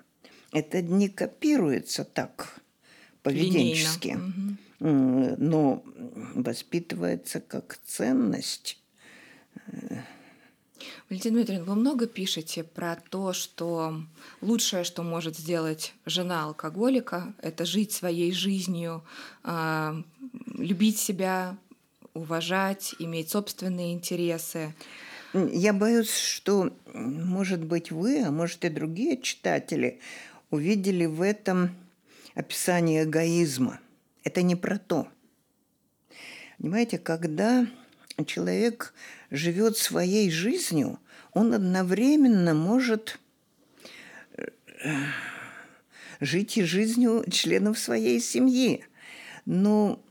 Это 0.52 0.82
не 0.82 1.08
копируется 1.08 2.04
так 2.04 2.60
поведенчески. 3.22 4.18
Линейно. 4.80 5.36
Но 5.38 5.84
воспитывается 6.34 7.40
как 7.40 7.78
ценность 7.84 8.82
Валентина 11.08 11.36
Дмитриевна, 11.36 11.64
вы 11.64 11.74
много 11.74 12.06
пишете 12.06 12.64
про 12.64 12.96
то, 12.96 13.32
что 13.32 14.02
лучшее, 14.40 14.84
что 14.84 15.02
может 15.02 15.36
сделать 15.36 15.94
жена 16.06 16.44
алкоголика, 16.44 17.34
это 17.42 17.64
жить 17.64 17.92
своей 17.92 18.32
жизнью, 18.32 19.04
а, 19.42 20.02
любить 20.54 20.98
себя, 20.98 21.56
уважать, 22.14 22.94
иметь 22.98 23.30
собственные 23.30 23.92
интересы. 23.92 24.74
Я 25.32 25.72
боюсь, 25.72 26.12
что, 26.12 26.72
может 26.92 27.64
быть, 27.64 27.92
вы, 27.92 28.22
а 28.24 28.30
может 28.30 28.64
и 28.64 28.68
другие 28.68 29.20
читатели 29.20 30.00
увидели 30.50 31.06
в 31.06 31.22
этом 31.22 31.70
описание 32.34 33.04
эгоизма. 33.04 33.80
Это 34.24 34.42
не 34.42 34.56
про 34.56 34.78
то. 34.78 35.08
Понимаете, 36.58 36.98
когда 36.98 37.66
человек 38.24 38.94
живет 39.30 39.76
своей 39.76 40.30
жизнью, 40.30 40.98
он 41.32 41.54
одновременно 41.54 42.54
может 42.54 43.18
э, 44.36 44.48
жить 46.20 46.56
и 46.56 46.64
жизнью 46.64 47.24
членов 47.30 47.78
своей 47.78 48.20
семьи. 48.20 48.84
Но 49.46 50.02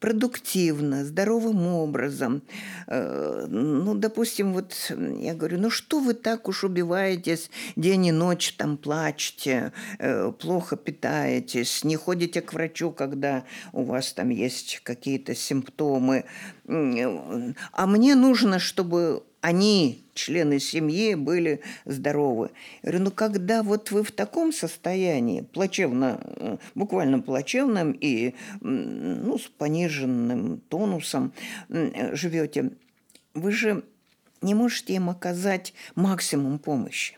продуктивно, 0.00 1.04
здоровым 1.04 1.66
образом. 1.66 2.42
Э, 2.86 3.46
ну, 3.48 3.94
допустим, 3.94 4.52
вот 4.52 4.92
я 5.18 5.34
говорю, 5.34 5.58
ну 5.58 5.70
что 5.70 6.00
вы 6.00 6.14
так 6.14 6.48
уж 6.48 6.64
убиваетесь, 6.64 7.50
день 7.76 8.06
и 8.06 8.12
ночь 8.12 8.54
там 8.56 8.76
плачете, 8.76 9.72
э, 9.98 10.32
плохо 10.32 10.76
питаетесь, 10.76 11.84
не 11.84 11.96
ходите 11.96 12.40
к 12.40 12.52
врачу, 12.52 12.90
когда 12.90 13.44
у 13.72 13.82
вас 13.82 14.12
там 14.12 14.30
есть 14.30 14.80
какие-то 14.82 15.34
симптомы. 15.34 16.24
А 16.66 17.86
мне 17.86 18.14
нужно, 18.14 18.58
чтобы 18.58 19.22
они, 19.46 20.04
члены 20.12 20.58
семьи, 20.58 21.14
были 21.14 21.60
здоровы. 21.84 22.50
Я 22.82 22.90
говорю, 22.90 23.04
ну 23.04 23.10
когда 23.12 23.62
вот 23.62 23.92
вы 23.92 24.02
в 24.02 24.10
таком 24.10 24.52
состоянии, 24.52 25.42
плачевно, 25.42 26.18
э, 26.20 26.56
буквально 26.74 27.20
плачевном 27.20 27.92
и 27.92 28.34
ну, 28.60 29.38
с 29.38 29.42
пониженным 29.42 30.58
тонусом 30.68 31.32
живете, 31.68 32.72
вы 33.34 33.52
же 33.52 33.84
не 34.42 34.56
можете 34.56 34.94
им 34.94 35.10
оказать 35.10 35.74
максимум 35.94 36.58
помощи. 36.58 37.16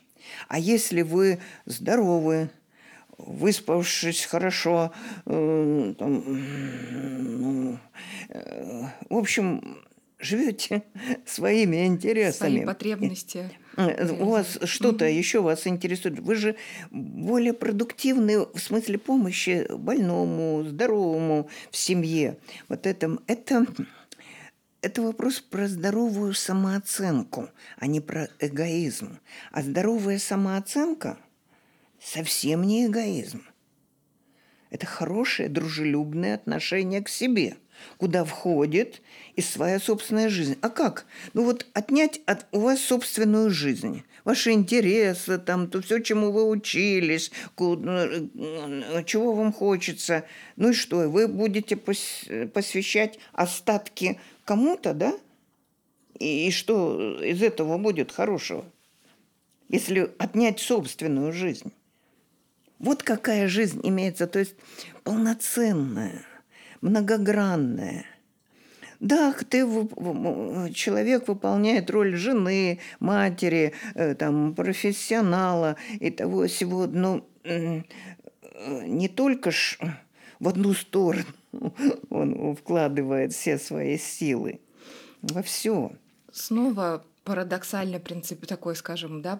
А 0.49 0.59
если 0.59 1.01
вы 1.01 1.39
здоровы, 1.65 2.51
выспавшись 3.17 4.25
хорошо, 4.25 4.91
э, 5.25 5.93
там, 5.97 6.23
ну, 7.41 7.79
э, 8.29 8.83
в 9.09 9.17
общем, 9.17 9.79
живете 10.19 10.83
своими 11.25 11.85
интересами. 11.87 12.57
Свои 12.57 12.65
потребности. 12.65 13.49
Э, 13.77 14.11
у 14.11 14.29
вас 14.29 14.59
что-то 14.63 15.05
mm-hmm. 15.05 15.17
еще 15.17 15.41
вас 15.41 15.65
интересует. 15.65 16.19
Вы 16.19 16.35
же 16.35 16.55
более 16.91 17.53
продуктивны 17.53 18.45
в 18.45 18.59
смысле 18.59 18.97
помощи 18.97 19.65
больному, 19.73 20.63
здоровому 20.63 21.49
в 21.71 21.77
семье. 21.77 22.37
Вот 22.67 22.85
это, 22.85 23.17
это, 23.27 23.65
это 24.81 25.01
вопрос 25.01 25.39
про 25.39 25.67
здоровую 25.67 26.33
самооценку, 26.33 27.49
а 27.77 27.87
не 27.87 28.01
про 28.01 28.27
эгоизм. 28.39 29.19
А 29.51 29.61
здоровая 29.61 30.19
самооценка 30.19 31.17
совсем 32.01 32.63
не 32.63 32.85
эгоизм. 32.87 33.43
Это 34.69 34.85
хорошее, 34.85 35.49
дружелюбное 35.49 36.35
отношение 36.35 37.01
к 37.01 37.09
себе– 37.09 37.55
куда 37.97 38.23
входит 38.23 39.01
и 39.39 39.41
своя 39.41 39.79
собственная 39.79 40.27
жизнь. 40.27 40.57
А 40.61 40.67
как? 40.67 41.05
Ну 41.33 41.45
вот 41.45 41.65
отнять 41.73 42.19
от 42.25 42.45
у 42.51 42.59
вас 42.59 42.81
собственную 42.81 43.49
жизнь, 43.51 44.03
ваши 44.25 44.51
интересы, 44.51 45.37
там, 45.37 45.69
то 45.69 45.81
все, 45.81 45.99
чему 45.99 46.33
вы 46.33 46.43
учились, 46.43 47.31
куда, 47.55 48.05
э, 48.05 49.03
чего 49.05 49.33
вам 49.33 49.53
хочется. 49.53 50.25
Ну 50.57 50.71
и 50.71 50.73
что, 50.73 51.09
вы 51.09 51.29
будете 51.29 51.77
посвящать 51.77 53.17
остатки 53.31 54.19
кому-то, 54.43 54.93
да? 54.93 55.17
И, 56.19 56.49
и 56.49 56.51
что 56.51 57.23
из 57.23 57.41
этого 57.41 57.77
будет 57.77 58.11
хорошего? 58.11 58.65
Если 59.69 60.11
отнять 60.17 60.59
собственную 60.59 61.31
жизнь. 61.31 61.71
Вот 62.77 63.03
какая 63.03 63.47
жизнь 63.47 63.79
имеется, 63.83 64.27
то 64.27 64.39
есть 64.39 64.55
полноценная 65.05 66.25
многогранное. 66.81 68.05
Да, 68.99 69.33
ты, 69.33 69.65
человек 70.73 71.27
выполняет 71.27 71.89
роль 71.89 72.17
жены, 72.17 72.79
матери, 72.99 73.73
э, 73.95 74.13
там, 74.15 74.53
профессионала 74.53 75.77
и 75.99 76.09
того 76.09 76.47
всего, 76.47 76.85
но 76.85 77.25
э, 77.45 77.81
не 78.85 79.07
только 79.07 79.51
ж 79.51 79.79
в 80.39 80.47
одну 80.49 80.73
сторону 80.73 81.23
он 82.09 82.55
вкладывает 82.55 83.31
все 83.31 83.57
свои 83.57 83.97
силы, 83.97 84.59
во 85.21 85.41
все. 85.43 85.93
Снова 86.31 87.03
парадоксальный 87.23 87.99
принцип 87.99 88.45
такой, 88.47 88.75
скажем, 88.75 89.21
да, 89.21 89.39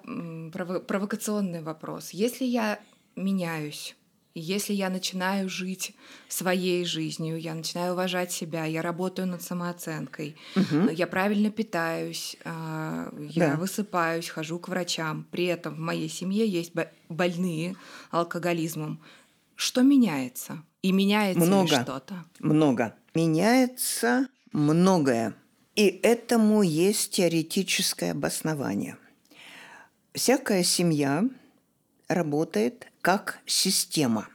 провокационный 0.87 1.61
вопрос. 1.61 2.11
Если 2.11 2.45
я 2.45 2.79
меняюсь, 3.15 3.95
если 4.35 4.73
я 4.73 4.89
начинаю 4.89 5.49
жить 5.49 5.95
своей 6.27 6.85
жизнью, 6.85 7.39
я 7.39 7.53
начинаю 7.53 7.93
уважать 7.93 8.31
себя, 8.31 8.65
я 8.65 8.81
работаю 8.81 9.27
над 9.27 9.41
самооценкой, 9.41 10.35
угу. 10.55 10.89
я 10.89 11.07
правильно 11.07 11.49
питаюсь, 11.51 12.37
а, 12.43 13.11
я 13.29 13.51
да. 13.51 13.55
высыпаюсь, 13.55 14.29
хожу 14.29 14.59
к 14.59 14.67
врачам, 14.67 15.25
при 15.31 15.45
этом 15.45 15.75
в 15.75 15.79
моей 15.79 16.09
семье 16.09 16.47
есть 16.47 16.73
больные 17.09 17.75
алкоголизмом. 18.11 19.01
Что 19.55 19.81
меняется? 19.81 20.63
И 20.81 20.91
меняется 20.91 21.45
много, 21.45 21.75
ли 21.75 21.83
что-то? 21.83 22.23
Много. 22.39 22.95
Меняется 23.13 24.27
многое. 24.53 25.33
И 25.75 25.87
этому 26.03 26.61
есть 26.61 27.11
теоретическое 27.11 28.11
обоснование. 28.11 28.97
Всякая 30.13 30.63
семья 30.63 31.23
работает 32.07 32.88
как 33.01 33.39
система. 33.45 34.27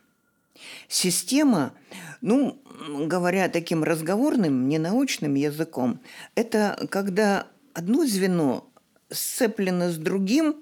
Система, 0.89 1.75
ну, 2.21 2.61
говоря 3.07 3.49
таким 3.49 3.85
разговорным, 3.85 4.69
ненаучным 4.69 5.35
языком, 5.35 6.01
это 6.35 6.87
когда 6.91 7.47
одно 7.75 8.07
звено 8.07 8.67
сцеплено 9.11 9.91
с 9.91 9.97
другим, 9.97 10.57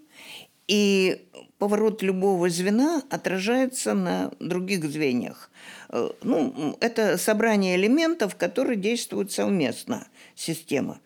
и 0.69 1.29
поворот 1.59 2.03
любого 2.03 2.49
звена 2.49 3.03
отражается 3.11 3.95
на 3.95 4.33
других 4.41 4.85
звеньях. 4.85 5.51
Э, 5.89 6.11
ну, 6.23 6.77
это 6.81 7.19
собрание 7.19 7.77
элементов, 7.77 8.37
которые 8.37 8.77
действуют 8.77 9.33
совместно, 9.33 10.09
система. 10.35 11.01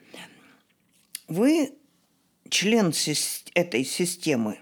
Вы 1.28 1.72
член 2.48 2.92
этой 3.54 3.84
системы. 3.84 4.58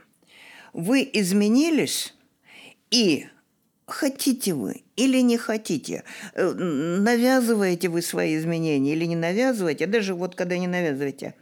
Вы 0.72 1.08
изменились, 1.12 2.14
и 2.94 3.26
хотите 3.86 4.54
вы 4.54 4.84
или 4.94 5.18
не 5.18 5.36
хотите, 5.36 6.04
э, 6.34 6.52
навязываете 6.52 7.88
вы 7.88 8.02
свои 8.02 8.36
изменения 8.36 8.92
или 8.92 9.04
не 9.04 9.16
навязываете, 9.16 9.86
даже 9.86 10.14
вот 10.14 10.36
когда 10.36 10.56
не 10.56 10.68
навязываете, 10.68 11.34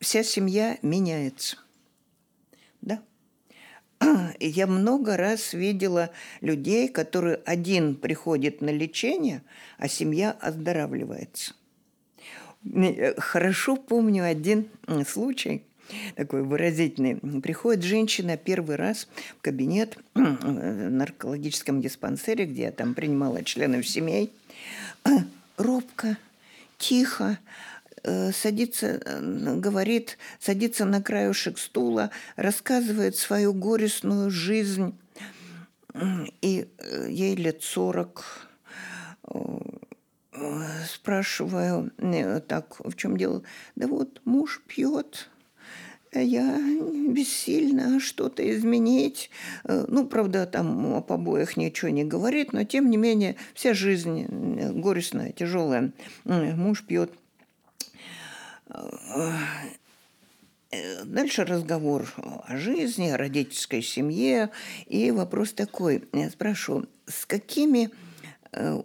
вся 0.00 0.24
семья 0.24 0.76
меняется. 0.82 1.56
Да? 2.80 3.00
Я 4.40 4.66
много 4.66 5.16
раз 5.16 5.52
видела 5.52 6.10
людей, 6.40 6.88
которые 6.88 7.36
один 7.46 7.94
приходит 7.94 8.60
на 8.60 8.70
лечение, 8.70 9.42
а 9.78 9.86
семья 9.86 10.32
оздоравливается. 10.32 11.54
Э, 12.64 13.14
хорошо 13.20 13.76
помню 13.76 14.24
один 14.24 14.68
случай– 15.06 15.64
такой 16.16 16.42
выразительный. 16.42 17.16
Приходит 17.40 17.84
женщина 17.84 18.36
первый 18.36 18.76
раз 18.76 19.08
в 19.38 19.42
кабинет 19.42 19.98
в 20.14 20.20
наркологическом 20.90 21.80
диспансере, 21.80 22.46
где 22.46 22.62
я 22.62 22.72
там 22.72 22.94
принимала 22.94 23.42
членов 23.44 23.86
семей. 23.86 24.32
Робко, 25.56 26.16
тихо, 26.78 27.38
э, 28.02 28.32
садится, 28.32 29.00
говорит, 29.20 30.18
садится 30.40 30.84
на 30.84 31.02
краюшек 31.02 31.58
стула, 31.58 32.10
рассказывает 32.36 33.16
свою 33.16 33.52
горестную 33.52 34.30
жизнь, 34.30 34.94
и 36.40 36.68
ей 37.08 37.36
лет 37.36 37.62
сорок. 37.62 38.48
Спрашиваю, 40.88 41.92
так, 42.48 42.76
в 42.80 42.96
чем 42.96 43.16
дело? 43.16 43.42
Да 43.76 43.86
вот 43.86 44.20
муж 44.24 44.62
пьет, 44.66 45.28
я 46.20 46.58
бессильна 47.08 48.00
что-то 48.00 48.48
изменить. 48.50 49.30
Э, 49.64 49.84
ну, 49.88 50.06
правда, 50.06 50.46
там 50.46 50.94
о 50.94 51.00
побоях 51.00 51.56
ничего 51.56 51.90
не 51.90 52.04
говорит, 52.04 52.52
но 52.52 52.64
тем 52.64 52.90
не 52.90 52.96
менее 52.96 53.36
вся 53.54 53.74
жизнь 53.74 54.26
э, 54.28 54.72
горестная, 54.72 55.32
тяжелая. 55.32 55.92
Муж 56.24 56.84
пьет. 56.84 57.12
Э, 58.68 59.32
дальше 61.04 61.44
разговор 61.44 62.12
о 62.16 62.56
жизни, 62.56 63.08
о 63.08 63.16
родительской 63.16 63.82
семье. 63.82 64.50
И 64.86 65.10
вопрос 65.10 65.52
такой. 65.52 66.04
Я 66.12 66.30
спрашиваю, 66.30 66.88
с 67.06 67.26
какими 67.26 67.90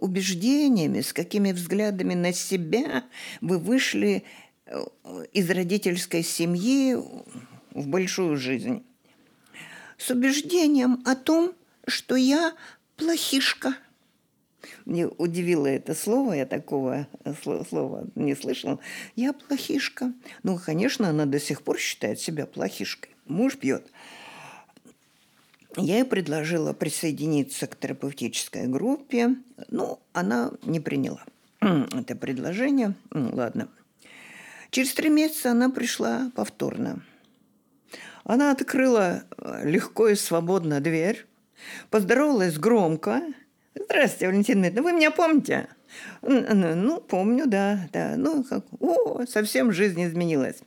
убеждениями, 0.00 1.02
с 1.02 1.12
какими 1.12 1.52
взглядами 1.52 2.14
на 2.14 2.32
себя 2.32 3.04
вы 3.42 3.58
вышли 3.58 4.24
из 5.32 5.50
родительской 5.50 6.22
семьи 6.22 6.94
в 7.72 7.86
большую 7.86 8.36
жизнь 8.36 8.84
с 9.96 10.10
убеждением 10.10 11.02
о 11.04 11.14
том, 11.16 11.52
что 11.86 12.16
я 12.16 12.54
плохишка. 12.96 13.74
Мне 14.84 15.06
удивило 15.06 15.66
это 15.66 15.94
слово, 15.94 16.34
я 16.34 16.46
такого 16.46 17.06
слова 17.68 18.06
не 18.14 18.34
слышала. 18.34 18.78
Я 19.16 19.32
плохишка. 19.32 20.12
Ну, 20.42 20.58
конечно, 20.58 21.08
она 21.08 21.26
до 21.26 21.38
сих 21.38 21.62
пор 21.62 21.78
считает 21.78 22.20
себя 22.20 22.46
плохишкой. 22.46 23.10
Муж 23.26 23.56
пьет. 23.56 23.86
Я 25.76 25.96
ей 25.96 26.04
предложила 26.04 26.72
присоединиться 26.72 27.66
к 27.66 27.78
терапевтической 27.78 28.66
группе. 28.66 29.36
Ну, 29.68 30.00
она 30.12 30.52
не 30.62 30.80
приняла 30.80 31.24
это 31.60 32.16
предложение. 32.16 32.94
Ну, 33.10 33.30
ладно. 33.32 33.68
Через 34.70 34.92
три 34.94 35.08
месяца 35.08 35.52
она 35.52 35.70
пришла 35.70 36.30
повторно. 36.34 37.02
Она 38.24 38.50
открыла 38.50 39.24
э, 39.38 39.62
легко 39.64 40.08
и 40.08 40.14
свободно 40.14 40.80
дверь, 40.80 41.26
поздоровалась 41.90 42.58
громко. 42.58 43.22
«Здравствуйте, 43.74 44.28
Валентина 44.28 44.60
Дмитриевна, 44.62 44.90
вы 44.90 44.96
меня 44.96 45.10
помните?» 45.10 45.68
Ну, 46.20 47.00
помню, 47.00 47.46
да, 47.46 47.88
да. 47.92 48.14
Ну, 48.16 48.44
как, 48.44 48.64
о, 48.80 49.24
совсем 49.26 49.72
жизнь 49.72 50.04
изменилась. 50.04 50.60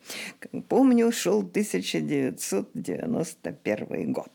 Помню, 0.68 1.12
шел 1.12 1.40
1991 1.40 4.14
год 4.14 4.32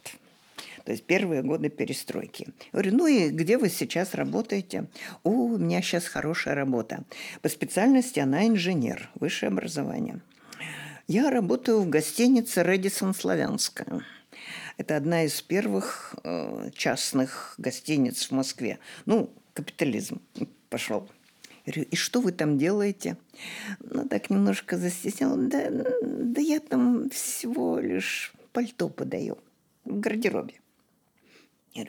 то 0.87 0.93
есть 0.93 1.05
первые 1.05 1.43
годы 1.43 1.68
перестройки. 1.68 2.47
Я 2.47 2.70
говорю, 2.70 2.97
ну 2.97 3.07
и 3.09 3.28
где 3.30 3.59
вы 3.59 3.68
сейчас 3.70 4.14
работаете? 4.14 4.87
О, 5.24 5.30
у 5.30 5.59
меня 5.59 5.82
сейчас 5.82 6.07
хорошая 6.07 6.55
работа. 6.55 7.03
По 7.43 7.49
специальности 7.49 8.20
она 8.20 8.47
инженер, 8.47 9.11
высшее 9.16 9.49
образование. 9.49 10.20
Я 11.09 11.30
работаю 11.30 11.80
в 11.80 11.89
гостинице 11.89 12.62
«Редисон 12.62 13.14
Славянская». 13.14 14.03
Это 14.76 14.97
одна 14.97 15.24
из 15.24 15.43
первых 15.43 16.14
э, 16.22 16.70
частных 16.72 17.57
гостиниц 17.59 18.28
в 18.28 18.30
Москве. 18.30 18.78
Ну, 19.07 19.30
капитализм 19.55 20.20
пошел. 20.68 21.09
Говорю, 21.64 21.82
и 21.91 21.97
что 21.97 22.20
вы 22.20 22.30
там 22.30 22.59
делаете? 22.59 23.16
Ну, 23.80 24.07
так 24.07 24.30
немножко 24.30 24.76
застеснялась. 24.76 25.49
Да, 25.49 25.68
да 26.03 26.41
я 26.41 26.61
там 26.61 27.11
всего 27.11 27.80
лишь 27.80 28.32
пальто 28.53 28.89
подаю 28.89 29.39
в 29.84 29.99
гардеробе 29.99 30.55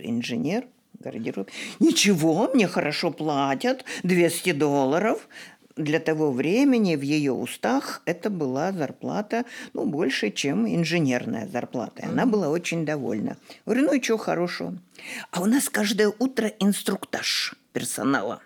инженер, 0.01 0.67
гардероб. 0.99 1.49
Ничего, 1.79 2.49
мне 2.53 2.67
хорошо 2.67 3.11
платят, 3.11 3.85
200 4.03 4.53
долларов. 4.53 5.27
Для 5.75 5.99
того 5.99 6.31
времени 6.31 6.95
в 6.95 7.01
ее 7.01 7.33
устах 7.33 8.01
это 8.05 8.31
была 8.31 8.71
зарплата, 8.71 9.45
ну, 9.73 9.85
больше, 9.85 10.31
чем 10.31 10.67
инженерная 10.67 11.47
зарплата. 11.47 12.01
И 12.01 12.05
она 12.05 12.25
была 12.25 12.49
очень 12.49 12.83
довольна. 12.83 13.37
Говорю, 13.65 13.83
ну 13.83 13.93
и 13.93 14.01
что 14.01 14.17
хорошего? 14.17 14.75
А 15.29 15.41
у 15.41 15.45
нас 15.45 15.69
каждое 15.69 16.11
утро 16.17 16.51
инструктаж 16.59 17.53
персонала. 17.73 18.41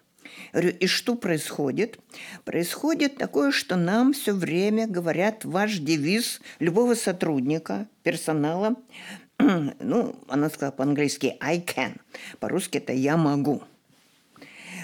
Говорю, 0.51 0.71
и 0.71 0.87
что 0.87 1.15
происходит? 1.15 1.99
Происходит 2.43 3.15
такое, 3.15 3.51
что 3.51 3.77
нам 3.77 4.11
все 4.11 4.33
время 4.33 4.85
говорят 4.85 5.45
ваш 5.45 5.77
девиз 5.77 6.41
любого 6.59 6.95
сотрудника, 6.95 7.87
персонала– 8.03 8.75
ну, 9.79 10.15
она 10.27 10.49
сказала 10.49 10.71
по-английски 10.71 11.37
I 11.39 11.59
can. 11.59 11.99
По-русски 12.39 12.77
это 12.77 12.93
я 12.93 13.17
могу. 13.17 13.63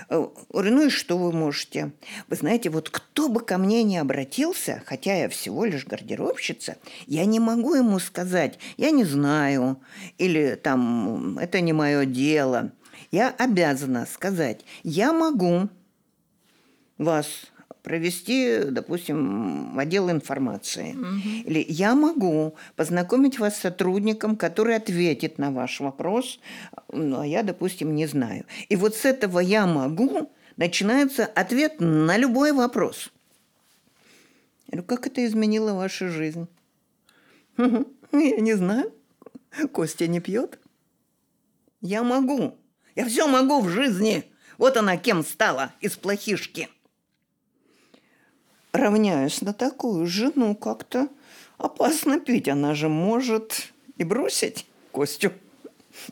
Э, 0.10 0.26
ну 0.54 0.86
и 0.86 0.90
что 0.90 1.18
вы 1.18 1.32
можете? 1.32 1.92
Вы 2.28 2.36
знаете, 2.36 2.70
вот 2.70 2.90
кто 2.90 3.30
бы 3.30 3.42
ко 3.42 3.58
мне 3.58 3.84
не 3.84 3.98
обратился, 3.98 4.82
хотя 4.86 5.16
я 5.16 5.30
всего 5.30 5.66
лишь 5.66 5.86
гардеробщица, 5.86 6.78
я 7.06 7.26
не 7.26 7.40
могу 7.40 7.76
ему 7.76 8.00
сказать, 8.00 8.60
я 8.78 8.92
не 8.92 9.04
знаю, 9.04 9.80
или 10.18 10.56
там, 10.56 11.38
это 11.40 11.62
не 11.62 11.74
мое 11.74 12.06
дело. 12.06 12.72
Я 13.12 13.30
обязана 13.38 14.06
сказать, 14.06 14.66
я 14.84 15.14
могу 15.14 15.70
вас 16.98 17.28
провести, 17.88 18.66
допустим, 18.66 19.80
отдел 19.80 20.12
информации. 20.12 20.92
Угу. 20.92 21.50
Или 21.50 21.66
я 21.70 21.96
могу 21.96 22.56
познакомить 22.76 23.40
вас 23.40 23.56
с 23.56 23.62
сотрудником, 23.62 24.36
который 24.36 24.76
ответит 24.76 25.38
на 25.38 25.52
ваш 25.52 25.80
вопрос, 25.80 26.40
ну, 26.92 27.22
а 27.22 27.26
я, 27.26 27.44
допустим, 27.44 27.96
не 27.96 28.06
знаю. 28.06 28.44
И 28.68 28.76
вот 28.76 28.94
с 28.94 29.06
этого 29.06 29.40
я 29.40 29.66
могу 29.66 30.30
начинается 30.58 31.26
ответ 31.26 31.80
на 31.80 32.18
любой 32.18 32.52
вопрос. 32.52 33.10
Я 34.68 34.80
говорю, 34.80 34.88
как 34.88 35.08
это 35.08 35.26
изменило 35.26 35.72
вашу 35.72 36.10
жизнь? 36.10 36.46
Я 37.58 37.86
не 38.12 38.54
знаю. 38.56 38.92
Костя 39.72 40.08
не 40.08 40.20
пьет. 40.20 40.60
Я 41.80 42.04
могу. 42.04 42.58
Я 42.96 43.06
все 43.06 43.28
могу 43.28 43.62
в 43.62 43.70
жизни. 43.70 44.26
Вот 44.58 44.76
она 44.76 44.98
кем 44.98 45.24
стала 45.24 45.72
из 45.80 45.96
плохишки 45.96 46.68
равняюсь 48.78 49.42
на 49.42 49.54
такую 49.54 50.06
жену, 50.08 50.56
как-то 50.56 51.10
опасно 51.58 52.20
пить. 52.20 52.48
Она 52.48 52.76
же 52.76 52.90
может 52.90 53.74
и 53.98 54.04
бросить 54.04 54.66
Костю. 54.92 55.32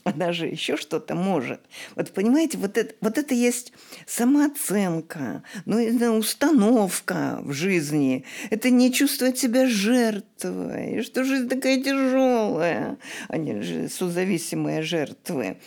Она 0.03 0.31
же 0.33 0.47
еще 0.47 0.77
что-то 0.77 1.15
может. 1.15 1.61
Вот 1.95 2.11
понимаете, 2.11 2.57
вот 2.57 2.77
это, 2.77 2.95
вот 3.01 3.17
это 3.17 3.33
есть 3.33 3.71
самооценка, 4.07 5.43
ну, 5.65 5.77
это 5.79 6.11
установка 6.11 7.39
в 7.43 7.53
жизни. 7.53 8.25
Это 8.49 8.69
не 8.69 8.91
чувствовать 8.91 9.37
себя 9.37 9.67
жертвой, 9.67 11.03
что 11.03 11.23
жизнь 11.23 11.49
такая 11.49 11.81
тяжелая. 11.81 12.97
Они 13.27 13.61
же 13.61 13.89
созависимые 13.89 14.81
жертвы. 14.81 15.57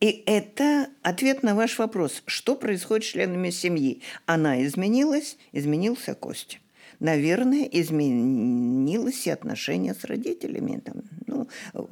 И 0.00 0.22
это 0.26 0.88
ответ 1.02 1.42
на 1.42 1.54
ваш 1.54 1.78
вопрос, 1.78 2.22
что 2.26 2.54
происходит 2.54 3.04
с 3.04 3.10
членами 3.10 3.50
семьи. 3.50 4.02
Она 4.26 4.64
изменилась, 4.64 5.38
изменился 5.52 6.14
Костя. 6.14 6.58
Наверное, 6.98 7.64
изменилось 7.64 9.26
и 9.26 9.30
отношение 9.30 9.94
с 9.94 10.04
родителями. 10.04 10.80
Там, 10.80 11.02
ну, 11.26 11.48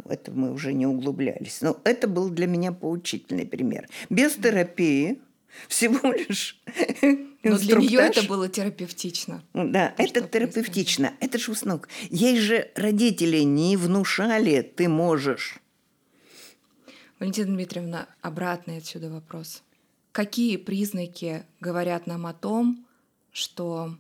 это 0.09 0.32
мы 0.32 0.52
уже 0.52 0.72
не 0.72 0.86
углублялись. 0.86 1.60
Но 1.60 1.78
это 1.85 2.09
был 2.09 2.31
для 2.31 2.47
меня 2.47 2.72
поучительный 2.72 3.47
пример. 3.47 3.89
Без 4.09 4.35
терапии, 4.35 5.20
всего 5.68 6.12
лишь 6.28 6.60
но 7.44 7.59
для 7.59 7.76
нее 7.76 8.01
это 8.01 8.22
было 8.22 8.48
терапевтично. 8.48 9.43
Да, 9.52 9.93
то, 9.97 10.02
это 10.02 10.22
терапевтично. 10.22 11.09
Происходит. 11.09 11.35
Это 11.35 11.39
же 11.39 11.52
установка. 11.52 11.89
Ей 12.10 12.39
же 12.40 12.70
родители 12.74 13.39
не 13.39 13.76
внушали, 13.76 14.62
ты 14.62 14.89
можешь. 14.89 15.59
Валентина 17.24 17.56
Дмитриевна, 17.56 18.06
обратный 18.20 18.76
отсюда 18.76 19.09
вопрос. 19.09 19.62
Какие 20.12 20.59
признаки 20.59 21.44
говорят 21.59 22.06
нам 22.06 22.26
о 22.26 22.34
том, 22.34 22.84
что 23.32 23.96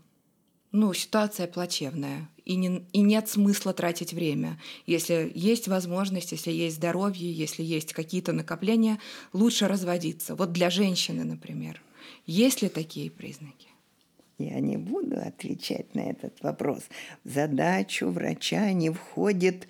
ну, 0.72 0.92
ситуация 0.92 1.46
плачевная, 1.46 2.28
и, 2.44 2.56
не, 2.56 2.84
и 2.92 3.00
нет 3.00 3.26
смысла 3.30 3.72
тратить 3.72 4.12
время. 4.12 4.60
Если 4.84 5.32
есть 5.34 5.68
возможность, 5.68 6.32
если 6.32 6.50
есть 6.50 6.76
здоровье, 6.76 7.32
если 7.32 7.62
есть 7.62 7.94
какие-то 7.94 8.34
накопления, 8.34 8.98
лучше 9.32 9.68
разводиться. 9.68 10.34
Вот 10.34 10.52
для 10.52 10.68
женщины, 10.68 11.24
например. 11.24 11.80
Есть 12.26 12.60
ли 12.60 12.68
такие 12.68 13.10
признаки? 13.10 13.68
Я 14.36 14.60
не 14.60 14.76
буду 14.76 15.18
отвечать 15.18 15.94
на 15.94 16.10
этот 16.10 16.42
вопрос. 16.42 16.82
В 17.24 17.30
задачу 17.30 18.10
врача 18.10 18.70
не 18.72 18.90
входит 18.90 19.66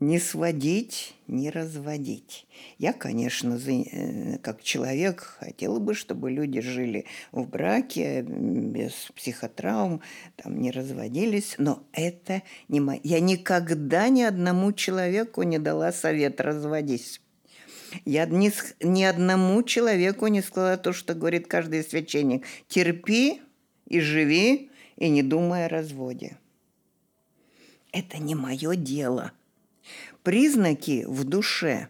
не 0.00 0.20
сводить, 0.20 1.14
не 1.26 1.50
разводить. 1.50 2.46
Я, 2.78 2.92
конечно, 2.92 3.58
э, 3.66 4.38
как 4.38 4.62
человек 4.62 5.36
хотела 5.40 5.80
бы, 5.80 5.94
чтобы 5.94 6.30
люди 6.30 6.60
жили 6.60 7.06
в 7.32 7.48
браке 7.48 8.22
без 8.22 8.92
психотравм, 9.16 10.00
там 10.36 10.60
не 10.60 10.70
разводились, 10.70 11.56
но 11.58 11.82
это 11.92 12.42
не 12.68 12.80
моя. 12.80 13.00
Я 13.02 13.20
никогда 13.20 14.08
ни 14.08 14.22
одному 14.22 14.72
человеку 14.72 15.42
не 15.42 15.58
дала 15.58 15.90
совет 15.90 16.40
разводись. 16.40 17.20
Я 18.04 18.26
ни, 18.26 18.52
ни 18.84 19.02
одному 19.02 19.62
человеку 19.62 20.26
не 20.28 20.42
сказала 20.42 20.76
то, 20.76 20.92
что 20.92 21.14
говорит 21.14 21.48
каждый 21.48 21.82
священник. 21.82 22.44
Терпи 22.68 23.40
и 23.86 24.00
живи, 24.00 24.70
и 24.96 25.08
не 25.08 25.22
думай 25.22 25.66
о 25.66 25.68
разводе. 25.68 26.36
Это 27.90 28.18
не 28.18 28.34
мое 28.34 28.76
дело– 28.76 29.32
Признаки 30.22 31.04
в 31.06 31.24
душе. 31.24 31.88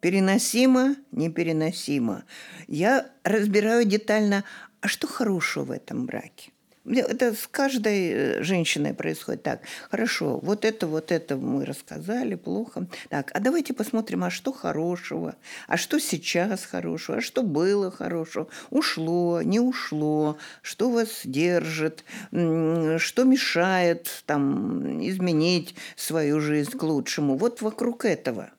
Переносимо, 0.00 0.96
непереносимо. 1.12 2.24
Я 2.66 3.10
разбираю 3.22 3.84
детально, 3.84 4.44
а 4.80 4.88
что 4.88 5.06
хорошего 5.06 5.64
в 5.64 5.70
этом 5.70 6.06
браке? 6.06 6.53
Это 6.86 7.32
с 7.32 7.46
каждой 7.50 8.10
э, 8.10 8.42
женщиной 8.42 8.92
происходит 8.92 9.42
так. 9.42 9.60
Хорошо, 9.90 10.38
вот 10.40 10.66
это, 10.66 10.86
вот 10.86 11.12
это 11.12 11.36
мы 11.36 11.64
рассказали, 11.64 12.34
плохо. 12.34 12.86
Так, 13.08 13.30
а 13.32 13.40
давайте 13.40 13.72
посмотрим, 13.72 14.22
а 14.24 14.30
что 14.30 14.52
хорошего, 14.52 15.34
а 15.66 15.78
что 15.78 15.98
сейчас 15.98 16.64
хорошего, 16.64 17.18
а 17.18 17.20
что 17.22 17.42
было 17.42 17.90
хорошего, 17.90 18.48
ушло, 18.68 19.40
не 19.40 19.60
ушло, 19.60 20.36
что 20.60 20.90
вас 20.90 21.22
держит, 21.24 22.04
что 22.30 23.24
мешает 23.24 24.22
там 24.26 25.00
изменить 25.06 25.74
свою 25.96 26.40
жизнь 26.40 26.72
к 26.72 26.82
лучшему. 26.82 27.36
Вот 27.36 27.62
вокруг 27.62 28.04
этого. 28.04 28.50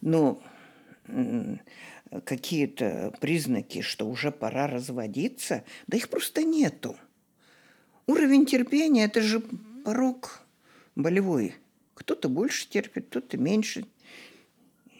Но 0.00 0.42
какие-то 2.24 3.12
признаки, 3.20 3.80
что 3.82 4.08
уже 4.08 4.32
пора 4.32 4.66
разводиться, 4.66 5.62
да 5.86 5.96
их 5.96 6.08
просто 6.08 6.42
нету. 6.42 6.96
Уровень 8.10 8.44
терпения– 8.44 9.04
это 9.04 9.20
же 9.20 9.38
порог 9.84 10.40
болевой. 10.96 11.54
Кто-то 11.94 12.28
больше 12.28 12.68
терпит, 12.68 13.06
кто-то 13.06 13.38
меньше. 13.38 13.86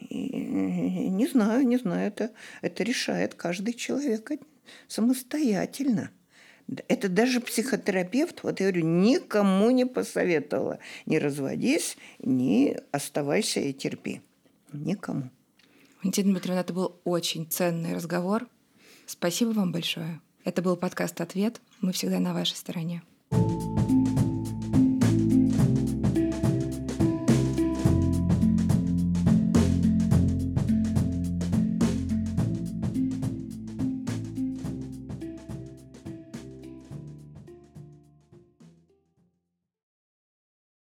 И 0.07 1.09
не 1.09 1.27
знаю, 1.27 1.67
не 1.67 1.75
знаю, 1.75 2.07
это, 2.07 2.31
это 2.61 2.83
решает 2.83 3.33
каждый 3.33 3.73
человек 3.73 4.31
самостоятельно. 4.87 6.11
Это 6.87 7.09
даже 7.09 7.41
психотерапевт, 7.41 8.43
вот 8.43 8.61
я 8.61 8.67
говорю, 8.67 8.87
никому 8.87 9.71
не 9.71 9.85
посоветовала. 9.85 10.79
Не 11.05 11.19
разводись, 11.19 11.97
не 12.19 12.77
оставайся 12.91 13.59
и 13.59 13.73
терпи. 13.73 14.21
Никому. 14.71 15.29
Валентина 16.01 16.31
Дмитриевна, 16.31 16.61
это 16.61 16.71
был 16.71 17.01
очень 17.03 17.45
ценный 17.45 17.93
разговор. 17.93 18.47
Спасибо 19.05 19.49
вам 19.49 19.73
большое. 19.73 20.21
Это 20.43 20.61
был 20.61 20.75
подкаст 20.75 21.21
«Ответ». 21.21 21.61
Мы 21.81 21.91
всегда 21.93 22.19
на 22.19 22.33
вашей 22.33 22.55
стороне. 22.55 23.03
thank 23.31 23.61
you 23.61 23.70